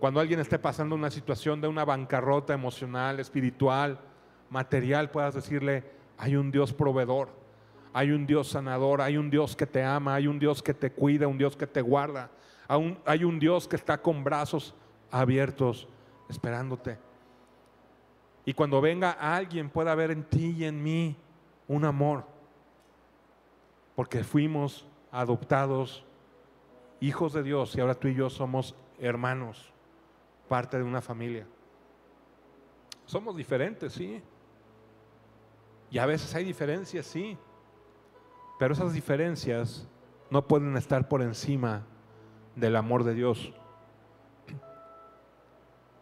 Cuando 0.01 0.19
alguien 0.19 0.41
esté 0.41 0.59
pasando 0.59 0.95
una 0.95 1.11
situación 1.11 1.61
de 1.61 1.69
una 1.69 1.85
bancarrota 1.85 2.55
emocional, 2.55 3.21
espiritual, 3.21 4.01
material, 4.51 5.11
puedas 5.11 5.35
decirle, 5.35 5.85
hay 6.19 6.35
un 6.37 6.51
Dios 6.51 6.73
proveedor, 6.73 7.29
hay 7.93 8.11
un 8.11 8.27
Dios 8.27 8.49
sanador, 8.49 9.01
hay 9.01 9.17
un 9.17 9.31
Dios 9.31 9.55
que 9.55 9.67
te 9.67 9.83
ama, 9.83 10.15
hay 10.15 10.27
un 10.27 10.39
Dios 10.39 10.63
que 10.63 10.75
te 10.75 10.91
cuida, 10.91 11.29
un 11.29 11.39
Dios 11.39 11.57
que 11.57 11.67
te 11.67 11.83
guarda, 11.83 12.31
hay 13.05 13.25
un 13.25 13.39
Dios 13.39 13.69
que 13.69 13.77
está 13.77 14.01
con 14.01 14.25
brazos 14.25 14.75
abiertos 15.11 15.89
esperándote. 16.29 16.99
Y 18.45 18.55
cuando 18.55 18.81
venga 18.81 19.13
alguien 19.13 19.71
pueda 19.71 19.95
ver 19.95 20.11
en 20.11 20.25
ti 20.25 20.55
y 20.59 20.65
en 20.65 20.83
mí 20.83 21.17
un 21.69 21.85
amor, 21.85 22.25
porque 23.95 24.25
fuimos 24.25 24.87
adoptados 25.11 26.05
hijos 27.01 27.33
de 27.35 27.43
Dios 27.43 27.77
y 27.77 27.81
ahora 27.81 27.95
tú 27.95 28.09
y 28.09 28.15
yo 28.15 28.31
somos 28.31 28.75
hermanos, 28.99 29.73
parte 30.49 30.79
de 30.79 30.83
una 30.83 31.01
familia. 31.01 31.47
Somos 33.05 33.37
diferentes, 33.37 33.93
sí. 33.93 34.23
Y 35.91 35.99
a 35.99 36.07
veces 36.07 36.35
hay 36.35 36.45
diferencias, 36.45 37.07
sí. 37.07 37.37
Pero 38.59 38.73
esas 38.73 38.93
diferencias 38.93 39.87
no 40.31 40.47
pueden 40.47 40.77
estar 40.77 41.09
por 41.09 41.21
encima 41.21 41.85
del 42.57 42.77
amor 42.77 43.05
de 43.05 43.15
Dios. 43.15 43.53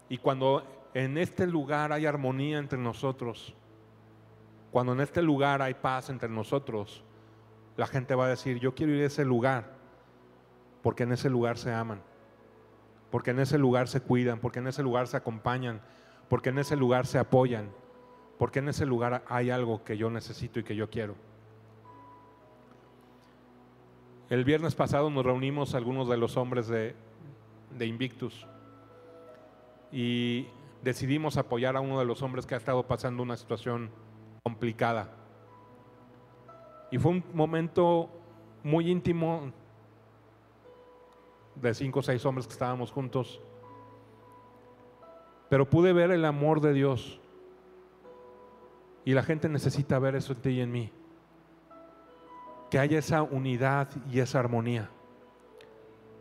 Y 0.09 0.19
cuando 0.19 0.65
en 0.95 1.19
este 1.19 1.47
lugar 1.47 1.93
hay 1.93 2.07
armonía 2.07 2.59
entre 2.59 2.79
nosotros, 2.79 3.55
cuando 4.71 4.93
en 4.93 5.01
este 5.01 5.23
lugar 5.23 5.63
hay 5.63 5.75
paz 5.75 6.11
entre 6.11 6.29
nosotros, 6.29 7.05
la 7.77 7.87
gente 7.87 8.15
va 8.15 8.27
a 8.27 8.29
decir, 8.29 8.59
yo 8.59 8.75
quiero 8.75 8.93
ir 8.93 9.03
a 9.03 9.07
ese 9.07 9.25
lugar, 9.25 9.73
porque 10.83 11.05
en 11.05 11.13
ese 11.13 11.31
lugar 11.31 11.59
se 11.59 11.73
aman, 11.73 12.03
porque 13.11 13.31
en 13.31 13.41
ese 13.41 13.59
lugar 13.59 13.89
se 13.89 14.01
cuidan, 14.01 14.39
porque 14.39 14.59
en 14.59 14.67
ese 14.67 14.83
lugar 14.83 15.07
se 15.07 15.17
acompañan, 15.17 15.81
porque 16.29 16.51
en 16.51 16.59
ese 16.59 16.77
lugar 16.77 17.07
se 17.07 17.19
apoyan, 17.19 17.71
porque 18.39 18.61
en 18.61 18.69
ese 18.69 18.87
lugar 18.87 19.25
hay 19.29 19.51
algo 19.51 19.85
que 19.85 19.97
yo 19.97 20.11
necesito 20.11 20.61
y 20.61 20.65
que 20.65 20.77
yo 20.77 20.91
quiero. 20.91 21.15
El 24.31 24.45
viernes 24.45 24.77
pasado 24.77 25.11
nos 25.11 25.27
reunimos 25.27 25.75
algunos 25.75 26.09
de 26.09 26.17
los 26.17 26.37
hombres 26.37 26.69
de, 26.69 26.95
de 27.77 27.87
Invictus 27.87 28.47
y 29.91 30.47
decidimos 30.85 31.37
apoyar 31.37 31.77
a 31.77 31.81
uno 31.81 31.99
de 31.99 32.05
los 32.05 32.23
hombres 32.23 32.47
que 32.47 32.55
ha 32.55 32.59
estado 32.59 32.87
pasando 32.87 33.25
una 33.25 33.37
situación 33.37 33.91
complicada. 34.45 35.11
Y 36.93 36.99
fue 36.99 37.11
un 37.11 37.25
momento 37.35 38.09
muy 38.63 38.89
íntimo 38.89 39.53
de 41.57 41.75
cinco 41.75 41.99
o 41.99 42.03
seis 42.03 42.25
hombres 42.25 42.47
que 42.47 42.53
estábamos 42.53 42.93
juntos. 42.93 43.41
Pero 45.49 45.69
pude 45.69 45.93
ver 45.93 46.13
el 46.13 46.25
amor 46.25 46.61
de 46.61 46.73
Dios. 46.73 47.21
Y 49.05 49.13
la 49.13 49.25
gente 49.25 49.49
necesita 49.49 49.99
ver 49.99 50.15
eso 50.15 50.35
en 50.35 50.41
ti 50.41 50.51
y 50.51 50.61
en 50.61 50.71
mí. 50.71 50.93
Que 52.71 52.79
haya 52.79 52.99
esa 52.99 53.23
unidad 53.23 53.89
y 54.11 54.21
esa 54.21 54.39
armonía. 54.39 54.91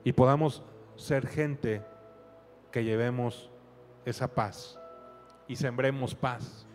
Y 0.04 0.14
podamos 0.14 0.64
ser 0.96 1.28
gente 1.28 1.84
que 2.72 2.84
llevemos 2.84 3.52
esa 4.06 4.34
paz 4.34 4.80
y 5.48 5.56
sembremos 5.56 6.16
paz 6.16 6.66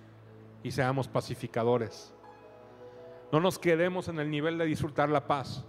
y 0.63 0.71
seamos 0.71 1.09
pacificadores. 1.09 2.15
No 3.33 3.41
nos 3.41 3.59
quedemos 3.59 4.09
en 4.09 4.19
el 4.19 4.31
nivel 4.31 4.59
de 4.59 4.67
disfrutar 4.67 5.09
la 5.09 5.27
paz, 5.27 5.65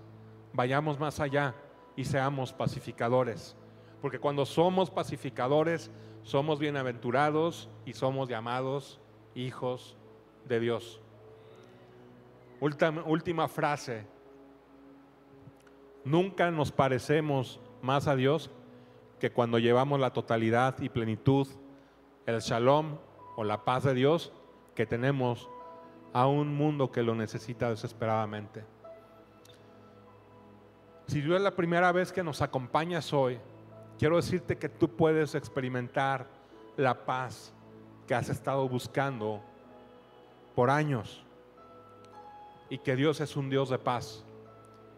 vayamos 0.53 0.99
más 0.99 1.20
allá 1.20 1.56
y 1.95 2.06
seamos 2.06 2.53
pacificadores. 2.53 3.56
Porque 4.01 4.20
cuando 4.20 4.45
somos 4.45 4.91
pacificadores, 4.91 5.91
somos 6.24 6.60
bienaventurados 6.60 7.70
y 7.86 7.93
somos 7.93 8.30
llamados 8.30 8.99
hijos 9.34 9.97
de 10.47 10.60
Dios. 10.60 11.01
Última, 12.66 13.47
frase. 13.47 14.07
Nunca 16.03 16.49
nos 16.49 16.72
parecemos 16.72 17.59
más 17.84 18.07
a 18.07 18.16
Dios 18.16 18.49
que 19.20 19.32
cuando 19.32 19.59
llevamos 19.59 19.99
la 19.99 20.13
totalidad 20.13 20.80
y 20.80 20.89
plenitud, 20.89 21.47
el 22.26 22.39
shalom 22.39 22.97
o 23.36 23.43
la 23.43 23.63
paz 23.63 23.84
de 23.84 23.93
Dios 23.93 24.34
que 24.74 24.88
tenemos 24.88 25.47
a 26.11 26.26
un 26.26 26.55
mundo 26.55 26.91
que 26.91 27.03
lo 27.03 27.13
necesita 27.13 27.70
desesperadamente. 27.70 28.63
Si 31.05 31.22
tú 31.22 31.36
es 31.36 31.41
la 31.41 31.55
primera 31.55 31.91
vez 31.91 32.11
que 32.11 32.24
nos 32.24 32.41
acompañas 32.41 33.13
hoy, 33.13 33.38
quiero 33.99 34.16
decirte 34.16 34.57
que 34.57 34.70
tú 34.70 34.89
puedes 34.89 35.36
experimentar 35.36 36.26
la 36.78 37.05
paz 37.05 37.53
que 38.07 38.16
has 38.16 38.30
estado 38.30 38.68
buscando 38.68 39.43
por 40.55 40.72
años 40.72 41.25
y 42.70 42.80
que 42.80 42.95
Dios 42.95 43.22
es 43.22 43.36
un 43.36 43.49
Dios 43.49 43.70
de 43.70 43.78
paz 43.78 44.26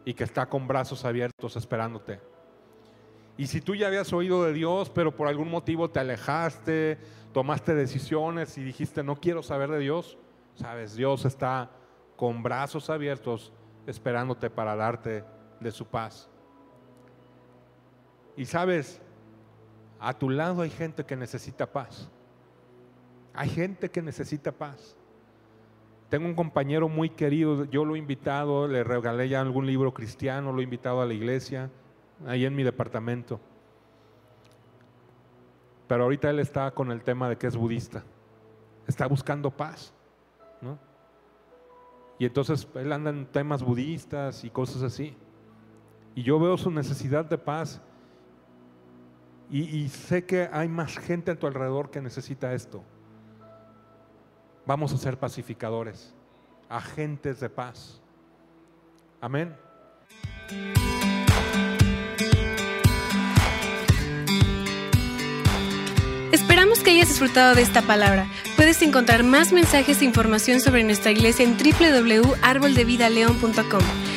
y 0.06 0.14
que 0.14 0.24
está 0.24 0.48
con 0.48 0.68
brazos 0.68 1.06
abiertos 1.06 1.56
esperándote. 1.56 2.20
Y 3.38 3.48
si 3.48 3.62
tú 3.62 3.76
ya 3.76 3.88
habías 3.88 4.12
oído 4.14 4.44
de 4.44 4.54
Dios, 4.54 4.90
pero 4.90 5.16
por 5.16 5.28
algún 5.28 5.50
motivo 5.50 5.90
te 5.90 6.00
alejaste, 6.00 6.98
tomaste 7.34 7.76
decisiones 7.76 8.58
y 8.58 8.64
dijiste, 8.64 9.04
no 9.04 9.16
quiero 9.16 9.44
saber 9.44 9.70
de 9.70 9.80
Dios, 9.80 10.18
sabes, 10.56 10.96
Dios 10.96 11.26
está 11.26 11.70
con 12.16 12.42
brazos 12.42 12.90
abiertos 12.90 13.54
esperándote 13.86 14.50
para 14.50 14.76
darte 14.76 15.24
de 15.60 15.72
su 15.72 15.86
paz. 15.86 16.30
Y 18.36 18.46
sabes, 18.46 19.02
a 20.00 20.14
tu 20.18 20.30
lado 20.30 20.62
hay 20.62 20.70
gente 20.70 21.06
que 21.06 21.16
necesita 21.16 21.72
paz. 21.72 22.10
Hay 23.34 23.50
gente 23.50 23.90
que 23.90 24.02
necesita 24.02 24.52
paz. 24.52 24.96
Tengo 26.10 26.26
un 26.26 26.36
compañero 26.36 26.88
muy 26.88 27.10
querido, 27.10 27.66
yo 27.66 27.84
lo 27.84 27.96
he 27.96 28.00
invitado, 28.00 28.68
le 28.68 28.84
regalé 28.84 29.28
ya 29.28 29.42
algún 29.42 29.68
libro 29.68 29.94
cristiano, 29.94 30.54
lo 30.54 30.62
he 30.62 30.64
invitado 30.64 31.02
a 31.02 31.06
la 31.06 31.14
iglesia 31.14 31.70
ahí 32.26 32.46
en 32.46 32.56
mi 32.56 32.64
departamento. 32.64 33.40
Pero 35.88 36.04
ahorita 36.04 36.30
él 36.30 36.40
está 36.40 36.72
con 36.72 36.92
el 36.92 37.04
tema 37.04 37.30
de 37.30 37.38
que 37.38 37.48
es 37.48 37.58
budista. 37.58 38.04
Está 38.88 39.06
buscando 39.08 39.52
paz. 39.52 39.94
¿no? 40.62 40.80
Y 42.20 42.26
entonces 42.26 42.68
él 42.76 42.92
anda 42.92 43.10
en 43.10 43.26
temas 43.26 43.62
budistas 43.62 44.44
y 44.44 44.50
cosas 44.50 44.84
así. 44.84 45.16
Y 46.16 46.24
yo 46.24 46.40
veo 46.40 46.58
su 46.58 46.72
necesidad 46.72 47.26
de 47.26 47.38
paz. 47.38 47.82
Y, 49.50 49.64
y 49.64 49.90
sé 49.90 50.26
que 50.26 50.50
hay 50.52 50.68
más 50.68 50.98
gente 50.98 51.32
a 51.32 51.36
tu 51.40 51.48
alrededor 51.48 51.90
que 51.90 52.02
necesita 52.02 52.54
esto. 52.54 52.84
Vamos 54.68 54.94
a 54.94 54.98
ser 54.98 55.18
pacificadores, 55.18 56.14
agentes 56.68 57.40
de 57.40 57.50
paz. 57.50 58.02
Amén. 59.22 59.56
Esperamos 66.34 66.80
que 66.80 66.92
hayas 66.92 67.08
disfrutado 67.08 67.56
de 67.56 67.62
esta 67.62 67.82
palabra. 67.82 68.28
Puedes 68.58 68.82
encontrar 68.82 69.24
más 69.24 69.54
mensajes 69.54 70.02
e 70.02 70.06
información 70.06 70.60
sobre 70.60 70.84
nuestra 70.84 71.12
iglesia 71.12 71.46
en 71.46 71.56
www.arboldevidaleon.com. 71.56 74.17